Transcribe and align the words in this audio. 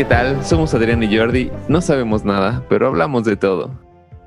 ¿qué 0.00 0.06
tal? 0.06 0.42
Somos 0.42 0.72
Adrián 0.72 1.02
y 1.02 1.14
Jordi. 1.14 1.50
No 1.68 1.82
sabemos 1.82 2.24
nada, 2.24 2.64
pero 2.70 2.86
hablamos 2.86 3.24
de 3.24 3.36
todo. 3.36 3.78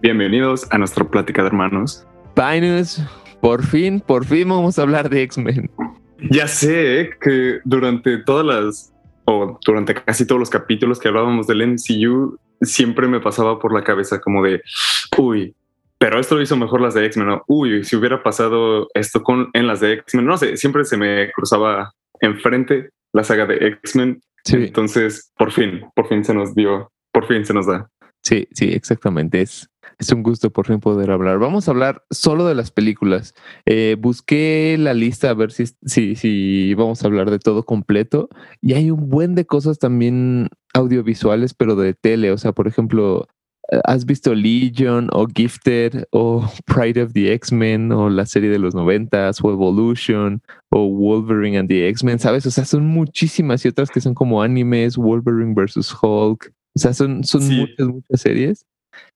Bienvenidos 0.04 0.68
a 0.70 0.78
nuestra 0.78 1.04
plática 1.04 1.42
de 1.42 1.48
hermanos. 1.48 2.06
Pinus, 2.36 3.02
por 3.42 3.66
fin, 3.66 4.00
por 4.00 4.24
fin 4.24 4.48
vamos 4.48 4.78
a 4.78 4.84
hablar 4.84 5.10
de 5.10 5.24
X-Men. 5.24 5.72
Ya 6.30 6.48
sé 6.48 7.02
¿eh? 7.02 7.10
que 7.20 7.60
durante 7.64 8.20
todas 8.20 8.46
las, 8.46 8.94
o 9.26 9.60
durante 9.66 9.96
casi 9.96 10.28
todos 10.28 10.38
los 10.38 10.52
capítulos 10.52 11.00
que 11.00 11.08
hablábamos 11.08 11.48
del 11.48 11.66
MCU, 11.66 12.38
siempre 12.62 13.08
me 13.08 13.20
pasaba 13.20 13.58
por 13.58 13.74
la 13.74 13.84
cabeza 13.84 14.22
como 14.22 14.44
de, 14.44 14.62
uy, 15.18 15.56
pero 15.98 16.20
esto 16.20 16.36
lo 16.36 16.44
hizo 16.44 16.56
mejor 16.56 16.82
las 16.82 16.94
de 16.94 17.04
X-Men, 17.08 17.30
¿no? 17.30 17.44
Uy, 17.48 17.84
si 17.84 17.96
hubiera 17.96 18.22
pasado 18.22 18.90
esto 18.94 19.24
con 19.24 19.50
en 19.54 19.66
las 19.66 19.80
de 19.80 19.94
X-Men, 19.94 20.28
no 20.28 20.38
sé, 20.38 20.56
siempre 20.56 20.86
se 20.86 20.98
me 20.98 21.32
cruzaba 21.32 21.94
enfrente 22.22 22.92
la 23.12 23.24
saga 23.24 23.48
de 23.48 23.56
X-Men. 23.56 24.22
Sí. 24.44 24.58
Entonces, 24.58 25.32
por 25.38 25.52
fin, 25.52 25.82
por 25.96 26.08
fin 26.08 26.24
se 26.24 26.34
nos 26.34 26.54
dio, 26.54 26.92
por 27.12 27.26
fin 27.28 27.46
se 27.46 27.54
nos 27.54 27.68
da. 27.68 27.90
Sí, 28.24 28.48
sí, 28.52 28.70
exactamente. 28.72 29.42
Es, 29.42 29.70
es 30.00 30.12
un 30.12 30.24
gusto 30.24 30.50
por 30.50 30.66
fin 30.66 30.80
poder 30.80 31.12
hablar. 31.12 31.40
Vamos 31.40 31.68
a 31.68 31.72
hablar 31.72 32.04
solo 32.10 32.48
de 32.48 32.56
las 32.56 32.72
películas. 32.72 33.34
Eh, 33.66 33.98
busqué 34.00 34.78
la 34.80 34.94
lista 34.94 35.30
a 35.30 35.34
ver 35.34 35.52
si, 35.52 35.66
si, 35.86 36.16
si 36.16 36.74
vamos 36.74 37.04
a 37.04 37.08
hablar 37.08 37.30
de 37.30 37.40
todo 37.40 37.64
completo. 37.64 38.30
Y 38.62 38.74
hay 38.74 38.92
un 38.92 39.10
buen 39.10 39.36
de 39.36 39.46
cosas 39.46 39.78
también 39.78 40.48
audiovisuales, 40.74 41.54
pero 41.54 41.76
de 41.76 41.94
tele. 41.94 42.32
O 42.32 42.38
sea, 42.38 42.54
por 42.54 42.68
ejemplo, 42.68 43.28
¿has 43.86 44.06
visto 44.06 44.34
Legion 44.34 45.10
o 45.12 45.28
Gifted 45.28 46.06
o 46.12 46.50
Pride 46.66 47.04
of 47.04 47.14
the 47.14 47.34
X-Men 47.34 47.92
o 47.92 48.10
la 48.10 48.26
serie 48.26 48.50
de 48.50 48.60
los 48.60 48.74
noventas 48.76 49.40
o 49.44 49.52
Evolution 49.52 50.42
o 50.72 50.88
Wolverine 50.88 51.58
and 51.60 51.70
the 51.70 51.88
X-Men? 51.90 52.20
¿Sabes? 52.20 52.46
O 52.46 52.52
sea, 52.52 52.66
son 52.66 52.86
muchísimas 52.88 53.64
y 53.66 53.70
otras 53.70 53.90
que 53.90 54.02
son 54.02 54.14
como 54.14 54.42
animes, 54.42 54.98
Wolverine 54.98 55.54
versus 55.56 55.94
Hulk. 56.02 56.52
O 56.76 56.80
sea, 56.80 56.94
son, 56.94 57.24
son 57.24 57.42
Sí. 57.42 57.56
muchas, 57.56 57.88
muchas 57.88 58.22
series. 58.22 58.66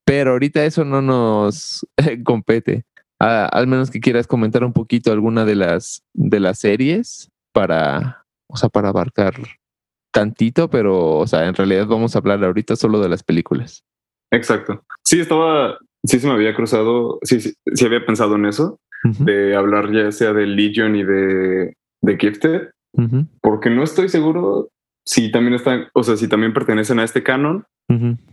Pero 0.06 0.32
ahorita 0.32 0.64
eso 0.66 0.86
no 0.86 1.02
nos 1.02 1.86
compete. 2.24 2.84
Ah, 3.20 3.48
al 3.52 3.68
menos 3.68 3.90
que 3.90 4.00
quieras 4.00 4.28
comentar 4.28 4.64
un 4.64 4.74
poquito 4.74 5.12
alguna 5.12 5.44
de 5.44 5.56
las 5.56 6.04
de 6.14 6.40
las 6.40 6.60
series 6.60 7.30
para, 7.52 8.24
o 8.48 8.58
sea, 8.58 8.70
para 8.70 8.90
abarcar 8.90 9.34
tantito, 10.14 10.70
pero, 10.70 11.18
o 11.18 11.28
sea, 11.28 11.48
en 11.48 11.54
realidad 11.56 11.86
vamos 11.88 12.16
a 12.16 12.20
hablar 12.20 12.44
ahorita 12.44 12.76
solo 12.76 13.00
de 13.00 13.10
las 13.10 13.24
películas. 13.24 13.84
Exacto. 14.32 14.84
Sí, 15.04 15.20
estaba, 15.20 15.78
sí 16.04 16.20
se 16.20 16.28
me 16.28 16.34
había 16.34 16.56
cruzado, 16.56 17.20
sí, 17.24 17.40
sí, 17.40 17.54
sí 17.74 17.86
había 17.86 18.06
pensado 18.06 18.36
en 18.36 18.46
eso, 18.46 18.80
de 19.20 19.56
hablar 19.56 19.92
ya 19.92 20.12
sea 20.12 20.34
de 20.34 20.46
Legion 20.46 20.96
y 20.96 21.04
de, 21.04 21.74
de 22.02 22.18
Gifted, 22.18 22.70
porque 23.42 23.70
no 23.70 23.84
estoy 23.84 24.10
seguro 24.10 24.70
si 25.06 25.32
también 25.32 25.54
están, 25.54 25.88
o 25.94 26.04
sea, 26.04 26.18
si 26.18 26.28
también 26.28 26.54
pertenecen 26.54 27.00
a 27.00 27.04
este 27.04 27.24
canon. 27.24 27.66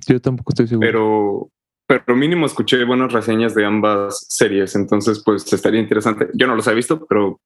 Yo 0.08 0.20
tampoco 0.20 0.50
estoy 0.50 0.66
seguro. 0.66 1.50
pero, 1.86 2.02
pero 2.04 2.16
mínimo 2.16 2.46
escuché 2.46 2.82
buenas 2.84 3.12
reseñas 3.12 3.54
de 3.54 3.64
ambas 3.64 4.26
series, 4.28 4.74
entonces 4.74 5.22
pues 5.24 5.52
estaría 5.52 5.80
interesante. 5.80 6.28
Yo 6.34 6.46
no 6.48 6.56
los 6.56 6.66
he 6.66 6.74
visto, 6.74 7.06
pero 7.06 7.40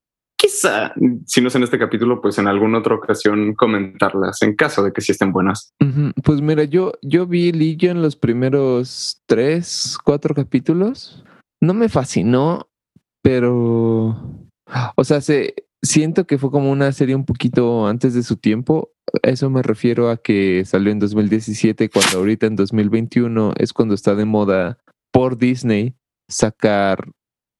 si 1.25 1.41
no 1.41 1.47
es 1.47 1.55
en 1.55 1.63
este 1.63 1.79
capítulo, 1.79 2.21
pues 2.21 2.37
en 2.37 2.47
alguna 2.47 2.79
otra 2.79 2.95
ocasión 2.95 3.53
comentarlas 3.55 4.41
en 4.41 4.55
caso 4.55 4.83
de 4.83 4.91
que 4.91 5.01
sí 5.01 5.11
estén 5.11 5.31
buenas. 5.31 5.73
Pues 6.23 6.41
mira, 6.41 6.63
yo, 6.63 6.93
yo 7.01 7.25
vi 7.27 7.51
Legion 7.51 8.01
los 8.01 8.15
primeros 8.15 9.21
tres, 9.25 9.97
cuatro 10.03 10.33
capítulos. 10.35 11.23
No 11.61 11.73
me 11.73 11.89
fascinó, 11.89 12.69
pero, 13.21 14.47
o 14.95 15.03
sea, 15.03 15.21
se, 15.21 15.55
siento 15.81 16.25
que 16.25 16.37
fue 16.37 16.51
como 16.51 16.71
una 16.71 16.91
serie 16.91 17.15
un 17.15 17.25
poquito 17.25 17.87
antes 17.87 18.13
de 18.13 18.23
su 18.23 18.37
tiempo. 18.37 18.91
Eso 19.23 19.49
me 19.49 19.61
refiero 19.61 20.09
a 20.09 20.17
que 20.17 20.63
salió 20.65 20.91
en 20.91 20.99
2017, 20.99 21.89
cuando 21.89 22.19
ahorita 22.19 22.47
en 22.47 22.55
2021 22.55 23.53
es 23.57 23.73
cuando 23.73 23.95
está 23.95 24.15
de 24.15 24.25
moda 24.25 24.77
por 25.11 25.37
Disney 25.37 25.95
sacar 26.29 27.09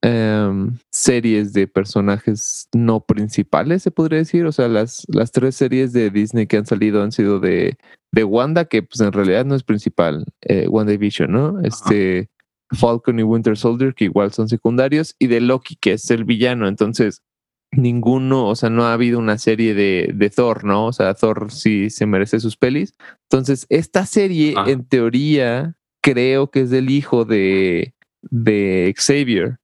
em, 0.02 0.78
series 0.92 1.54
de 1.54 1.68
personajes 1.68 2.68
no 2.74 3.02
principales, 3.02 3.84
se 3.84 3.92
podría 3.92 4.20
decir. 4.20 4.46
O 4.46 4.52
sea, 4.52 4.68
las, 4.68 5.06
las 5.10 5.32
tres 5.32 5.56
series 5.56 5.92
de 5.94 6.10
Disney 6.10 6.48
que 6.48 6.58
han 6.58 6.66
salido 6.66 7.04
han 7.04 7.12
sido 7.12 7.40
de, 7.40 7.78
de 8.12 8.24
Wanda, 8.24 8.66
que 8.66 8.82
pues 8.84 9.00
en 9.02 9.12
realidad 9.12 9.46
no 9.46 9.56
es 9.56 9.64
principal, 9.64 10.26
eh, 10.42 10.68
WandaVision, 10.68 11.32
¿no? 11.32 11.60
Este 11.62 12.30
Falcon 12.72 13.20
y 13.20 13.24
Winter 13.24 13.58
Soldier, 13.58 13.94
que 13.94 14.06
igual 14.06 14.32
son 14.32 14.48
secundarios, 14.48 15.16
y 15.20 15.28
de 15.28 15.42
Loki, 15.42 15.76
que 15.76 15.94
es 15.94 16.10
el 16.12 16.24
villano. 16.24 16.68
Entonces, 16.68 17.24
ninguno, 17.72 18.48
o 18.48 18.56
sea, 18.56 18.70
no 18.70 18.86
ha 18.86 18.94
habido 18.94 19.20
una 19.20 19.38
serie 19.38 19.74
de, 19.74 20.12
de 20.16 20.30
Thor, 20.30 20.64
¿no? 20.64 20.88
O 20.88 20.94
sea, 20.94 21.14
Thor 21.14 21.52
sí 21.52 21.90
se 21.90 22.06
merece 22.06 22.40
sus 22.40 22.58
pelis. 22.58 22.94
Entonces, 23.30 23.66
esta 23.70 24.06
serie, 24.06 24.54
Ah. 24.58 24.66
en 24.68 24.86
teoría, 24.86 25.76
creo 26.02 26.50
que 26.52 26.62
es 26.62 26.70
del 26.70 26.90
hijo 26.90 27.26
de, 27.26 27.94
de 28.22 28.94
Xavier. 28.98 29.58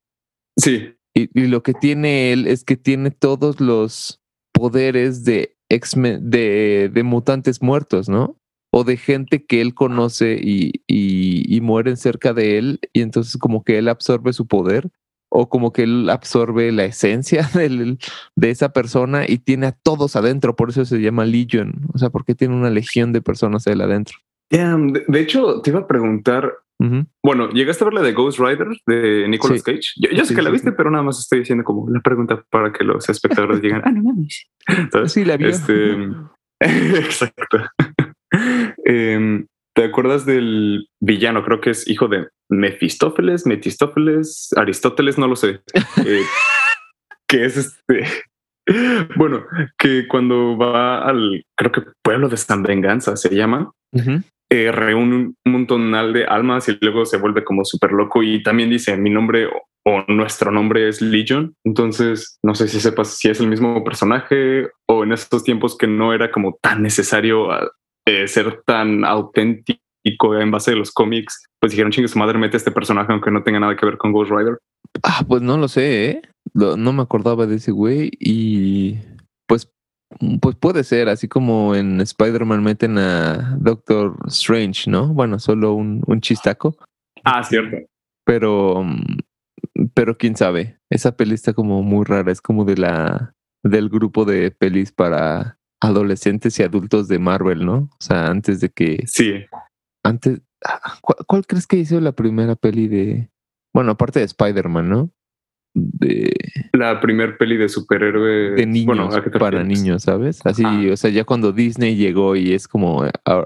Sí, 0.57 0.93
Y, 1.13 1.29
y 1.39 1.47
lo 1.47 1.63
que 1.63 1.73
tiene 1.73 2.31
él 2.33 2.47
es 2.47 2.63
que 2.63 2.77
tiene 2.77 3.11
todos 3.11 3.59
los 3.61 4.21
poderes 4.53 5.23
de 5.23 5.55
X-Men, 5.69 6.29
de, 6.29 6.89
de 6.93 7.03
mutantes 7.03 7.61
muertos, 7.61 8.07
¿no? 8.09 8.37
O 8.71 8.83
de 8.83 8.97
gente 8.97 9.45
que 9.45 9.61
él 9.61 9.73
conoce 9.73 10.37
y, 10.41 10.81
y, 10.87 11.55
y 11.55 11.61
mueren 11.61 11.97
cerca 11.97 12.33
de 12.33 12.57
él, 12.57 12.79
y 12.93 13.01
entonces 13.01 13.37
como 13.37 13.63
que 13.63 13.77
él 13.77 13.87
absorbe 13.87 14.33
su 14.33 14.47
poder, 14.47 14.89
o 15.29 15.49
como 15.49 15.73
que 15.73 15.83
él 15.83 16.09
absorbe 16.09 16.71
la 16.71 16.85
esencia 16.85 17.49
del- 17.53 17.97
de 18.35 18.49
esa 18.49 18.69
persona 18.69 19.25
y 19.27 19.37
tiene 19.39 19.67
a 19.67 19.71
todos 19.71 20.15
adentro, 20.15 20.55
por 20.55 20.69
eso 20.69 20.85
se 20.85 20.99
llama 20.99 21.25
Legion, 21.25 21.87
o 21.93 21.97
sea, 21.97 22.09
porque 22.09 22.35
tiene 22.35 22.53
una 22.55 22.69
legión 22.69 23.11
de 23.13 23.21
personas 23.21 23.65
él 23.67 23.81
adentro. 23.81 24.17
Damn, 24.51 24.93
de, 24.93 25.03
de 25.07 25.19
hecho, 25.19 25.61
te 25.61 25.71
iba 25.71 25.79
a 25.81 25.87
preguntar. 25.87 26.53
Bueno, 27.23 27.49
¿llegaste 27.51 27.83
a 27.83 27.85
ver 27.85 27.93
la 27.93 28.01
de 28.01 28.13
Ghost 28.13 28.39
Rider 28.39 28.67
de 28.85 29.27
Nicolas 29.27 29.59
Sí. 29.59 29.63
Cage? 29.63 29.93
Yo, 29.97 30.09
yo 30.11 30.25
sé 30.25 30.35
que 30.35 30.41
la 30.41 30.49
viste, 30.49 30.69
sí. 30.69 30.75
pero 30.77 30.91
nada 30.91 31.03
más 31.03 31.19
estoy 31.19 31.39
diciendo 31.39 31.63
como 31.63 31.89
la 31.89 32.01
pregunta 32.01 32.43
para 32.49 32.71
que 32.71 32.83
los 32.83 33.07
espectadores 33.09 33.61
digan, 33.61 33.81
ah, 33.85 33.91
no 33.91 34.03
mames. 34.03 34.47
¿Sabes? 34.91 35.11
Sí, 35.13 35.25
la 35.25 35.37
vi. 35.37 35.45
Este, 35.45 35.93
Exacto. 36.59 37.59
Em, 38.83 39.47
¿Te 39.75 39.83
acuerdas 39.83 40.25
del 40.25 40.87
villano? 41.01 41.43
Creo 41.43 41.59
que 41.59 41.71
es 41.71 41.87
hijo 41.87 42.07
de 42.07 42.27
Mefistófeles, 42.49 43.45
Metistófeles, 43.45 44.49
Aristóteles, 44.55 45.17
no 45.17 45.27
lo 45.27 45.35
sé. 45.35 45.61
Eh, 46.05 46.21
que 47.27 47.45
es 47.45 47.57
este. 47.57 48.05
Bueno, 49.15 49.45
que 49.77 50.07
cuando 50.07 50.57
va 50.57 50.99
al, 50.99 51.43
creo 51.57 51.71
que 51.71 51.83
pueblo 52.03 52.29
de 52.29 52.37
San 52.37 52.63
Venganza 52.63 53.15
se 53.15 53.33
llama. 53.33 53.71
Eh, 54.51 54.71
reúne 54.71 55.15
un 55.15 55.37
montonal 55.45 56.13
de 56.13 56.25
almas 56.25 56.69
y 56.69 56.77
luego 56.81 57.05
se 57.05 57.17
vuelve 57.17 57.43
como 57.43 57.65
súper 57.65 57.91
loco 57.91 58.21
y 58.23 58.43
también 58.43 58.69
dice 58.69 58.95
mi 58.97 59.09
nombre 59.09 59.47
o, 59.47 60.03
nuestro 60.07 60.51
nombre 60.51 60.87
es 60.89 61.01
Legion. 61.01 61.55
Entonces 61.63 62.39
no 62.43 62.55
sé 62.55 62.67
si 62.67 62.79
sepas 62.79 63.17
si 63.17 63.29
es 63.29 63.39
el 63.39 63.47
mismo 63.47 63.83
personaje 63.83 64.67
o 64.87 65.03
en 65.03 65.11
estos 65.11 65.43
tiempos 65.43 65.77
que 65.77 65.87
no 65.87 66.13
era 66.13 66.31
como 66.31 66.57
tan 66.61 66.81
necesario 66.81 67.51
ah, 67.51 67.69
eh, 68.07 68.27
ser 68.27 68.61
tan 68.65 69.05
auténtico 69.05 70.39
en 70.39 70.51
base 70.51 70.71
de 70.71 70.77
los 70.77 70.91
cómics, 70.91 71.45
pues 71.59 71.71
dijeron 71.71 71.91
chingue 71.91 72.07
su 72.07 72.19
madre 72.19 72.37
mete 72.37 72.57
este 72.57 72.71
personaje 72.71 73.11
aunque 73.11 73.31
no 73.31 73.43
tenga 73.43 73.59
nada 73.59 73.75
que 73.75 73.85
ver 73.85 73.97
con 73.97 74.11
Ghost 74.11 74.31
Rider. 74.31 74.57
Ah, 75.03 75.23
pues 75.27 75.41
no 75.41 75.57
lo 75.57 75.67
sé, 75.67 76.09
¿eh? 76.09 76.21
No 76.53 76.93
me 76.93 77.01
acordaba 77.01 77.45
de 77.45 77.55
ese 77.55 77.71
güey 77.71 78.11
y 78.19 78.97
pues, 79.47 79.71
pues 80.41 80.55
puede 80.55 80.83
ser, 80.83 81.09
así 81.09 81.27
como 81.27 81.75
en 81.75 81.99
Spider-Man 82.01 82.63
meten 82.63 82.97
a 82.97 83.55
Doctor 83.59 84.17
Strange, 84.27 84.89
¿no? 84.89 85.07
Bueno, 85.13 85.39
solo 85.39 85.73
un, 85.73 86.01
un 86.07 86.21
chistaco, 86.21 86.77
Ah, 87.23 87.43
cierto. 87.43 87.77
pero, 88.25 88.83
mm, 88.83 89.89
pero 89.93 90.17
quién 90.17 90.35
sabe. 90.35 90.77
Esa 90.89 91.15
peli 91.17 91.33
está 91.35 91.53
como 91.53 91.81
muy 91.83 92.05
rara, 92.05 92.31
es 92.31 92.41
como 92.41 92.65
de 92.65 92.77
la 92.77 93.33
del 93.63 93.89
grupo 93.89 94.25
de 94.25 94.51
pelis 94.51 94.91
para 94.91 95.57
adolescentes 95.81 96.59
y 96.59 96.63
adultos 96.63 97.07
de 97.07 97.17
Marvel, 97.19 97.65
¿no? 97.65 97.75
O 97.91 97.97
sea, 97.99 98.27
antes 98.27 98.59
de 98.59 98.69
que 98.69 99.03
Sí. 99.07 99.43
antes, 100.03 100.41
ah, 100.63 100.79
¿cuál, 101.01 101.17
cuál 101.27 101.45
crees 101.47 101.65
que 101.67 101.77
hizo 101.77 101.99
la 101.99 102.11
primera 102.11 102.55
peli 102.55 102.87
de, 102.87 103.29
bueno, 103.73 103.91
aparte 103.93 104.19
de 104.19 104.25
Spider-Man, 104.25 104.87
¿no? 104.89 105.09
De, 105.77 106.33
La 106.71 107.01
primer 107.01 107.37
peli 107.37 107.57
de 107.57 107.67
superhéroe. 107.67 108.51
de 108.51 108.65
niños 108.65 108.85
Bueno, 108.85 109.09
¿a 109.13 109.21
qué 109.21 109.29
te 109.29 109.37
para 109.39 109.57
refieres? 109.59 109.81
niños, 109.83 110.03
¿sabes? 110.03 110.39
Así, 110.45 110.63
Ah. 110.65 110.81
o 110.93 110.95
sea, 110.95 111.09
ya 111.11 111.25
cuando 111.25 111.51
Disney 111.51 111.97
llegó 111.97 112.37
y 112.37 112.53
es 112.53 112.67
como, 112.69 113.03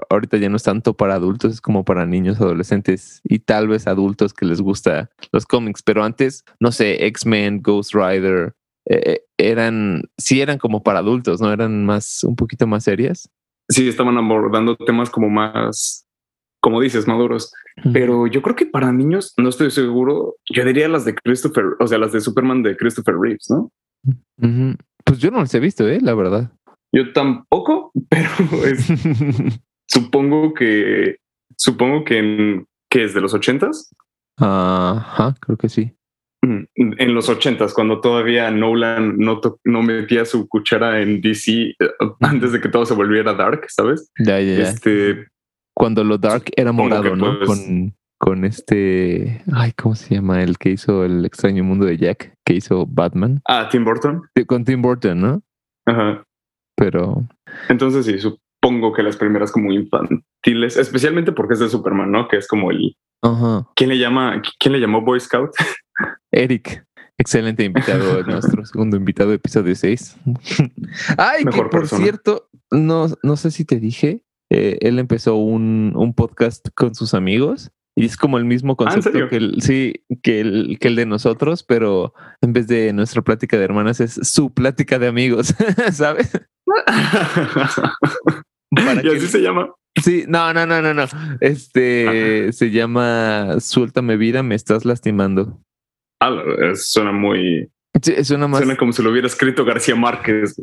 ahorita 0.08 0.36
ya 0.36 0.48
no 0.48 0.56
es 0.56 0.62
tanto 0.62 0.94
para 0.94 1.14
adultos, 1.14 1.52
es 1.54 1.60
como 1.60 1.84
para 1.84 2.06
niños, 2.06 2.40
adolescentes 2.40 3.20
y 3.24 3.40
tal 3.40 3.66
vez 3.66 3.88
adultos 3.88 4.32
que 4.32 4.46
les 4.46 4.60
gusta 4.60 5.10
los 5.32 5.44
cómics, 5.44 5.82
pero 5.82 6.04
antes, 6.04 6.44
no 6.60 6.70
sé, 6.70 7.04
X-Men, 7.06 7.62
Ghost 7.62 7.94
Rider, 7.94 8.54
eh, 8.88 9.22
eran, 9.36 10.02
sí 10.16 10.40
eran 10.40 10.58
como 10.58 10.84
para 10.84 11.00
adultos, 11.00 11.40
¿no? 11.40 11.52
Eran 11.52 11.84
más, 11.84 12.22
un 12.22 12.36
poquito 12.36 12.66
más 12.68 12.84
serias. 12.84 13.28
Sí, 13.68 13.88
estaban 13.88 14.16
abordando 14.18 14.76
temas 14.76 15.10
como 15.10 15.28
más, 15.28 16.06
como 16.60 16.80
dices, 16.80 17.06
maduros. 17.08 17.52
Pero 17.92 18.26
yo 18.26 18.42
creo 18.42 18.56
que 18.56 18.66
para 18.66 18.92
niños, 18.92 19.32
no 19.38 19.48
estoy 19.48 19.70
seguro. 19.70 20.36
Yo 20.52 20.64
diría 20.64 20.88
las 20.88 21.04
de 21.04 21.14
Christopher, 21.14 21.64
o 21.78 21.86
sea, 21.86 21.98
las 21.98 22.12
de 22.12 22.20
Superman 22.20 22.62
de 22.62 22.76
Christopher 22.76 23.14
Reeves, 23.18 23.46
¿no? 23.50 23.70
Pues 25.04 25.18
yo 25.18 25.30
no 25.30 25.40
los 25.40 25.54
he 25.54 25.60
visto, 25.60 25.88
¿eh? 25.88 25.98
La 26.00 26.14
verdad. 26.14 26.50
Yo 26.92 27.12
tampoco, 27.12 27.92
pero 28.08 28.28
es, 28.66 28.86
supongo 29.88 30.54
que, 30.54 31.16
supongo 31.56 32.04
que 32.04 32.18
en, 32.18 32.66
que 32.90 33.04
es 33.04 33.14
de 33.14 33.20
los 33.20 33.34
ochentas. 33.34 33.90
Ajá, 34.38 35.34
creo 35.40 35.56
que 35.56 35.68
sí. 35.68 35.92
Mm, 36.42 36.64
En 36.76 37.14
los 37.14 37.28
ochentas, 37.28 37.74
cuando 37.74 38.00
todavía 38.00 38.50
Nolan 38.50 39.18
no, 39.18 39.40
to- 39.40 39.60
no 39.64 39.82
metía 39.82 40.24
su 40.24 40.48
cuchara 40.48 41.00
en 41.02 41.20
DC 41.20 41.52
eh, 41.52 41.74
antes 42.20 42.52
de 42.52 42.60
que 42.60 42.68
todo 42.70 42.86
se 42.86 42.94
volviera 42.94 43.34
dark, 43.34 43.66
¿sabes? 43.68 44.10
Ya, 44.18 44.40
ya, 44.40 44.54
ya. 44.56 44.62
Este, 44.62 45.26
Cuando 45.80 46.04
lo 46.04 46.18
dark 46.18 46.44
era 46.56 46.72
morado, 46.72 47.16
¿no? 47.16 47.38
pues- 47.38 47.48
Con, 47.48 47.94
con 48.18 48.44
este. 48.44 49.42
Ay, 49.52 49.72
¿cómo 49.72 49.94
se 49.94 50.14
llama? 50.14 50.42
El 50.42 50.58
que 50.58 50.70
hizo 50.70 51.04
el 51.06 51.24
extraño 51.24 51.64
mundo 51.64 51.86
de 51.86 51.96
Jack, 51.96 52.34
que 52.44 52.54
hizo 52.54 52.86
Batman. 52.86 53.40
ah, 53.48 53.68
Tim 53.70 53.84
Burton. 53.84 54.22
Con 54.46 54.64
Tim 54.64 54.82
Burton, 54.82 55.20
¿no? 55.20 55.42
Ajá. 55.86 56.22
Pero. 56.76 57.26
Entonces 57.68 58.04
sí, 58.06 58.18
supongo 58.18 58.92
que 58.92 59.02
las 59.02 59.16
primeras 59.16 59.50
como 59.52 59.72
infantiles, 59.72 60.76
especialmente 60.76 61.32
porque 61.32 61.54
es 61.54 61.60
de 61.60 61.68
Superman, 61.70 62.12
¿no? 62.12 62.28
Que 62.28 62.36
es 62.36 62.46
como 62.46 62.70
el 62.70 62.94
Ajá. 63.22 63.66
¿quién 63.74 63.88
le 63.90 63.98
llama? 63.98 64.40
¿Quién 64.58 64.72
le 64.72 64.80
llamó 64.80 65.00
Boy 65.02 65.18
Scout? 65.20 65.50
Eric, 66.32 66.84
excelente 67.18 67.64
invitado, 67.64 68.22
nuestro 68.26 68.64
segundo 68.64 68.96
invitado 68.96 69.32
episodio 69.32 69.74
6. 69.74 70.16
Ay, 71.18 71.44
Mejor 71.44 71.64
que 71.64 71.70
por 71.70 71.80
persona. 71.80 72.02
cierto, 72.02 72.48
no, 72.70 73.08
no 73.22 73.36
sé 73.36 73.50
si 73.50 73.64
te 73.64 73.80
dije, 73.80 74.22
eh, 74.50 74.78
él 74.80 74.98
empezó 74.98 75.36
un, 75.36 75.92
un 75.96 76.12
podcast 76.14 76.68
con 76.74 76.94
sus 76.94 77.14
amigos 77.14 77.70
y 77.96 78.04
es 78.06 78.16
como 78.16 78.38
el 78.38 78.44
mismo 78.44 78.76
Ah, 78.78 78.84
¿en 78.84 78.88
concepto 79.02 79.28
que 79.28 79.36
el, 79.36 79.62
sí, 79.62 79.94
que 80.22 80.40
el, 80.40 80.78
que 80.80 80.88
el 80.88 80.96
de 80.96 81.06
nosotros, 81.06 81.62
pero 81.64 82.14
en 82.40 82.52
vez 82.52 82.66
de 82.66 82.92
nuestra 82.92 83.22
plática 83.22 83.56
de 83.58 83.64
hermanas 83.64 84.00
es 84.00 84.14
su 84.22 84.52
plática 84.54 84.98
de 84.98 85.08
amigos, 85.08 85.54
¿sabes? 85.92 86.30
Para 88.70 89.00
y 89.00 89.02
que- 89.02 89.16
así 89.16 89.26
se 89.26 89.40
llama. 89.42 89.72
Sí, 90.00 90.24
no, 90.28 90.52
no, 90.54 90.66
no, 90.66 90.80
no, 90.80 90.94
no. 90.94 91.04
Este 91.40 92.52
se 92.52 92.70
llama 92.70 93.56
Suéltame 93.58 94.16
vida, 94.16 94.42
me 94.44 94.54
estás 94.54 94.84
lastimando. 94.84 95.60
Ah, 96.22 96.30
suena 96.74 97.10
muy, 97.12 97.68
Sí, 98.00 98.12
más 98.38 98.58
suena 98.58 98.76
como 98.76 98.92
si 98.92 99.02
lo 99.02 99.10
hubiera 99.10 99.26
escrito 99.26 99.64
García 99.64 99.96
Márquez. 99.96 100.60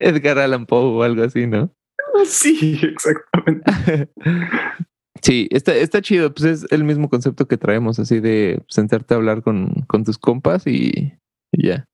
Edgar 0.00 0.38
Allan 0.38 0.64
Poe 0.66 0.84
o 0.84 1.02
algo 1.02 1.24
así, 1.24 1.46
¿no? 1.46 1.74
Sí, 2.26 2.78
exactamente. 2.82 4.08
Sí, 5.20 5.46
está, 5.52 5.72
está 5.76 6.02
chido. 6.02 6.34
Pues 6.34 6.44
es 6.44 6.72
el 6.72 6.82
mismo 6.82 7.08
concepto 7.08 7.46
que 7.46 7.56
traemos, 7.56 8.00
así 8.00 8.18
de 8.18 8.60
sentarte 8.66 9.14
a 9.14 9.18
hablar 9.18 9.42
con, 9.42 9.84
con 9.86 10.02
tus 10.02 10.18
compas 10.18 10.66
y, 10.66 11.12
y 11.52 11.66
ya. 11.68 11.84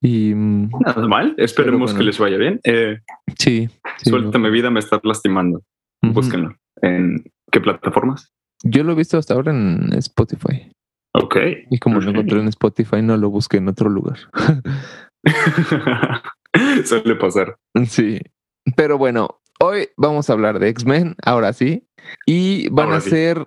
Y 0.00 0.32
mm, 0.32 0.70
Nada 0.84 1.08
mal. 1.08 1.34
Esperemos 1.38 1.90
bueno. 1.90 1.98
que 1.98 2.04
les 2.04 2.18
vaya 2.20 2.36
bien. 2.36 2.60
Eh, 2.62 3.00
sí, 3.36 3.68
sí, 3.98 4.10
Suéltame 4.10 4.50
vida, 4.50 4.70
me 4.70 4.78
estás 4.78 5.00
lastimando. 5.02 5.62
Ujú. 6.04 6.12
Búsquenlo. 6.12 6.54
¿En 6.82 7.24
qué 7.50 7.60
plataformas? 7.60 8.30
Yo 8.62 8.84
lo 8.84 8.92
he 8.92 8.96
visto 8.96 9.18
hasta 9.18 9.34
ahora 9.34 9.50
en 9.50 9.92
Spotify. 9.94 10.70
Ok. 11.14 11.36
Y 11.70 11.78
como 11.80 11.96
Ok. 11.96 12.04
lo 12.04 12.10
encontré 12.10 12.38
en 12.38 12.46
Spotify, 12.48 13.02
no 13.02 13.16
lo 13.16 13.28
busqué 13.28 13.56
en 13.56 13.66
otro 13.68 13.88
lugar. 13.90 14.18
Suele 16.84 17.16
pasar. 17.16 17.56
sí. 17.88 18.20
Pero 18.74 18.98
bueno, 18.98 19.40
hoy 19.60 19.88
vamos 19.96 20.28
a 20.28 20.32
hablar 20.32 20.58
de 20.58 20.68
X-Men, 20.68 21.14
ahora 21.22 21.52
sí. 21.52 21.86
Y 22.26 22.68
van 22.70 22.86
Ahora 22.86 22.98
a 22.98 23.00
sí. 23.00 23.10
ser 23.10 23.44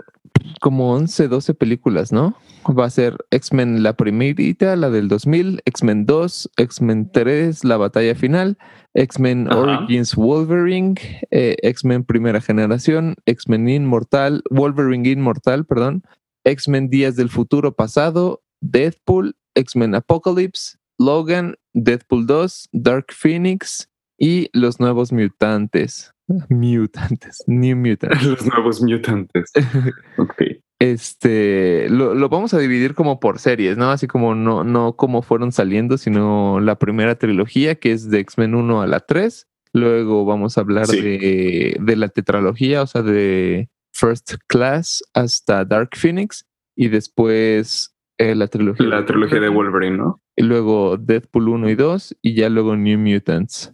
como 0.61 0.93
11, 0.93 1.27
12 1.27 1.53
películas, 1.53 2.11
¿no? 2.11 2.35
Va 2.67 2.85
a 2.85 2.89
ser 2.89 3.17
X-Men 3.31 3.83
la 3.83 3.93
primerita, 3.93 4.75
la 4.75 4.89
del 4.89 5.07
2000, 5.07 5.61
X-Men 5.65 6.05
2, 6.05 6.51
X-Men 6.57 7.11
3, 7.11 7.63
la 7.63 7.77
batalla 7.77 8.15
final, 8.15 8.57
X-Men. 8.93 9.51
Origins 9.51 10.15
Wolverine, 10.15 10.95
eh, 11.31 11.55
X-Men 11.63 12.03
primera 12.03 12.41
generación, 12.41 13.15
X-Men 13.25 13.69
Inmortal, 13.69 14.43
Wolverine 14.49 15.09
Inmortal, 15.09 15.65
perdón, 15.65 16.03
X-Men 16.43 16.89
Días 16.89 17.15
del 17.15 17.29
Futuro 17.29 17.75
Pasado, 17.75 18.41
Deadpool, 18.61 19.35
X-Men 19.55 19.95
Apocalypse, 19.95 20.77
Logan, 20.97 21.55
Deadpool 21.73 22.25
2, 22.27 22.69
Dark 22.73 23.07
Phoenix 23.13 23.88
y 24.19 24.49
los 24.53 24.79
nuevos 24.79 25.11
mutantes. 25.11 26.13
Mutantes, 26.49 27.43
New 27.47 27.75
Mutants. 27.77 28.23
Los 28.23 28.45
nuevos 28.45 28.81
mutantes. 28.81 29.51
Ok. 30.17 30.43
Este 30.81 31.89
lo, 31.89 32.13
lo 32.15 32.29
vamos 32.29 32.53
a 32.53 32.59
dividir 32.59 32.93
como 32.93 33.19
por 33.19 33.39
series, 33.39 33.75
¿no? 33.77 33.91
Así 33.91 34.07
como 34.07 34.33
no, 34.35 34.63
no 34.63 34.93
como 34.95 35.21
fueron 35.21 35.51
saliendo, 35.51 35.97
sino 35.97 36.59
la 36.61 36.77
primera 36.79 37.15
trilogía, 37.15 37.75
que 37.75 37.91
es 37.91 38.09
de 38.09 38.19
X-Men 38.19 38.55
1 38.55 38.81
a 38.81 38.87
la 38.87 39.01
3. 39.01 39.47
Luego 39.73 40.23
vamos 40.25 40.57
a 40.57 40.61
hablar 40.61 40.87
Sí. 40.87 41.01
de, 41.01 41.77
de 41.81 41.95
la 41.97 42.07
tetralogía, 42.07 42.81
o 42.81 42.87
sea, 42.87 43.01
de 43.01 43.69
First 43.93 44.35
Class 44.47 45.03
hasta 45.13 45.65
Dark 45.65 45.89
Phoenix. 45.95 46.45
Y 46.77 46.87
después 46.87 47.93
eh, 48.17 48.33
la 48.35 48.47
trilogía. 48.47 48.85
La 48.87 49.05
trilogía 49.05 49.41
de 49.41 49.49
Wolverine, 49.49 49.97
¿no? 49.97 50.21
Y 50.37 50.43
luego 50.43 50.95
Deadpool 50.97 51.49
1 51.49 51.69
y 51.71 51.75
2. 51.75 52.17
Y 52.21 52.35
ya 52.35 52.47
luego 52.49 52.77
New 52.77 52.97
Mutants. 52.99 53.73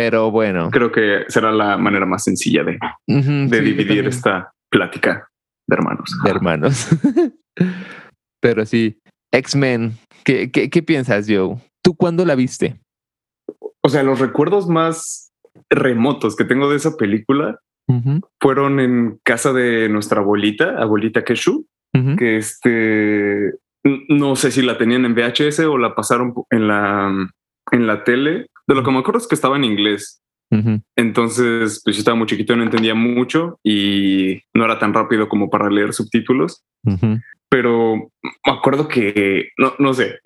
Pero 0.00 0.30
bueno. 0.30 0.70
Creo 0.70 0.90
que 0.90 1.24
será 1.28 1.52
la 1.52 1.76
manera 1.76 2.06
más 2.06 2.24
sencilla 2.24 2.64
de, 2.64 2.78
sí, 3.06 3.60
dividir 3.60 4.06
esta 4.06 4.50
plática 4.70 5.28
de 5.68 5.74
hermanos. 5.74 6.18
de 6.24 6.30
hermanos. 6.30 6.88
Pero 8.40 8.64
sí, 8.64 8.98
X-Men, 9.30 9.98
¿qué, 10.24 10.50
qué, 10.50 10.70
qué 10.70 10.82
piensas, 10.82 11.26
Joe? 11.28 11.58
¿Tú 11.84 11.94
cuándo 11.96 12.24
la 12.24 12.34
viste? 12.34 12.80
O 13.82 13.90
sea, 13.90 14.02
los 14.02 14.20
recuerdos 14.20 14.68
más 14.68 15.32
remotos 15.68 16.34
que 16.34 16.44
tengo 16.44 16.70
de 16.70 16.76
esa 16.76 16.96
película 16.96 17.58
fueron 18.40 18.80
en 18.80 19.20
casa 19.22 19.52
de 19.52 19.90
nuestra 19.90 20.20
abuelita, 20.20 20.80
abuelita 20.80 21.24
Keshu, 21.24 21.66
que 22.16 22.38
este 22.38 23.52
no 23.84 24.36
sé 24.36 24.50
si 24.50 24.62
la 24.62 24.78
tenían 24.78 25.04
en 25.04 25.14
VHS 25.14 25.60
o 25.60 25.76
la 25.76 25.94
pasaron 25.94 26.32
en 26.50 26.68
la 26.68 27.28
en 27.72 27.86
la 27.86 28.04
tele. 28.04 28.46
De 28.70 28.76
lo 28.76 28.84
que 28.84 28.92
me 28.92 28.98
acuerdo 28.98 29.18
es 29.18 29.26
que 29.26 29.34
estaba 29.34 29.56
en 29.56 29.64
inglés. 29.64 30.22
Entonces, 30.96 31.80
pues 31.82 31.96
yo 31.96 32.00
estaba 32.00 32.16
muy 32.16 32.28
chiquito, 32.28 32.54
no 32.54 32.62
entendía 32.62 32.94
mucho 32.94 33.58
y 33.64 34.42
no 34.54 34.64
era 34.64 34.78
tan 34.78 34.94
rápido 34.94 35.28
como 35.28 35.50
para 35.50 35.68
leer 35.68 35.92
subtítulos. 35.92 36.62
Pero 37.48 37.96
me 38.46 38.52
acuerdo 38.52 38.86
que, 38.86 39.48
no, 39.58 39.72
no 39.80 39.92
sé, 39.92 40.20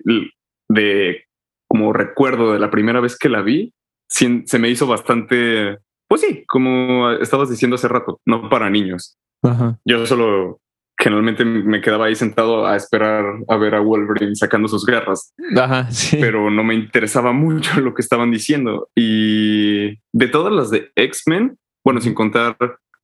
de 0.69 1.23
como 1.67 1.91
recuerdo 1.91 2.53
de 2.53 2.59
la 2.59 2.69
primera 2.69 2.99
vez 2.99 3.17
que 3.17 3.29
la 3.29 3.41
vi, 3.41 3.73
se 4.07 4.59
me 4.59 4.69
hizo 4.69 4.85
bastante, 4.85 5.79
pues 6.07 6.21
sí, 6.21 6.43
como 6.45 7.13
estabas 7.13 7.49
diciendo 7.49 7.77
hace 7.77 7.87
rato, 7.87 8.21
no 8.27 8.47
para 8.47 8.69
niños. 8.69 9.17
Ajá. 9.41 9.79
Yo 9.85 10.05
solo 10.05 10.59
generalmente 10.97 11.43
me 11.45 11.81
quedaba 11.81 12.05
ahí 12.05 12.15
sentado 12.15 12.65
a 12.65 12.75
esperar 12.75 13.23
a 13.47 13.57
ver 13.57 13.75
a 13.75 13.81
Wolverine 13.81 14.35
sacando 14.35 14.67
sus 14.67 14.85
garras, 14.85 15.33
Ajá, 15.57 15.91
sí. 15.91 16.17
pero 16.21 16.49
no 16.49 16.63
me 16.63 16.73
interesaba 16.75 17.33
mucho 17.33 17.79
lo 17.81 17.93
que 17.93 18.01
estaban 18.01 18.31
diciendo. 18.31 18.89
Y 18.95 19.99
de 20.13 20.27
todas 20.31 20.53
las 20.53 20.69
de 20.71 20.91
X-Men, 20.95 21.57
bueno, 21.83 21.99
sin 22.01 22.13
contar 22.13 22.57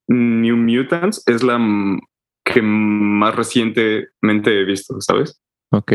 New 0.08 0.56
Mutants, 0.56 1.22
es 1.26 1.42
la 1.42 1.60
que 2.44 2.60
más 2.62 3.36
recientemente 3.36 4.60
he 4.60 4.64
visto, 4.64 5.00
¿sabes? 5.00 5.40
Ok. 5.70 5.92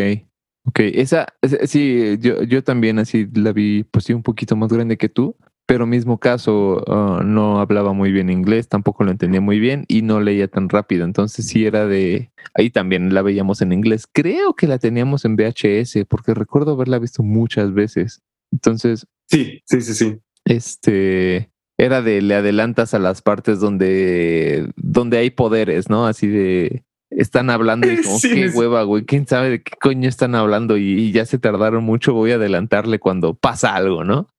Ok. 0.65 0.79
Esa, 0.79 1.27
esa- 1.41 1.65
sí, 1.65 2.17
yo, 2.19 2.43
yo 2.43 2.63
también 2.63 2.99
así 2.99 3.27
la 3.33 3.53
vi, 3.53 3.83
pues 3.83 4.05
sí, 4.05 4.13
un 4.13 4.23
poquito 4.23 4.55
más 4.55 4.71
grande 4.71 4.97
que 4.97 5.09
tú. 5.09 5.35
Pero 5.67 5.85
mismo 5.85 6.17
caso, 6.17 6.81
ah, 6.87 7.21
no 7.23 7.59
hablaba 7.59 7.91
muy 7.91 8.11
bien 8.11 8.29
inglés, 8.29 8.69
tampoco 8.69 9.03
lo 9.03 9.11
entendía 9.11 9.41
muy 9.41 9.59
bien 9.59 9.83
y 9.89 10.01
no 10.01 10.21
leía 10.21 10.47
tan 10.47 10.69
rápido. 10.69 11.03
Entonces 11.03 11.45
sí 11.45 11.65
era 11.65 11.85
de... 11.85 12.31
Ahí 12.53 12.69
también 12.69 13.13
la 13.13 13.21
veíamos 13.21 13.61
en 13.61 13.73
inglés. 13.73 14.07
Creo 14.11 14.53
que 14.55 14.65
la 14.65 14.79
teníamos 14.79 15.25
en 15.25 15.35
VHS 15.35 16.05
porque 16.07 16.33
recuerdo 16.33 16.71
haberla 16.71 16.99
visto 16.99 17.21
muchas 17.21 17.73
veces. 17.73 18.21
Entonces, 18.51 19.05
Sí, 19.29 19.61
sí, 19.65 19.81
sí, 19.81 19.93
sí. 19.93 20.17
este 20.45 21.51
era 21.77 22.01
de 22.01 22.21
le 22.21 22.33
adelantas 22.35 22.93
a 22.93 22.99
las 22.99 23.21
partes 23.21 23.59
donde 23.59 24.71
donde 24.77 25.17
hay 25.17 25.29
poderes, 25.29 25.89
¿no? 25.89 26.07
Así 26.07 26.27
de 26.27 26.83
están 27.09 27.49
hablando 27.49 27.91
y 27.91 27.97
como 28.03 28.17
Sí, 28.19 28.33
qué 28.33 28.49
hueva, 28.49 28.83
güey, 28.83 29.03
quién 29.05 29.27
sabe 29.27 29.49
de 29.49 29.63
qué 29.63 29.73
coño 29.79 30.07
están 30.09 30.33
hablando 30.33 30.77
y, 30.77 30.83
y 30.93 31.11
ya 31.11 31.25
se 31.25 31.37
tardaron 31.39 31.83
mucho, 31.83 32.13
voy 32.13 32.31
a 32.31 32.35
adelantarle 32.35 32.99
cuando 32.99 33.33
pasa 33.33 33.75
algo, 33.75 34.03
¿no? 34.05 34.29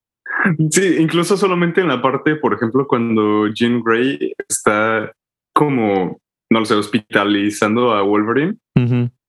Sí, 0.71 0.97
incluso 0.99 1.37
solamente 1.37 1.81
en 1.81 1.89
la 1.89 2.01
parte, 2.01 2.37
por 2.37 2.55
ejemplo, 2.55 2.87
cuando 2.87 3.49
Jean 3.49 3.83
Grey 3.83 4.33
está 4.49 5.13
como, 5.53 6.21
no 6.51 6.61
lo 6.61 6.65
sé, 6.65 6.75
hospitalizando 6.75 7.93
a 7.93 8.03
Wolverine. 8.03 8.57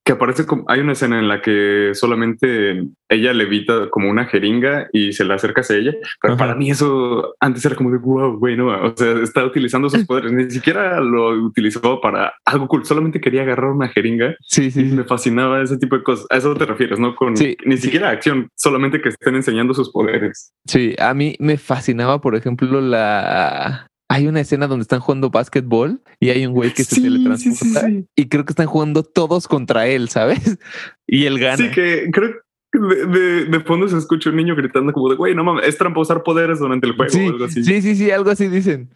Que 0.10 0.14
aparece 0.14 0.48
como, 0.48 0.66
hay 0.68 0.80
una 0.80 0.94
escena 0.94 1.20
en 1.20 1.28
la 1.28 1.40
que 1.40 1.92
solamente 1.94 2.84
ella 3.10 3.32
levita 3.32 3.92
como 3.92 4.10
una 4.10 4.26
jeringa 4.26 4.88
y 4.92 5.14
se 5.14 5.24
le 5.24 5.36
acerca 5.36 5.62
hacia 5.62 5.76
ella. 5.76 5.94
Pero 6.20 6.34
Ajá. 6.34 6.40
para 6.40 6.56
mí 6.56 6.72
eso 6.72 7.36
antes 7.40 7.64
era 7.64 7.76
como 7.76 7.92
de 7.92 8.00
wow, 8.00 8.40
güey, 8.40 8.58
no, 8.58 8.70
o 8.70 8.98
sea, 8.98 9.22
está 9.22 9.46
utilizando 9.46 9.88
sus 9.88 10.04
poderes, 10.08 10.32
ni 10.32 10.50
siquiera 10.50 11.00
lo 11.00 11.30
utilizó 11.46 12.02
para 12.02 12.34
algo 12.44 12.68
cool, 12.68 12.86
solamente 12.86 13.22
quería 13.22 13.44
agarrar 13.44 13.70
una 13.70 13.88
jeringa 13.90 14.36
Sí, 14.48 14.72
sí, 14.72 14.84
me 14.86 15.04
fascinaba 15.04 15.62
ese 15.62 15.78
tipo 15.78 15.96
de 15.96 16.02
cosas. 16.02 16.26
A 16.32 16.38
eso 16.38 16.56
te 16.56 16.66
refieres, 16.66 16.98
¿no? 16.98 17.16
Con 17.16 17.38
Sí, 17.38 17.56
ni 17.66 17.78
siquiera 17.78 18.10
acción, 18.10 18.50
solamente 18.56 19.02
que 19.02 19.10
estén 19.10 19.36
enseñando 19.36 19.76
sus 19.76 19.92
poderes. 19.92 20.56
Sí, 20.66 20.96
a 20.98 21.14
mí 21.14 21.36
me 21.38 21.58
fascinaba, 21.58 22.20
por 22.20 22.36
ejemplo, 22.36 22.82
la 22.82 23.89
hay 24.10 24.28
una 24.28 24.42
escena 24.42 24.68
donde 24.68 24.82
están 24.82 25.00
jugando 25.00 25.30
básquetbol 25.30 26.02
y 26.20 26.30
hay 26.30 26.46
un 26.46 26.54
güey 26.54 26.74
que 26.74 26.84
se 26.84 27.00
teletransporta 27.00 27.90
y 28.16 28.28
creo 28.28 28.44
que 28.44 28.52
están 28.52 28.66
jugando 28.66 29.04
todos 29.04 29.48
contra 29.48 29.88
él, 29.88 30.10
¿sabes? 30.10 30.58
Y 31.08 31.26
él 31.26 31.40
gana. 31.40 31.58
Sí, 31.58 31.72
que 31.72 32.10
creo 32.12 32.36
de, 32.72 33.46
de, 33.46 33.60
fondo 33.62 33.88
se 33.88 33.98
escucha 33.98 34.30
un 34.30 34.36
niño 34.36 34.56
gritando 34.56 34.94
como 34.94 35.10
de, 35.10 35.16
güey, 35.16 35.34
no 35.34 35.44
mames, 35.44 35.68
es 35.68 35.78
tramposar 35.78 36.22
poderes 36.22 36.60
durante 36.60 36.86
el 36.86 36.96
juego 36.96 37.18
o 37.18 37.30
algo 37.30 37.46
así. 37.46 37.64
Sí, 37.64 37.82
sí, 37.82 37.96
sí, 37.96 38.12
algo 38.12 38.30
así 38.30 38.48
dicen. 38.48 38.90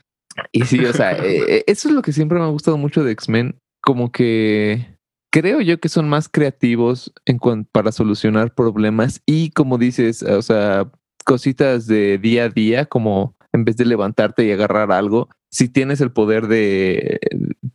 Y 0.51 0.65
sí, 0.65 0.84
o 0.86 0.93
sea, 0.93 1.12
eh, 1.25 1.43
eh, 1.48 1.63
eso 1.65 1.89
es 1.89 1.96
lo 1.96 2.03
que 2.03 2.12
siempre 2.12 2.38
me 2.38 2.46
ha 2.46 2.50
gustado 2.50 2.77
mucho 2.77 3.03
de 3.03 3.12
X-Men, 3.13 3.55
como 3.82 4.12
que 4.12 4.96
creo 5.32 5.62
yo 5.62 5.79
que 5.79 5.89
son 5.89 6.08
más 6.08 6.29
creativos 6.29 7.12
en 7.25 7.39
para 7.72 7.91
solucionar 7.91 8.53
problemas 8.53 9.22
y 9.25 9.50
como 9.50 9.79
dices, 9.79 10.22
o 10.22 10.41
sea, 10.43 10.91
cositas 11.25 11.88
de 11.88 12.20
día 12.20 12.46
a 12.46 12.50
día, 12.50 12.86
como 12.86 13.36
en 13.53 13.65
vez 13.65 13.77
de 13.77 13.86
levantarte 13.86 14.43
y 14.43 14.51
agarrar 14.51 14.91
algo, 14.91 15.29
si 15.50 15.69
tienes 15.69 16.01
el 16.01 16.12
poder 16.12 16.48
de 16.48 17.19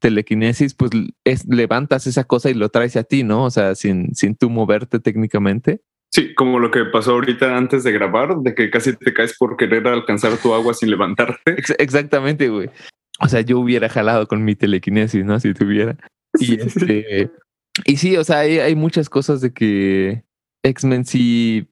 telequinesis, 0.01 0.75
pues 0.75 0.91
es, 1.25 1.47
levantas 1.47 2.07
esa 2.07 2.25
cosa 2.25 2.51
y 2.51 2.55
lo 2.55 2.69
traes 2.69 2.97
a 2.97 3.05
ti, 3.05 3.23
¿no? 3.23 3.45
O 3.45 3.51
sea, 3.51 3.75
sin, 3.75 4.15
sin 4.15 4.35
tú 4.35 4.51
moverte 4.51 4.99
técnicamente. 4.99 5.81
Sí, 6.11 6.35
como 6.35 6.59
lo 6.59 6.71
que 6.71 6.85
pasó 6.87 7.13
ahorita 7.13 7.57
antes 7.57 7.85
de 7.85 7.93
grabar, 7.93 8.39
de 8.39 8.55
que 8.55 8.71
casi 8.71 8.97
te 8.97 9.13
caes 9.13 9.37
por 9.39 9.57
querer 9.57 9.87
alcanzar 9.87 10.37
tu 10.39 10.55
agua 10.55 10.75
sin 10.75 10.91
levantarte. 10.91 11.57
exactamente, 11.79 12.49
güey. 12.49 12.71
O 13.21 13.29
sea, 13.29 13.43
yo 13.43 13.59
hubiera 13.59 13.89
jalado 13.89 14.27
con 14.27 14.45
mi 14.45 14.57
telequinesis, 14.57 15.25
¿no? 15.25 15.39
Si 15.39 15.55
tuviera. 15.55 15.97
Y 16.39 16.61
este. 16.61 17.31
Y 17.85 17.97
sí, 17.97 18.17
o 18.17 18.25
sea, 18.25 18.41
hay, 18.41 18.59
hay 18.59 18.75
muchas 18.75 19.09
cosas 19.09 19.41
de 19.41 19.53
que 19.53 20.25
X-Men 20.65 21.05
sí 21.05 21.69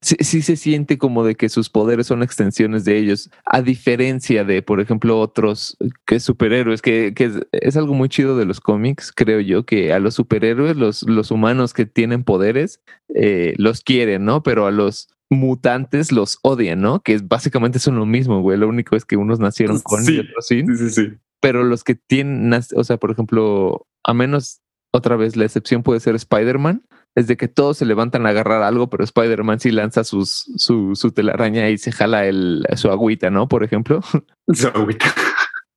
sí, 0.00 0.42
se 0.42 0.56
siente 0.56 0.98
como 0.98 1.24
de 1.24 1.34
que 1.34 1.48
sus 1.48 1.70
poderes 1.70 2.06
son 2.06 2.22
extensiones 2.22 2.84
de 2.84 2.98
ellos, 2.98 3.30
a 3.46 3.62
diferencia 3.62 4.44
de, 4.44 4.62
por 4.62 4.80
ejemplo, 4.80 5.18
otros 5.18 5.76
que 6.06 6.20
superhéroes, 6.20 6.82
que, 6.82 7.14
es, 7.52 7.76
algo 7.76 7.94
muy 7.94 8.08
chido 8.08 8.36
de 8.36 8.44
los 8.44 8.60
cómics, 8.60 9.12
creo 9.12 9.40
yo, 9.40 9.64
que 9.64 9.92
a 9.92 9.98
los 9.98 10.14
superhéroes, 10.14 10.76
los, 10.76 11.02
los 11.02 11.30
humanos 11.30 11.72
que 11.72 11.86
tienen 11.86 12.24
poderes, 12.24 12.80
eh, 13.14 13.54
los 13.56 13.80
quieren, 13.80 14.24
¿no? 14.24 14.42
Pero 14.42 14.66
a 14.66 14.70
los 14.70 15.08
mutantes 15.30 16.12
los 16.12 16.38
odian, 16.42 16.80
¿no? 16.80 17.00
Que 17.00 17.18
básicamente 17.22 17.78
son 17.78 17.96
lo 17.96 18.06
mismo, 18.06 18.40
güey. 18.42 18.58
Lo 18.58 18.68
único 18.68 18.96
es 18.96 19.04
que 19.04 19.16
unos 19.16 19.40
nacieron 19.40 19.80
con 19.80 20.04
y 20.04 20.18
otros 20.18 20.46
sin. 20.46 20.66
Sí, 20.76 20.90
sí, 20.90 20.90
sí. 20.90 21.12
Pero 21.40 21.64
los 21.64 21.84
que 21.84 21.94
tienen, 21.94 22.52
o 22.74 22.84
sea, 22.84 22.96
por 22.96 23.10
ejemplo, 23.10 23.86
a 24.02 24.14
menos 24.14 24.60
otra 24.92 25.16
vez 25.16 25.36
la 25.36 25.44
excepción 25.44 25.82
puede 25.82 26.00
ser 26.00 26.14
Spider-Man, 26.14 26.86
es 27.14 27.26
de 27.26 27.36
que 27.36 27.48
todos 27.48 27.78
se 27.78 27.84
levantan 27.84 28.26
a 28.26 28.30
agarrar 28.30 28.62
algo, 28.62 28.88
pero 28.90 29.04
Spider-Man 29.04 29.60
sí 29.60 29.70
lanza 29.70 30.04
sus, 30.04 30.50
su, 30.56 30.96
su 30.96 31.12
telaraña 31.12 31.70
y 31.70 31.78
se 31.78 31.92
jala 31.92 32.26
el, 32.26 32.66
su 32.76 32.90
agüita, 32.90 33.30
¿no? 33.30 33.48
Por 33.48 33.62
ejemplo. 33.62 34.00
Su 34.52 34.68
agüita. 34.68 35.06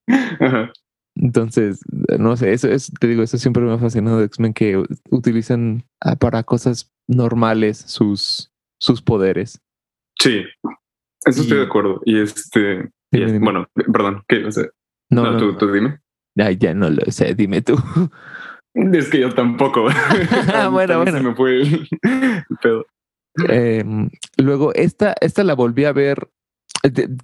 Entonces, 1.16 1.82
no 2.20 2.38
sé, 2.38 2.54
eso 2.54 2.70
es, 2.70 2.92
te 3.00 3.08
digo, 3.08 3.24
eso 3.24 3.38
siempre 3.38 3.64
me 3.64 3.74
ha 3.74 3.80
fascinado 3.80 4.20
de 4.20 4.26
X-Men 4.26 4.54
que 4.54 4.84
utilizan 5.10 5.84
ah, 6.00 6.16
para 6.16 6.44
cosas 6.44 6.92
normales 7.08 7.78
sus, 7.78 8.52
sus 8.80 9.02
poderes. 9.02 9.60
Sí, 10.20 10.44
eso 11.26 11.42
estoy 11.42 11.58
de 11.58 11.64
acuerdo. 11.64 12.02
Y 12.06 12.20
este, 12.20 12.92
bueno, 13.40 13.68
perdón, 13.92 14.24
¿qué? 14.28 14.46
O 14.46 14.52
sea, 14.52 14.66
no, 15.10 15.24
no, 15.24 15.38
tú, 15.38 15.58
tú 15.58 15.72
dime. 15.72 16.00
Ay, 16.38 16.58
ya 16.58 16.74
no 16.74 16.90
lo 16.90 17.04
sé, 17.12 17.34
dime 17.34 17.62
tú. 17.62 17.76
Es 18.94 19.10
que 19.10 19.20
yo 19.20 19.34
tampoco. 19.34 19.86
bueno, 20.72 20.98
bueno. 20.98 21.12
Se 21.12 21.24
me 21.24 21.36
fue 21.36 21.62
el, 21.62 21.88
pedo. 22.62 22.86
Em, 23.50 24.10
luego, 24.38 24.74
esta, 24.74 25.16
esta 25.22 25.44
la 25.44 25.56
volví 25.56 25.86
a 25.86 25.94
ver. 25.94 26.30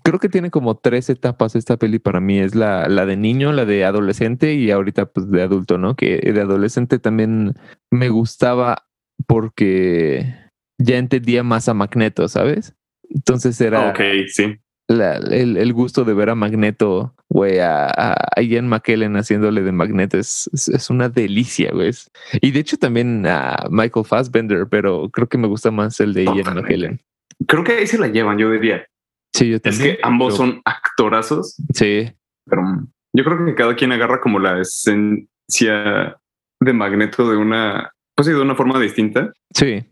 Creo 0.03 0.19
que 0.19 0.29
tiene 0.29 0.49
como 0.49 0.77
tres 0.77 1.09
etapas 1.09 1.55
esta 1.55 1.77
peli 1.77 1.99
para 1.99 2.19
mí. 2.19 2.39
Es 2.39 2.55
la, 2.55 2.87
la 2.89 3.05
de 3.05 3.17
niño, 3.17 3.53
la 3.53 3.65
de 3.65 3.85
adolescente 3.85 4.55
y 4.55 4.71
ahorita 4.71 5.05
pues 5.05 5.29
de 5.29 5.41
adulto, 5.41 5.77
¿no? 5.77 5.95
Que 5.95 6.17
de 6.17 6.41
adolescente 6.41 6.99
también 6.99 7.53
me 7.91 8.09
gustaba 8.09 8.87
porque 9.27 10.35
ya 10.79 10.97
entendía 10.97 11.43
más 11.43 11.69
a 11.69 11.73
Magneto, 11.73 12.27
¿sabes? 12.27 12.75
Entonces 13.09 13.61
era. 13.61 13.91
Ok, 13.91 14.01
sí 14.27 14.59
el, 15.01 15.73
gusto 15.73 16.03
de 16.03 16.13
ver 16.13 16.29
a 16.29 16.35
Magneto, 16.35 17.13
güey, 17.29 17.59
a, 17.59 17.87
a, 17.87 18.41
Ian 18.41 18.67
McKellen 18.67 19.15
haciéndole 19.15 19.61
de 19.61 19.71
Magneto 19.71 20.17
es, 20.17 20.49
es, 20.53 20.89
una 20.89 21.09
delicia, 21.09 21.71
güey. 21.71 21.91
Y 22.41 22.51
de 22.51 22.59
hecho 22.59 22.77
también 22.77 23.25
a 23.25 23.55
Michael 23.69 24.05
Fassbender, 24.05 24.67
pero 24.69 25.09
creo 25.09 25.27
que 25.27 25.37
me 25.37 25.47
gusta 25.47 25.71
más 25.71 25.99
el 25.99 26.13
de 26.13 26.25
Ian 26.25 26.55
McKellen. 26.55 27.01
Creo 27.47 27.63
que 27.63 27.73
ahí 27.73 27.87
se 27.87 27.97
la 27.97 28.07
llevan, 28.07 28.37
yo 28.37 28.51
diría. 28.51 28.85
Sí, 29.33 29.49
yo 29.49 29.59
también. 29.59 29.81
Es 29.81 29.95
que 29.95 29.99
ambos 30.03 30.37
son 30.37 30.61
actorazos. 30.65 31.55
Sí. 31.73 32.11
Pero 32.45 32.61
yo 33.13 33.23
creo 33.23 33.45
que 33.45 33.55
cada 33.55 33.75
quien 33.75 33.91
agarra 33.91 34.21
como 34.21 34.39
la 34.39 34.61
esencia 34.61 36.17
de 36.59 36.73
Magneto 36.73 37.29
de 37.29 37.37
una, 37.37 37.91
pues 38.15 38.27
sí, 38.27 38.33
de 38.33 38.41
una 38.41 38.55
forma 38.55 38.79
distinta. 38.79 39.31
Sí. 39.53 39.83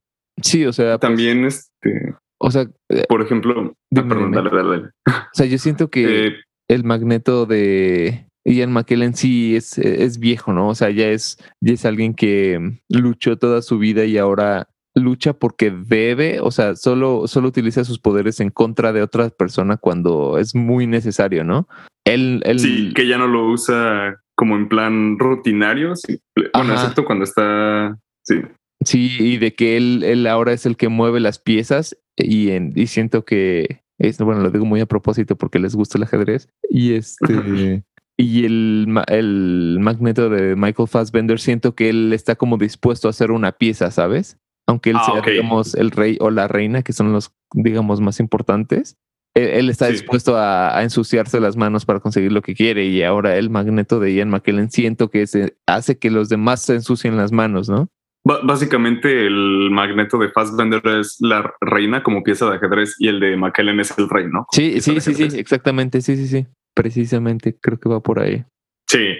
Sí, 0.41 0.65
o 0.65 0.73
sea. 0.73 0.97
Pues 0.97 1.09
también 1.09 1.45
este 1.45 2.15
o 2.43 2.49
sea, 2.49 2.67
eh, 2.89 3.05
por 3.07 3.21
ejemplo, 3.21 3.73
ah, 3.95 4.07
perdón, 4.07 4.31
dale, 4.31 4.49
dale, 4.49 4.69
dale. 4.69 4.89
O 5.05 5.33
sea, 5.33 5.45
yo 5.45 5.57
siento 5.59 5.89
que 5.89 6.27
eh, 6.27 6.35
el 6.67 6.83
magneto 6.83 7.45
de 7.45 8.25
Ian 8.45 8.71
McKellen 8.71 9.13
sí 9.13 9.55
es, 9.55 9.77
es 9.77 10.17
viejo, 10.17 10.51
¿no? 10.51 10.69
O 10.69 10.75
sea, 10.75 10.89
ya 10.89 11.09
es, 11.09 11.37
ya 11.61 11.73
es 11.73 11.85
alguien 11.85 12.15
que 12.15 12.79
luchó 12.89 13.37
toda 13.37 13.61
su 13.61 13.77
vida 13.77 14.05
y 14.05 14.17
ahora 14.17 14.67
lucha 14.95 15.33
porque 15.33 15.71
debe, 15.71 16.41
o 16.41 16.49
sea, 16.49 16.75
solo, 16.75 17.27
solo 17.27 17.47
utiliza 17.47 17.83
sus 17.83 17.99
poderes 17.99 18.39
en 18.39 18.49
contra 18.49 18.91
de 18.91 19.03
otra 19.03 19.29
persona 19.29 19.77
cuando 19.77 20.37
es 20.37 20.55
muy 20.55 20.87
necesario, 20.87 21.43
¿no? 21.43 21.67
Él, 22.05 22.41
él... 22.45 22.59
Sí, 22.59 22.91
que 22.95 23.07
ya 23.07 23.19
no 23.19 23.27
lo 23.27 23.49
usa 23.49 24.19
como 24.35 24.55
en 24.55 24.67
plan 24.67 25.19
rutinario, 25.19 25.95
sí. 25.95 26.19
bueno, 26.55 26.73
excepto 26.73 27.05
cuando 27.05 27.23
está, 27.23 27.95
sí. 28.23 28.41
Sí, 28.83 29.15
y 29.19 29.37
de 29.37 29.53
que 29.53 29.77
él, 29.77 30.03
él 30.03 30.27
ahora 30.27 30.53
es 30.53 30.65
el 30.65 30.75
que 30.75 30.89
mueve 30.89 31.19
las 31.19 31.39
piezas 31.39 31.97
y, 32.17 32.49
en, 32.51 32.73
y 32.75 32.87
siento 32.87 33.25
que, 33.25 33.83
es, 33.99 34.17
bueno, 34.17 34.41
lo 34.41 34.49
digo 34.49 34.65
muy 34.65 34.81
a 34.81 34.85
propósito 34.85 35.35
porque 35.35 35.59
les 35.59 35.75
gusta 35.75 35.97
el 35.97 36.03
ajedrez 36.03 36.49
y 36.69 36.93
este... 36.93 37.83
y 38.17 38.45
el, 38.45 38.87
el 39.07 39.77
magneto 39.79 40.29
de 40.29 40.55
Michael 40.55 40.87
Fassbender 40.87 41.39
siento 41.39 41.75
que 41.75 41.89
él 41.89 42.11
está 42.13 42.35
como 42.35 42.57
dispuesto 42.57 43.07
a 43.07 43.11
hacer 43.11 43.31
una 43.31 43.51
pieza, 43.51 43.91
¿sabes? 43.91 44.37
Aunque 44.67 44.91
él 44.91 44.97
ah, 44.99 45.05
sea, 45.05 45.31
digamos, 45.31 45.75
el 45.75 45.91
rey 45.91 46.17
o 46.19 46.29
la 46.29 46.47
reina, 46.47 46.81
que 46.81 46.93
son 46.93 47.11
los, 47.11 47.33
digamos, 47.53 47.99
más 47.99 48.19
importantes. 48.19 48.97
Él, 49.33 49.69
está 49.69 49.87
dispuesto 49.87 50.35
a, 50.35 50.77
a, 50.77 50.83
ensuciarse 50.83 51.39
las 51.39 51.55
manos 51.55 51.85
para 51.85 52.01
conseguir 52.01 52.33
lo 52.33 52.41
que 52.41 52.53
quiere 52.53 52.85
y 52.87 53.01
ahora 53.01 53.37
el 53.37 53.49
magneto 53.49 54.01
de 54.01 54.13
Ian 54.13 54.29
McKellen 54.29 54.69
siento 54.69 55.09
que 55.09 55.25
se 55.25 55.55
hace 55.65 55.97
que 55.97 56.11
los 56.11 56.27
demás 56.27 56.61
se 56.61 56.75
ensucien 56.75 57.15
las 57.15 57.31
manos, 57.31 57.69
¿no? 57.69 57.89
Básicamente 58.23 59.25
el 59.25 59.69
magneto 59.71 60.17
de 60.17 60.29
Fassbender 60.29 60.81
es 60.99 61.17
la 61.19 61.53
reina 61.61 62.03
como 62.03 62.23
pieza 62.23 62.49
de 62.49 62.57
ajedrez 62.57 62.95
y 62.99 63.07
el 63.07 63.19
de 63.19 63.37
McKellen 63.37 63.79
es 63.79 63.97
el 63.97 64.09
rey, 64.09 64.27
¿no? 64.27 64.45
Sí, 64.51 64.81
sí, 64.81 64.99
sí, 65.01 65.13
sí, 65.13 65.39
exactamente, 65.39 66.01
sí, 66.01 66.15
sí, 66.15 66.27
sí. 66.27 66.47
Precisamente 66.73 67.57
creo 67.59 67.79
que 67.79 67.89
va 67.89 67.99
por 67.99 68.19
ahí. 68.19 68.45
Sí, 68.87 69.15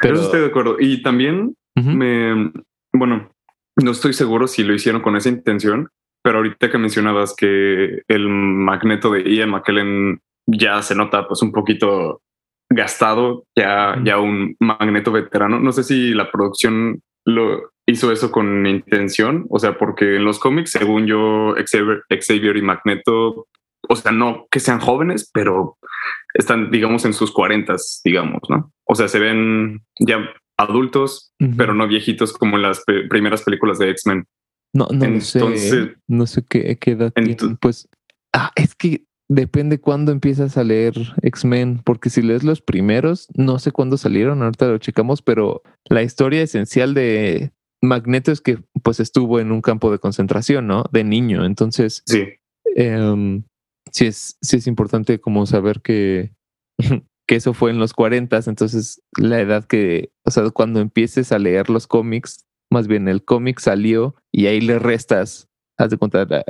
pero 0.00 0.20
estoy 0.20 0.40
de 0.40 0.46
acuerdo. 0.46 0.76
Y 0.78 1.02
también 1.02 1.54
me, 1.76 2.52
bueno, 2.92 3.30
no 3.76 3.90
estoy 3.90 4.12
seguro 4.12 4.46
si 4.46 4.62
lo 4.62 4.74
hicieron 4.74 5.02
con 5.02 5.16
esa 5.16 5.28
intención, 5.28 5.88
pero 6.22 6.38
ahorita 6.38 6.70
que 6.70 6.78
mencionabas 6.78 7.34
que 7.36 8.02
el 8.08 8.28
magneto 8.28 9.10
de 9.10 9.22
Ian 9.22 9.50
McKellen 9.50 10.20
ya 10.46 10.82
se 10.82 10.94
nota 10.94 11.26
pues 11.26 11.42
un 11.42 11.52
poquito 11.52 12.20
gastado, 12.70 13.44
ya, 13.56 13.96
ya 14.04 14.18
un 14.18 14.56
magneto 14.60 15.12
veterano. 15.12 15.60
No 15.60 15.72
sé 15.72 15.84
si 15.84 16.14
la 16.14 16.30
producción 16.30 17.00
lo 17.24 17.72
hizo 17.86 18.12
eso 18.12 18.30
con 18.30 18.66
intención, 18.66 19.46
o 19.50 19.58
sea, 19.58 19.78
porque 19.78 20.16
en 20.16 20.24
los 20.24 20.38
cómics, 20.38 20.70
según 20.70 21.06
yo, 21.06 21.54
Xavier, 21.66 22.56
y 22.56 22.62
Magneto, 22.62 23.46
o 23.88 23.96
sea, 23.96 24.12
no 24.12 24.46
que 24.50 24.60
sean 24.60 24.80
jóvenes, 24.80 25.30
pero 25.32 25.76
están, 26.34 26.70
digamos, 26.70 27.04
en 27.04 27.12
sus 27.12 27.32
cuarentas, 27.32 28.00
digamos, 28.04 28.40
¿no? 28.48 28.72
O 28.84 28.94
sea, 28.94 29.08
se 29.08 29.18
ven 29.18 29.82
ya 29.98 30.18
adultos, 30.56 31.32
pero 31.56 31.74
no 31.74 31.86
viejitos 31.86 32.32
como 32.32 32.56
en 32.56 32.62
las 32.62 32.82
primeras 33.10 33.42
películas 33.42 33.78
de 33.78 33.90
X-Men. 33.90 34.26
No, 34.72 34.88
no 34.90 35.20
sé. 35.20 35.94
No 36.08 36.26
sé 36.26 36.44
qué, 36.48 36.78
edad 36.86 37.12
tienen. 37.12 37.56
Pues, 37.58 37.88
ah, 38.32 38.50
es 38.56 38.74
que 38.74 39.04
depende 39.28 39.80
cuándo 39.80 40.12
empiezas 40.12 40.56
a 40.56 40.64
leer 40.64 40.94
X-Men, 41.22 41.80
porque 41.84 42.10
si 42.10 42.22
lees 42.22 42.44
los 42.44 42.60
primeros, 42.60 43.28
no 43.34 43.58
sé 43.58 43.72
cuándo 43.72 43.96
salieron, 43.96 44.42
ahorita 44.42 44.66
lo 44.66 44.78
checamos, 44.78 45.22
pero 45.22 45.62
la 45.88 46.02
historia 46.02 46.42
esencial 46.42 46.94
de 46.94 47.52
Magneto 47.82 48.32
es 48.32 48.40
que 48.40 48.58
pues 48.82 49.00
estuvo 49.00 49.40
en 49.40 49.52
un 49.52 49.62
campo 49.62 49.90
de 49.90 49.98
concentración, 49.98 50.66
¿no? 50.66 50.84
De 50.92 51.04
niño, 51.04 51.44
entonces 51.44 52.02
sí, 52.06 52.24
em, 52.76 53.44
sí, 53.90 54.06
es, 54.06 54.36
sí 54.40 54.56
es 54.56 54.66
importante 54.66 55.20
como 55.20 55.46
saber 55.46 55.80
que, 55.80 56.34
que 57.26 57.36
eso 57.36 57.54
fue 57.54 57.70
en 57.70 57.78
los 57.78 57.92
40, 57.94 58.40
entonces 58.46 59.02
la 59.18 59.40
edad 59.40 59.64
que, 59.64 60.10
o 60.24 60.30
sea, 60.30 60.50
cuando 60.50 60.80
empieces 60.80 61.32
a 61.32 61.38
leer 61.38 61.70
los 61.70 61.86
cómics, 61.86 62.44
más 62.70 62.88
bien 62.88 63.08
el 63.08 63.24
cómic 63.24 63.60
salió 63.60 64.16
y 64.32 64.46
ahí 64.46 64.60
le 64.60 64.78
restas, 64.78 65.48
haz 65.78 65.90
de 65.90 65.98
contar, 65.98 66.44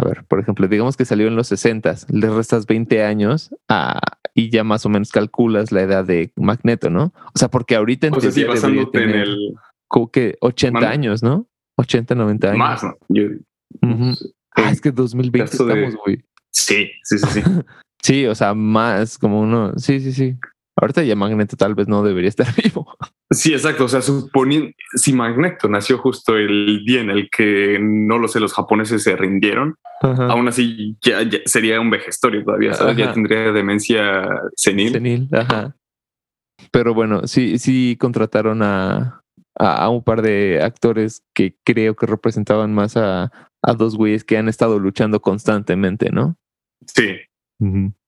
a 0.00 0.04
ver, 0.04 0.24
por 0.24 0.40
ejemplo, 0.40 0.66
digamos 0.68 0.96
que 0.96 1.04
salió 1.04 1.28
en 1.28 1.36
los 1.36 1.48
60, 1.48 1.94
le 2.10 2.30
restas 2.30 2.66
20 2.66 3.02
años 3.04 3.54
a, 3.68 4.00
y 4.34 4.50
ya 4.50 4.64
más 4.64 4.86
o 4.86 4.88
menos 4.88 5.10
calculas 5.12 5.72
la 5.72 5.82
edad 5.82 6.04
de 6.04 6.32
Magneto, 6.36 6.88
¿no? 6.90 7.12
O 7.34 7.38
sea, 7.38 7.48
porque 7.48 7.76
ahorita 7.76 8.06
en 8.06 8.14
O 8.14 8.20
sea, 8.20 8.30
sí, 8.30 8.44
basándote 8.44 9.02
en 9.02 9.10
el. 9.10 9.54
como 9.88 10.10
que 10.10 10.36
80 10.40 10.80
Man- 10.80 10.90
años, 10.90 11.22
¿no? 11.22 11.46
80, 11.76 12.14
90 12.14 12.48
años. 12.48 12.58
Más, 12.58 12.82
¿no? 12.82 12.96
Yo- 13.08 13.28
Ujú. 13.82 14.14
Ah, 14.56 14.70
es 14.70 14.80
que 14.80 14.90
2020 14.90 15.50
caso 15.50 15.66
de- 15.66 15.74
estamos, 15.74 15.96
güey. 16.04 16.24
Sí, 16.50 16.90
sí, 17.04 17.18
sí, 17.18 17.26
sí. 17.30 17.42
Sí, 18.02 18.24
o 18.26 18.34
sea, 18.34 18.54
más 18.54 19.18
como 19.18 19.40
uno. 19.42 19.74
Sí, 19.76 20.00
sí, 20.00 20.12
sí. 20.12 20.34
Ahorita 20.76 21.02
ya 21.02 21.14
Magneto 21.16 21.54
tal 21.58 21.74
vez 21.74 21.86
no 21.86 22.02
debería 22.02 22.30
estar 22.30 22.46
vivo. 22.64 22.86
Sí, 23.32 23.52
exacto. 23.52 23.84
O 23.84 23.88
sea, 23.88 24.02
suponiendo 24.02 24.72
si 24.94 25.12
Magneto 25.12 25.68
nació 25.68 25.98
justo 25.98 26.36
el 26.36 26.82
día 26.84 27.00
en 27.00 27.10
el 27.10 27.30
que 27.30 27.78
no 27.80 28.18
lo 28.18 28.26
sé, 28.26 28.40
los 28.40 28.52
japoneses 28.52 29.04
se 29.04 29.14
rindieron, 29.14 29.76
Ajá. 30.02 30.26
aún 30.26 30.48
así 30.48 30.96
ya, 31.00 31.22
ya 31.22 31.38
sería 31.44 31.80
un 31.80 31.90
vejestorio 31.90 32.42
todavía. 32.44 32.74
¿sabes? 32.74 32.96
Ya 32.96 33.12
tendría 33.12 33.52
demencia 33.52 34.26
senil. 34.56 34.92
Senil, 34.92 35.28
ajá. 35.32 35.76
Pero 36.72 36.92
bueno, 36.92 37.26
sí, 37.26 37.58
sí 37.58 37.96
contrataron 38.00 38.62
a, 38.62 39.22
a, 39.56 39.76
a 39.84 39.88
un 39.90 40.02
par 40.02 40.22
de 40.22 40.60
actores 40.62 41.22
que 41.32 41.54
creo 41.64 41.94
que 41.94 42.06
representaban 42.06 42.74
más 42.74 42.96
a, 42.96 43.30
a 43.62 43.74
dos 43.74 43.96
güeyes 43.96 44.24
que 44.24 44.38
han 44.38 44.48
estado 44.48 44.78
luchando 44.80 45.20
constantemente, 45.20 46.10
¿no? 46.10 46.36
Sí. 46.86 47.16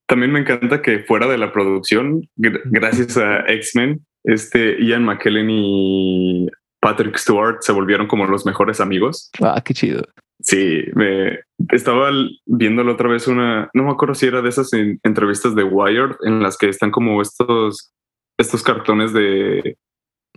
También 0.07 0.33
me 0.33 0.41
encanta 0.41 0.83
que 0.83 0.99
fuera 1.01 1.29
de 1.29 1.39
la 1.39 1.53
producción, 1.53 2.23
gr- 2.37 2.61
gracias 2.65 3.17
a 3.17 3.41
X-Men, 3.47 4.05
este 4.25 4.83
Ian 4.85 5.05
McKellen 5.05 5.49
y 5.51 6.47
Patrick 6.81 7.17
Stewart 7.17 7.59
se 7.61 7.73
volvieron 7.73 8.07
como 8.07 8.27
los 8.27 8.45
mejores 8.47 8.81
amigos. 8.81 9.31
Ah, 9.43 9.63
qué 9.65 9.73
chido. 9.75 10.03
Sí, 10.41 10.83
me 10.95 11.39
estaba 11.71 12.11
viéndolo 12.47 12.93
otra 12.95 13.09
vez 13.09 13.29
una, 13.29 13.71
no 13.75 13.85
me 13.85 13.91
acuerdo 13.93 14.15
si 14.17 14.27
era 14.27 14.43
de 14.43 14.49
esas 14.49 14.73
en- 14.73 14.99
entrevistas 15.05 15.55
de 15.55 15.63
Wired 15.63 16.17
en 16.25 16.43
las 16.43 16.57
que 16.59 16.69
están 16.69 16.91
como 16.91 17.23
estos, 17.23 17.93
estos 18.39 18.63
cartones 18.65 19.13
de 19.13 19.77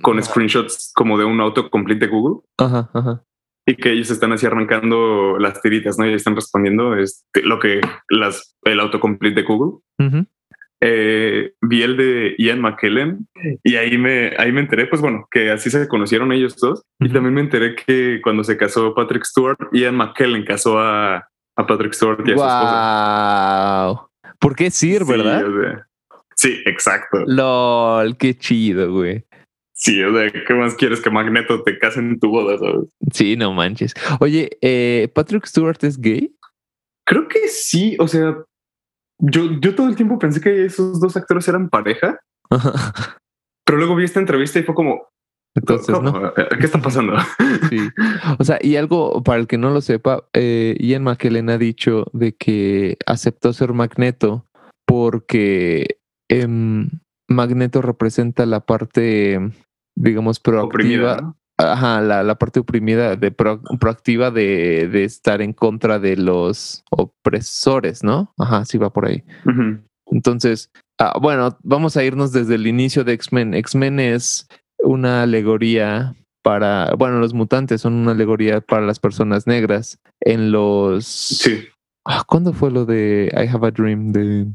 con 0.04 0.22
screenshots 0.22 0.92
como 0.94 1.18
de 1.18 1.26
un 1.26 1.40
autocomplete 1.42 2.06
de 2.06 2.12
Google 2.12 2.42
Ajá, 2.60 2.90
ajá. 2.94 3.24
y 3.66 3.76
que 3.78 3.94
ellos 3.94 4.12
están 4.12 4.34
así 4.34 4.46
arrancando 4.46 5.38
las 5.40 5.60
tiritas, 5.62 5.98
¿no? 5.98 6.06
Y 6.06 6.14
están 6.14 6.36
respondiendo 6.36 6.96
este, 6.98 7.42
lo 7.42 7.58
que 7.60 7.82
las 8.10 8.56
el 8.66 8.80
autocomplete 8.82 9.42
de 9.42 9.48
Google. 9.48 9.80
Ujú. 9.98 10.26
Eh, 10.82 11.54
vi 11.62 11.82
el 11.84 11.98
de 11.98 12.36
Ian 12.38 12.60
McKellen 12.62 13.28
y 13.64 13.76
ahí 13.76 13.98
me, 13.98 14.34
ahí 14.38 14.52
me 14.52 14.62
enteré, 14.62 14.88
pues 14.88 15.02
bueno, 15.02 15.28
que 15.32 15.50
así 15.50 15.70
se 15.70 15.88
conocieron 15.88 16.32
ellos 16.32 16.56
dos. 16.58 16.84
Y 17.00 17.10
también 17.10 17.34
me 17.34 17.42
enteré 17.42 17.76
que 17.76 18.20
cuando 18.22 18.44
se 18.44 18.58
casó 18.58 18.94
Patrick 18.94 19.24
Stewart, 19.24 19.58
Ian 19.72 19.96
McKellen 19.96 20.44
casó 20.46 20.80
a, 20.80 21.28
a 21.56 21.68
Patrick 21.68 21.94
Stewart 21.94 22.20
y 22.28 22.32
a 22.32 22.36
su 22.36 22.44
esposa. 22.44 23.86
Wow. 23.88 24.10
¿Por 24.40 24.56
qué 24.56 24.70
Sir, 24.70 25.04
Sí, 25.06 25.12
verdad? 25.12 25.46
o 25.48 25.62
sea, 25.62 25.88
sí, 26.36 26.62
exacto. 26.66 27.24
LOL, 27.26 28.18
qué 28.18 28.38
chido, 28.38 28.92
güey. 28.92 29.26
Sí, 29.74 30.02
o 30.04 30.14
sea, 30.14 30.30
¿qué 30.32 30.54
más 30.54 30.76
quieres 30.76 31.02
que 31.02 31.10
Magneto 31.10 31.62
te 31.64 31.78
case 31.80 32.00
en 32.00 32.20
tu 32.20 32.30
boda? 32.30 32.58
sabes? 32.58 32.90
Sí, 33.12 33.36
no 33.36 33.52
manches. 33.54 33.94
Oye, 34.20 34.58
eh, 34.62 35.10
¿Patrick 35.14 35.46
Stewart 35.46 35.78
es 35.84 36.00
gay? 36.00 36.34
Creo 37.06 37.28
que 37.28 37.48
sí, 37.50 37.96
o 38.00 38.08
sea, 38.08 38.38
yo, 39.20 39.60
yo 39.60 39.76
todo 39.76 39.88
el 39.88 39.96
tiempo 39.96 40.20
pensé 40.20 40.42
que 40.42 40.66
esos 40.66 41.00
dos 41.00 41.16
actores 41.16 41.48
eran 41.48 41.70
pareja, 41.70 42.20
pero 43.66 43.78
luego 43.78 43.96
vi 43.96 44.06
esta 44.06 44.20
entrevista 44.20 44.60
y 44.60 44.64
fue 44.64 44.76
como, 44.76 45.08
Entonces, 45.56 45.94
¿cómo? 45.94 46.12
¿no? 46.12 46.34
¿qué 46.34 46.66
está 46.66 46.82
pasando? 46.82 47.16
Sí. 47.70 47.78
O 48.38 48.44
sea, 48.44 48.60
y 48.62 48.76
algo 48.76 49.24
para 49.24 49.40
el 49.40 49.48
que 49.48 49.58
no 49.58 49.72
lo 49.72 49.82
sepa, 49.82 50.26
eh, 50.34 50.76
Ian 50.80 51.04
McKellen 51.04 51.50
ha 51.50 51.58
dicho 51.58 52.06
de 52.14 52.36
que 52.36 52.98
aceptó 53.06 53.54
ser 53.54 53.74
Magneto 53.74 54.46
porque 54.86 55.98
em, 56.30 56.90
Magneto 57.28 57.82
representa 57.82 58.46
la 58.46 58.62
parte, 58.62 59.40
digamos, 59.96 60.40
proactiva. 60.40 60.68
Oprimida, 60.68 61.18
¿no? 61.18 61.38
Ajá, 61.58 62.02
la, 62.02 62.22
la 62.24 62.36
parte 62.36 62.60
oprimida, 62.60 63.16
de 63.16 63.32
pro- 63.32 63.62
proactiva 63.80 64.30
de, 64.32 64.90
de 64.90 65.04
estar 65.06 65.42
en 65.42 65.54
contra 65.54 66.00
de 66.00 66.18
los 66.18 66.84
opresores, 66.92 68.04
¿no? 68.04 68.34
Ajá, 68.38 68.66
sí 68.66 68.78
va 68.78 68.92
por 68.92 69.06
ahí. 69.06 69.24
Entonces, 70.12 70.70
ah, 71.00 71.18
bueno, 71.22 71.58
vamos 71.64 71.98
a 71.98 72.04
irnos 72.04 72.32
desde 72.32 72.56
el 72.56 72.68
inicio 72.68 73.04
de 73.04 73.14
X-Men. 73.14 73.54
X-Men 73.54 74.00
es 74.00 74.48
una 74.80 75.24
alegoría 75.24 76.16
para, 76.44 76.94
bueno, 76.98 77.20
los 77.20 77.34
mutantes 77.34 77.82
son 77.82 77.94
una 77.94 78.12
alegoría 78.12 78.62
para 78.62 78.86
las 78.86 79.00
personas 79.00 79.48
negras. 79.48 80.00
En 80.22 80.52
los... 80.52 81.06
Sí, 81.06 81.66
Ah, 82.08 82.24
¿Cuándo 82.28 82.54
fue 82.54 82.70
lo 82.70 82.86
de 82.86 83.32
I 83.34 83.48
Have 83.48 83.68
a 83.68 83.72
Dream? 83.72 84.12
De... 84.12 84.46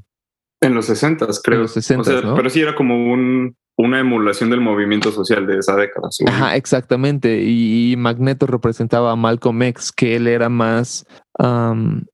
en 0.63 0.75
los 0.75 0.87
60 0.87 1.27
creo. 1.43 1.63
los 1.63 1.77
60s, 1.77 1.99
o 2.01 2.05
sea, 2.05 2.21
¿no? 2.21 2.37
Pero 2.37 2.49
sí 2.49 2.61
era 2.61 2.77
como 2.77 3.13
un, 3.13 3.57
una 3.81 4.01
emulación 4.01 4.51
del 4.51 4.61
movimiento 4.61 5.11
social 5.13 5.47
de 5.47 5.59
esa 5.59 5.75
década. 5.77 6.09
Ajá, 6.27 6.57
exactamente. 6.57 7.43
Y, 7.43 7.93
y 7.93 7.97
Magneto 7.97 8.47
representaba 8.47 9.13
a 9.13 9.17
Malcolm 9.17 9.63
X, 9.63 9.93
que 9.93 10.17
él 10.17 10.27
era 10.27 10.49
más 10.49 11.07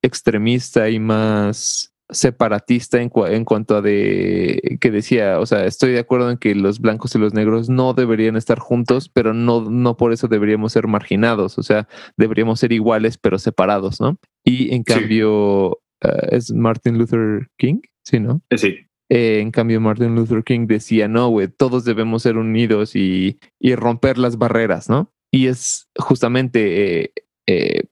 extremista 0.03 0.89
y 0.91 0.99
más 0.99 1.93
separatista 2.09 3.03
en, 3.03 3.11
cua- 3.11 3.33
en 3.33 3.45
cuanto 3.45 3.77
a 3.77 3.83
de 3.83 4.79
que 4.81 4.93
decía, 4.93 5.41
o 5.41 5.47
sea, 5.47 5.65
estoy 5.65 5.91
de 5.91 5.99
acuerdo 5.99 6.31
en 6.31 6.39
que 6.39 6.55
los 6.55 6.79
blancos 6.81 7.13
y 7.17 7.19
los 7.19 7.35
negros 7.35 7.69
no 7.69 7.95
deberían 7.95 8.37
estar 8.37 8.61
juntos, 8.61 9.09
pero 9.13 9.35
no, 9.35 9.63
no 9.69 9.97
por 9.97 10.13
eso 10.13 10.29
deberíamos 10.29 10.73
ser 10.73 10.87
marginados, 10.87 11.59
o 11.59 11.65
sea, 11.65 11.89
deberíamos 12.17 12.61
ser 12.61 12.71
iguales 12.73 13.19
pero 13.19 13.39
separados, 13.41 14.01
¿no? 14.01 14.19
Y 14.45 14.73
en 14.73 14.85
Sí. 14.87 14.93
cambio, 14.95 15.79
eh, 16.01 16.29
es 16.31 16.53
Martin 16.53 16.97
Luther 16.97 17.49
King, 17.59 17.81
sí, 18.05 18.21
¿no? 18.21 18.41
Eh, 18.51 18.59
Sí, 18.59 18.77
Eh, 19.09 19.41
en 19.41 19.51
cambio, 19.51 19.81
Martin 19.81 20.15
Luther 20.15 20.43
King 20.43 20.67
decía, 20.67 21.09
no, 21.09 21.29
güey, 21.29 21.49
todos 21.49 21.85
debemos 21.85 22.23
ser 22.23 22.37
unidos 22.37 22.97
y, 22.97 23.39
y 23.61 23.75
romper 23.75 24.19
las 24.19 24.37
barreras, 24.37 24.89
¿no? 24.89 25.13
Y 25.31 25.47
es 25.47 25.89
justamente 25.99 27.03
eh, 27.03 27.13
eh, 27.47 27.85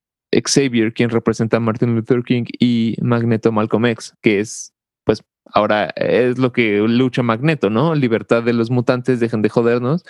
Xavier 0.42 0.92
quien 0.92 1.11
representa 1.11 1.59
a 1.59 1.61
Martin 1.61 1.94
Luther 1.94 2.22
King 2.22 2.44
y 2.59 2.96
Magneto 3.00 3.53
Malcolm 3.53 3.87
X, 3.87 4.14
que 4.22 4.40
es, 4.40 4.74
pues, 5.05 5.22
ahora 5.53 5.92
es 5.96 6.38
lo 6.38 6.53
que 6.53 6.79
lucha 6.79 7.22
Magneto, 7.22 7.70
¿no? 7.70 7.94
Libertad 7.94 8.42
de 8.42 8.53
los 8.53 8.70
mutantes, 8.70 9.20
dejen 9.20 9.42
de 9.42 9.50
jodernos, 9.50 10.05